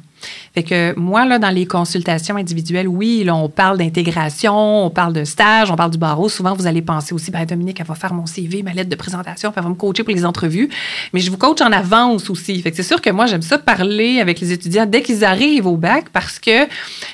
Fait 0.54 0.64
que 0.64 0.94
moi, 0.98 1.26
là, 1.26 1.40
dans 1.40 1.50
les 1.50 1.66
consultations 1.66 2.36
individuelles, 2.36 2.88
oui, 2.88 3.24
là, 3.24 3.36
on 3.36 3.50
parle 3.50 3.78
d'intégration, 3.78 4.86
on 4.86 4.90
parle 4.90 5.14
de 5.14 5.24
stage, 5.24 5.72
on 5.72 5.76
parle 5.76 5.92
du 5.92 5.98
barreau. 5.98 6.30
Souvent, 6.30 6.54
vous 6.54 6.68
allez 6.68 6.82
penser 6.82 7.14
aussi, 7.14 7.32
ben, 7.32 7.46
Dominique, 7.46 7.80
elle 7.80 7.86
va 7.86 7.96
faire 7.96 8.14
mon 8.14 8.26
CV, 8.26 8.64
ma 8.64 8.74
lettre 8.74 8.90
de 8.90 8.96
présentation, 8.96 9.54
elle 9.56 9.64
va 9.64 9.70
me 9.70 9.76
coacher 9.76 10.04
pour 10.04 10.14
les 10.14 10.26
entrevues. 10.26 10.70
Mais 11.14 11.20
je 11.20 11.32
vous 11.32 11.38
coach 11.38 11.62
en 11.62 11.72
avance 11.72 12.30
aussi. 12.30 12.62
Fait 12.62 12.72
que 12.72 12.78
c'est 12.78 12.84
sûr 12.84 13.02
que 13.02 13.10
moi, 13.10 13.26
j'aime 13.26 13.42
ça 13.42 13.58
parler 13.58 14.20
avec 14.20 14.40
les 14.40 14.52
étudiants 14.52 14.86
dès 14.86 15.02
qu'ils 15.02 15.24
arrivent 15.24 15.68
au 15.68 15.78
bac 15.78 16.06
parce 16.12 16.40
que 16.40 16.68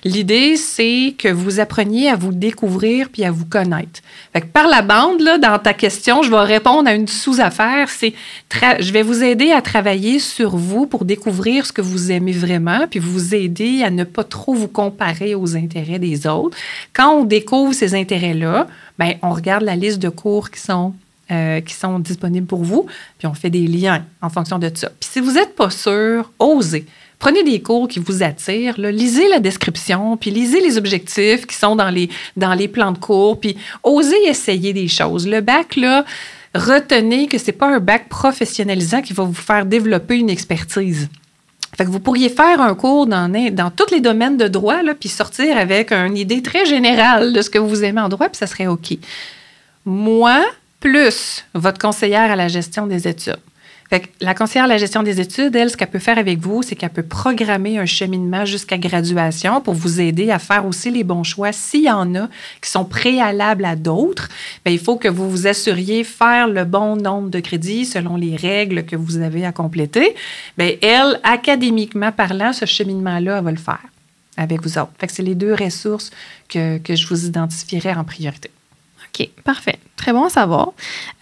l'idée, 0.03 0.55
c'est 0.57 1.15
que 1.17 1.29
vous 1.29 1.59
appreniez 1.59 2.09
à 2.09 2.15
vous 2.15 2.33
découvrir 2.33 3.09
puis 3.09 3.23
à 3.23 3.31
vous 3.31 3.45
connaître. 3.45 4.01
Fait 4.33 4.41
que 4.41 4.47
par 4.47 4.67
la 4.67 4.81
bande, 4.81 5.21
là, 5.21 5.37
dans 5.37 5.59
ta 5.59 5.73
question, 5.73 6.23
je 6.23 6.29
vais 6.29 6.37
répondre 6.39 6.89
à 6.89 6.93
une 6.93 7.07
sous-affaire. 7.07 7.89
C'est, 7.89 8.13
je 8.79 8.91
vais 8.91 9.03
vous 9.03 9.23
aider 9.23 9.51
à 9.51 9.61
travailler 9.61 10.19
sur 10.19 10.55
vous 10.55 10.87
pour 10.87 11.05
découvrir 11.05 11.65
ce 11.65 11.71
que 11.71 11.81
vous 11.81 12.11
aimez 12.11 12.31
vraiment 12.31 12.87
puis 12.89 12.96
vous 12.99 13.35
aider 13.35 13.83
à 13.83 13.89
ne 13.89 14.03
pas 14.03 14.23
trop 14.23 14.53
vous 14.53 14.67
comparer 14.67 15.35
aux 15.35 15.55
intérêts 15.55 15.99
des 15.99 16.27
autres. 16.27 16.57
Quand 16.93 17.13
on 17.13 17.23
découvre 17.23 17.73
ces 17.73 17.95
intérêts-là, 17.95 18.67
ben, 18.97 19.15
on 19.21 19.31
regarde 19.31 19.63
la 19.63 19.75
liste 19.75 19.99
de 19.99 20.09
cours 20.09 20.49
qui 20.51 20.59
sont 20.59 20.93
euh, 21.29 21.59
qui 21.59 21.73
sont 21.73 21.99
disponibles 21.99 22.47
pour 22.47 22.63
vous, 22.63 22.85
puis 23.17 23.27
on 23.27 23.33
fait 23.33 23.49
des 23.49 23.67
liens 23.67 24.05
en 24.21 24.29
fonction 24.29 24.59
de 24.59 24.71
ça. 24.73 24.89
Puis 24.97 25.09
si 25.11 25.19
vous 25.19 25.33
n'êtes 25.33 25.55
pas 25.55 25.69
sûr, 25.69 26.31
osez. 26.39 26.85
Prenez 27.19 27.43
des 27.43 27.61
cours 27.61 27.89
qui 27.89 27.99
vous 27.99 28.23
attirent, 28.23 28.75
lisez 28.77 29.27
la 29.27 29.39
description, 29.39 30.15
puis 30.15 30.31
lisez 30.31 30.61
les 30.61 30.77
objectifs 30.77 31.45
qui 31.45 31.55
sont 31.55 31.75
dans 31.75 31.89
les, 31.89 32.09
dans 32.37 32.53
les 32.53 32.69
plans 32.69 32.93
de 32.93 32.97
cours, 32.97 33.41
puis 33.41 33.57
osez 33.83 34.15
essayer 34.25 34.71
des 34.71 34.87
choses. 34.87 35.27
Le 35.27 35.41
bac, 35.41 35.75
là, 35.75 36.05
retenez 36.55 37.27
que 37.27 37.37
ce 37.37 37.47
n'est 37.47 37.57
pas 37.57 37.75
un 37.75 37.81
bac 37.81 38.07
professionnalisant 38.07 39.01
qui 39.01 39.11
va 39.11 39.25
vous 39.25 39.33
faire 39.33 39.65
développer 39.65 40.15
une 40.15 40.29
expertise. 40.29 41.09
Fait 41.75 41.85
que 41.85 41.89
vous 41.89 41.99
pourriez 41.99 42.29
faire 42.29 42.61
un 42.61 42.75
cours 42.75 43.07
dans, 43.07 43.29
tous 43.75 43.91
les 43.91 43.99
domaines 43.99 44.37
de 44.37 44.47
droit, 44.47 44.77
puis 44.99 45.09
sortir 45.09 45.57
avec 45.57 45.91
une 45.91 46.17
idée 46.17 46.41
très 46.41 46.65
générale 46.65 47.33
de 47.33 47.41
ce 47.41 47.49
que 47.49 47.59
vous 47.59 47.83
aimez 47.83 48.01
en 48.01 48.09
droit, 48.09 48.29
puis 48.29 48.37
ça 48.37 48.47
serait 48.47 48.67
OK. 48.67 48.97
Moi, 49.85 50.43
plus 50.79 51.43
votre 51.53 51.79
conseillère 51.79 52.31
à 52.31 52.35
la 52.35 52.47
gestion 52.47 52.87
des 52.87 53.07
études. 53.07 53.37
Fait 53.89 54.09
la 54.19 54.33
conseillère 54.33 54.67
la 54.67 54.77
gestion 54.77 55.01
des 55.01 55.21
études, 55.21 55.55
elle, 55.55 55.69
ce 55.69 55.77
qu'elle 55.77 55.89
peut 55.89 55.99
faire 55.99 56.17
avec 56.17 56.39
vous, 56.39 56.61
c'est 56.61 56.75
qu'elle 56.75 56.89
peut 56.89 57.03
programmer 57.03 57.77
un 57.77 57.85
cheminement 57.85 58.43
jusqu'à 58.43 58.77
graduation 58.77 59.61
pour 59.61 59.73
vous 59.73 60.01
aider 60.01 60.29
à 60.29 60.39
faire 60.39 60.65
aussi 60.65 60.91
les 60.91 61.05
bons 61.05 61.23
choix. 61.23 61.53
S'il 61.53 61.83
y 61.83 61.91
en 61.91 62.13
a 62.15 62.27
qui 62.61 62.69
sont 62.69 62.83
préalables 62.83 63.63
à 63.63 63.75
d'autres, 63.75 64.27
bien, 64.65 64.73
il 64.73 64.79
faut 64.79 64.97
que 64.97 65.07
vous 65.07 65.29
vous 65.29 65.47
assuriez 65.47 66.03
faire 66.03 66.47
le 66.47 66.65
bon 66.65 66.97
nombre 66.97 67.29
de 67.29 67.39
crédits 67.39 67.85
selon 67.85 68.17
les 68.17 68.35
règles 68.35 68.83
que 68.83 68.97
vous 68.97 69.17
avez 69.17 69.45
à 69.45 69.53
compléter. 69.53 70.15
Bien, 70.57 70.73
elle, 70.81 71.19
académiquement 71.23 72.11
parlant, 72.11 72.51
ce 72.51 72.65
cheminement-là, 72.65 73.37
elle 73.37 73.43
va 73.43 73.51
le 73.51 73.57
faire 73.57 73.85
avec 74.35 74.61
vous 74.61 74.77
autres. 74.77 74.91
Fait 74.99 75.07
que 75.07 75.13
c'est 75.13 75.23
les 75.23 75.35
deux 75.35 75.53
ressources 75.53 76.11
que, 76.49 76.77
que 76.77 76.95
je 76.95 77.07
vous 77.07 77.25
identifierai 77.25 77.93
en 77.93 78.03
priorité. 78.03 78.51
OK, 79.13 79.29
parfait. 79.43 79.79
Très 79.95 80.13
bon 80.13 80.25
à 80.25 80.29
savoir. 80.29 80.73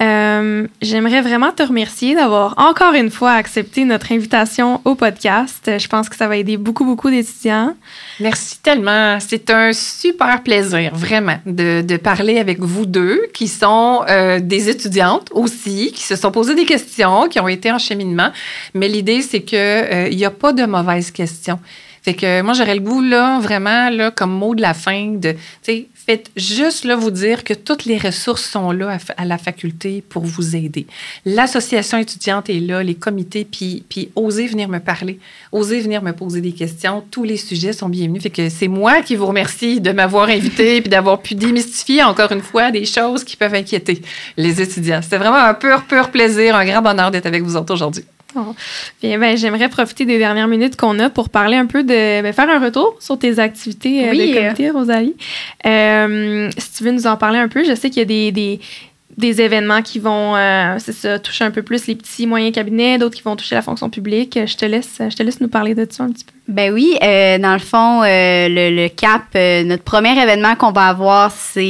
Euh, 0.01 0.67
j'aimerais 0.81 1.21
vraiment 1.21 1.51
te 1.51 1.63
remercier 1.63 2.13
d'avoir 2.13 2.55
encore 2.57 2.93
une 2.93 3.09
fois 3.09 3.31
accepté 3.31 3.85
notre 3.85 4.11
invitation 4.11 4.81
au 4.83 4.95
podcast. 4.95 5.71
Je 5.77 5.87
pense 5.87 6.09
que 6.09 6.15
ça 6.17 6.27
va 6.27 6.35
aider 6.35 6.57
beaucoup, 6.57 6.83
beaucoup 6.83 7.09
d'étudiants. 7.09 7.73
Merci 8.19 8.59
tellement. 8.61 9.17
C'est 9.21 9.49
un 9.49 9.71
super 9.71 10.43
plaisir, 10.43 10.93
vraiment, 10.93 11.37
de, 11.45 11.97
parler 11.97 12.37
avec 12.37 12.59
vous 12.59 12.85
deux, 12.85 13.21
qui 13.33 13.47
sont 13.47 14.03
euh, 14.09 14.39
des 14.41 14.69
étudiantes 14.69 15.29
aussi, 15.31 15.93
qui 15.93 16.03
se 16.03 16.17
sont 16.17 16.31
posées 16.31 16.55
des 16.55 16.65
questions, 16.65 17.29
qui 17.29 17.39
ont 17.39 17.47
été 17.47 17.71
en 17.71 17.79
cheminement. 17.79 18.31
Mais 18.73 18.89
l'idée, 18.89 19.21
c'est 19.21 19.41
qu'il 19.41 19.57
euh, 19.57 20.09
n'y 20.09 20.25
a 20.25 20.31
pas 20.31 20.51
de 20.51 20.65
mauvaises 20.65 21.11
questions. 21.11 21.59
Fait 22.05 22.13
que 22.13 22.43
moi, 22.43 22.53
j'aurais 22.53 22.75
le 22.75 22.81
goût, 22.81 23.01
là, 23.01 23.39
vraiment, 23.39 23.89
là, 23.89 24.11
comme 24.11 24.31
mot 24.31 24.53
de 24.53 24.61
la 24.61 24.75
fin, 24.75 25.13
de, 25.13 25.31
tu 25.31 25.39
sais, 25.63 25.87
faites 26.05 26.29
juste, 26.35 26.85
là, 26.85 26.95
vous 26.95 27.11
dire 27.11 27.43
que 27.43 27.53
toutes 27.53 27.85
les 27.85 27.97
ressources 27.97 28.45
sont 28.45 28.71
là 28.71 28.97
à, 29.17 29.25
la 29.25 29.37
faculté 29.37 30.03
pour 30.07 30.23
vous 30.23 30.55
aider. 30.55 30.85
L'association 31.25 31.97
étudiante 31.97 32.49
est 32.49 32.59
là, 32.59 32.83
les 32.83 32.95
comités, 32.95 33.45
puis, 33.45 33.83
puis 33.89 34.09
osez 34.15 34.47
venir 34.47 34.69
me 34.69 34.79
parler, 34.79 35.19
osez 35.51 35.81
venir 35.81 36.03
me 36.03 36.13
poser 36.13 36.41
des 36.41 36.51
questions. 36.51 37.03
Tous 37.09 37.23
les 37.23 37.37
sujets 37.37 37.73
sont 37.73 37.89
bienvenus. 37.89 38.21
Fait 38.21 38.29
que 38.29 38.49
c'est 38.49 38.67
moi 38.67 39.01
qui 39.01 39.15
vous 39.15 39.25
remercie 39.25 39.81
de 39.81 39.91
m'avoir 39.91 40.29
invité 40.29 40.81
puis 40.81 40.89
d'avoir 40.89 41.21
pu 41.21 41.35
démystifier 41.35 42.03
encore 42.03 42.31
une 42.31 42.41
fois 42.41 42.71
des 42.71 42.85
choses 42.85 43.23
qui 43.23 43.35
peuvent 43.35 43.55
inquiéter 43.55 44.01
les 44.37 44.61
étudiants. 44.61 45.01
C'était 45.01 45.17
vraiment 45.17 45.37
un 45.37 45.53
pur, 45.53 45.85
pur 45.85 46.11
plaisir, 46.11 46.55
un 46.55 46.65
grand 46.65 46.81
bonheur 46.81 47.11
d'être 47.11 47.25
avec 47.25 47.41
vous 47.41 47.55
autres 47.55 47.73
aujourd'hui. 47.73 48.03
Bien, 49.01 49.19
ben, 49.19 49.37
j'aimerais 49.37 49.69
profiter 49.69 50.05
des 50.05 50.17
dernières 50.17 50.47
minutes 50.47 50.75
qu'on 50.75 50.99
a 50.99 51.09
pour 51.09 51.29
parler 51.29 51.57
un 51.57 51.65
peu 51.65 51.83
de 51.83 52.21
ben, 52.21 52.33
faire 52.33 52.49
un 52.49 52.59
retour 52.59 52.95
sur 52.99 53.17
tes 53.17 53.39
activités 53.39 54.09
euh, 54.09 54.11
de 54.11 54.39
comité, 54.39 54.69
Rosalie. 54.69 55.15
Euh, 55.65 56.49
si 56.57 56.73
tu 56.73 56.83
veux 56.83 56.91
nous 56.91 57.07
en 57.07 57.17
parler 57.17 57.39
un 57.39 57.47
peu, 57.47 57.63
je 57.63 57.75
sais 57.75 57.89
qu'il 57.89 57.99
y 57.99 58.01
a 58.01 58.05
des, 58.05 58.31
des 58.31 58.59
événements 59.23 59.81
qui 59.81 59.99
vont, 59.99 60.35
euh, 60.35 60.77
ça, 60.79 61.19
toucher 61.19 61.43
un 61.43 61.51
peu 61.51 61.61
plus 61.61 61.87
les 61.87 61.95
petits 61.95 62.27
moyens 62.27 62.53
cabinets, 62.53 62.97
d'autres 62.97 63.15
qui 63.15 63.23
vont 63.23 63.35
toucher 63.35 63.55
la 63.55 63.61
fonction 63.61 63.89
publique. 63.89 64.37
Je 64.45 64.55
te 64.55 64.65
laisse, 64.65 64.97
je 64.99 65.15
te 65.15 65.23
laisse 65.23 65.39
nous 65.39 65.47
parler 65.47 65.73
de 65.73 65.87
ça 65.89 66.03
un 66.03 66.11
petit 66.11 66.25
peu. 66.25 66.33
Ben 66.47 66.71
oui, 66.71 66.97
euh, 67.01 67.37
dans 67.37 67.53
le 67.53 67.59
fond, 67.59 68.03
euh, 68.03 68.47
le, 68.49 68.87
CAP, 68.89 69.35
notre 69.65 69.83
premier 69.83 70.21
événement 70.21 70.55
qu'on 70.55 70.71
va 70.71 70.87
avoir, 70.87 71.31
c'est 71.31 71.63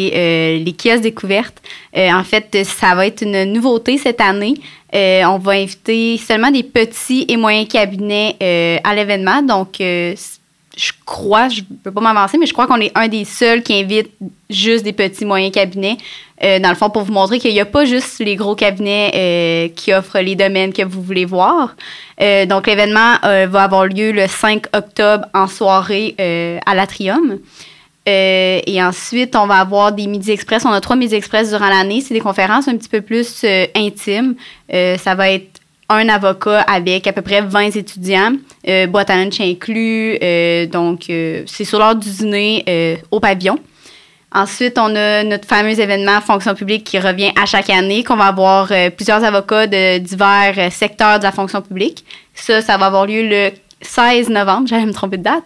les 0.64 0.76
kiosques 0.78 1.04
découvertes. 1.04 1.62
en 1.96 2.24
fait, 2.24 2.58
ça 2.64 2.96
va 2.96 3.08
être 3.08 3.22
une 3.22 3.43
nouveauté 3.54 3.98
cette 3.98 4.22
année. 4.22 4.56
on 4.93 5.38
va 5.38 5.54
inviter 5.54 6.18
seulement 6.18 6.52
des 6.52 6.64
petits 6.64 7.26
et 7.30 7.38
moyens 7.38 7.68
cabinets 7.68 8.36
à 8.84 8.96
l'événement. 8.96 9.41
Donc, 9.41 9.82
je 10.76 10.92
crois, 11.06 11.48
je 11.50 11.62
ne 11.62 11.78
peux 11.84 11.92
pas 11.92 12.02
m'avancer, 12.02 12.38
mais 12.38 12.46
je 12.46 12.54
crois 12.54 12.68
qu'on 12.68 12.82
est 12.82 12.92
un 12.96 13.08
des 13.08 13.26
seuls 13.26 13.64
qui 13.64 13.74
invite 13.74 14.10
juste 14.50 14.84
des 14.84 14.94
petits 14.94 15.26
moyens 15.26 15.54
cabinets. 15.54 15.98
Euh, 16.44 16.60
dans 16.60 16.70
le 16.70 16.76
fond, 16.76 16.90
pour 16.90 17.04
vous 17.04 17.14
montrer 17.14 17.40
qu'il 17.40 17.54
n'y 17.54 17.62
a 17.62 17.66
pas 17.66 17.86
juste 17.86 18.20
les 18.20 18.36
gros 18.36 18.56
cabinets 18.56 19.12
euh, 19.16 19.74
qui 19.74 19.94
offrent 19.94 20.20
les 20.20 20.36
domaines 20.36 20.74
que 20.74 20.82
vous 20.82 21.02
voulez 21.02 21.24
voir. 21.24 21.76
Euh, 22.22 22.46
donc, 22.46 22.68
l'événement 22.68 23.16
va 23.22 23.64
avoir 23.64 23.86
lieu 23.86 24.12
le 24.12 24.28
5 24.28 24.66
octobre 24.76 25.26
en 25.34 25.48
soirée 25.48 26.16
à 26.66 26.76
l'Atrium. 26.76 27.40
et 28.06 28.84
ensuite, 28.84 29.36
on 29.36 29.48
va 29.48 29.60
avoir 29.60 29.94
des 29.94 30.08
Midi 30.08 30.32
Express. 30.32 30.66
On 30.66 30.72
a 30.72 30.82
trois 30.82 30.98
Midi 30.98 31.16
Express 31.16 31.50
durant 31.50 31.70
l'année. 31.70 32.02
C'est 32.02 32.14
des 32.14 32.20
conférences 32.20 32.68
un 32.68 32.76
petit 32.76 32.90
peu 32.90 33.02
plus 33.02 33.46
intimes. 33.76 34.36
ça 34.70 35.16
va 35.16 35.32
être 35.32 35.62
un 35.90 36.10
avocat 36.10 36.62
avec 36.62 37.08
à 37.08 37.14
peu 37.14 37.22
près 37.22 37.42
20 37.42 37.76
étudiants, 37.76 38.34
boîte 38.90 39.10
à 39.10 39.16
lunch 39.18 39.40
inclus. 39.40 40.18
donc, 40.68 41.04
c'est 41.08 41.66
sur 41.66 41.80
l'heure 41.80 41.96
du 41.96 42.10
dîner 42.10 43.00
au 43.12 43.20
pavillon. 43.20 43.60
Ensuite, 44.36 44.78
on 44.78 44.94
a 44.98 45.24
notre 45.24 45.48
fameux 45.48 45.80
événement 45.80 46.20
fonction 46.20 46.56
publique 46.56 46.84
qui 46.84 47.00
revient 47.00 47.32
à 47.42 47.46
chaque 47.46 47.70
année, 47.70 48.04
qu'on 48.04 48.18
va 48.18 48.26
avoir 48.26 48.70
euh, 48.70 48.90
plusieurs 48.90 49.24
avocats 49.24 49.66
de 49.66 49.98
divers 50.00 50.56
euh, 50.58 50.70
secteurs 50.70 51.20
de 51.20 51.24
la 51.24 51.32
fonction 51.32 51.62
publique. 51.62 52.04
Ça, 52.34 52.62
ça 52.62 52.76
va 52.76 52.88
avoir 52.88 53.06
lieu 53.06 53.26
le 53.26 53.52
16 53.86 54.30
novembre, 54.30 54.68
j'allais 54.68 54.86
me 54.86 54.94
tromper 54.94 55.18
de 55.18 55.24
date. 55.24 55.44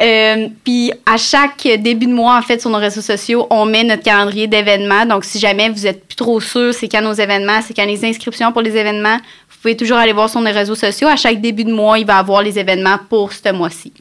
Euh, 0.00 0.48
puis 0.64 0.92
à 1.06 1.16
chaque 1.16 1.66
début 1.78 2.06
de 2.06 2.14
mois, 2.14 2.36
en 2.36 2.42
fait, 2.42 2.60
sur 2.60 2.70
nos 2.70 2.78
réseaux 2.78 3.00
sociaux, 3.00 3.46
on 3.50 3.64
met 3.66 3.84
notre 3.84 4.02
calendrier 4.02 4.46
d'événements. 4.46 5.06
Donc, 5.06 5.24
si 5.24 5.38
jamais 5.38 5.68
vous 5.68 5.86
êtes 5.86 6.06
plus 6.06 6.16
trop 6.16 6.40
sûr 6.40 6.72
c'est 6.72 6.88
quand 6.88 7.02
nos 7.02 7.12
événements, 7.12 7.60
c'est 7.62 7.74
quand 7.74 7.86
les 7.86 8.04
inscriptions 8.04 8.52
pour 8.52 8.62
les 8.62 8.76
événements, 8.76 9.16
vous 9.16 9.56
pouvez 9.62 9.76
toujours 9.76 9.98
aller 9.98 10.12
voir 10.12 10.28
sur 10.28 10.40
nos 10.40 10.52
réseaux 10.52 10.74
sociaux. 10.74 11.08
À 11.08 11.16
chaque 11.16 11.40
début 11.40 11.64
de 11.64 11.72
mois, 11.72 11.98
il 11.98 12.06
va 12.06 12.14
y 12.14 12.18
avoir 12.18 12.42
les 12.42 12.58
événements 12.58 12.98
pour 13.08 13.32
ce 13.32 13.52
mois-ci. 13.52 13.92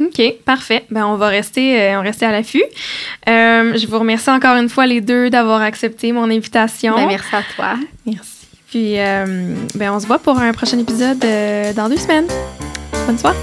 OK, 0.00 0.34
parfait. 0.44 0.84
Ben, 0.90 1.06
on 1.06 1.16
va 1.16 1.28
rester, 1.28 1.80
euh, 1.80 2.00
on 2.00 2.02
rester 2.02 2.26
à 2.26 2.32
l'affût. 2.32 2.64
Euh, 3.28 3.76
je 3.76 3.86
vous 3.86 3.98
remercie 3.98 4.30
encore 4.30 4.56
une 4.56 4.68
fois 4.68 4.86
les 4.86 5.00
deux 5.00 5.30
d'avoir 5.30 5.62
accepté 5.62 6.10
mon 6.10 6.24
invitation. 6.24 6.96
Ben, 6.96 7.06
merci 7.06 7.34
à 7.34 7.42
toi. 7.54 7.74
Merci. 8.04 8.30
Puis, 8.70 8.94
ben, 8.94 9.92
on 9.92 10.00
se 10.00 10.06
voit 10.06 10.18
pour 10.18 10.36
un 10.38 10.52
prochain 10.52 10.78
épisode 10.78 11.24
dans 11.76 11.88
deux 11.88 11.96
semaines. 11.96 12.26
Bonne 13.06 13.18
soirée. 13.18 13.36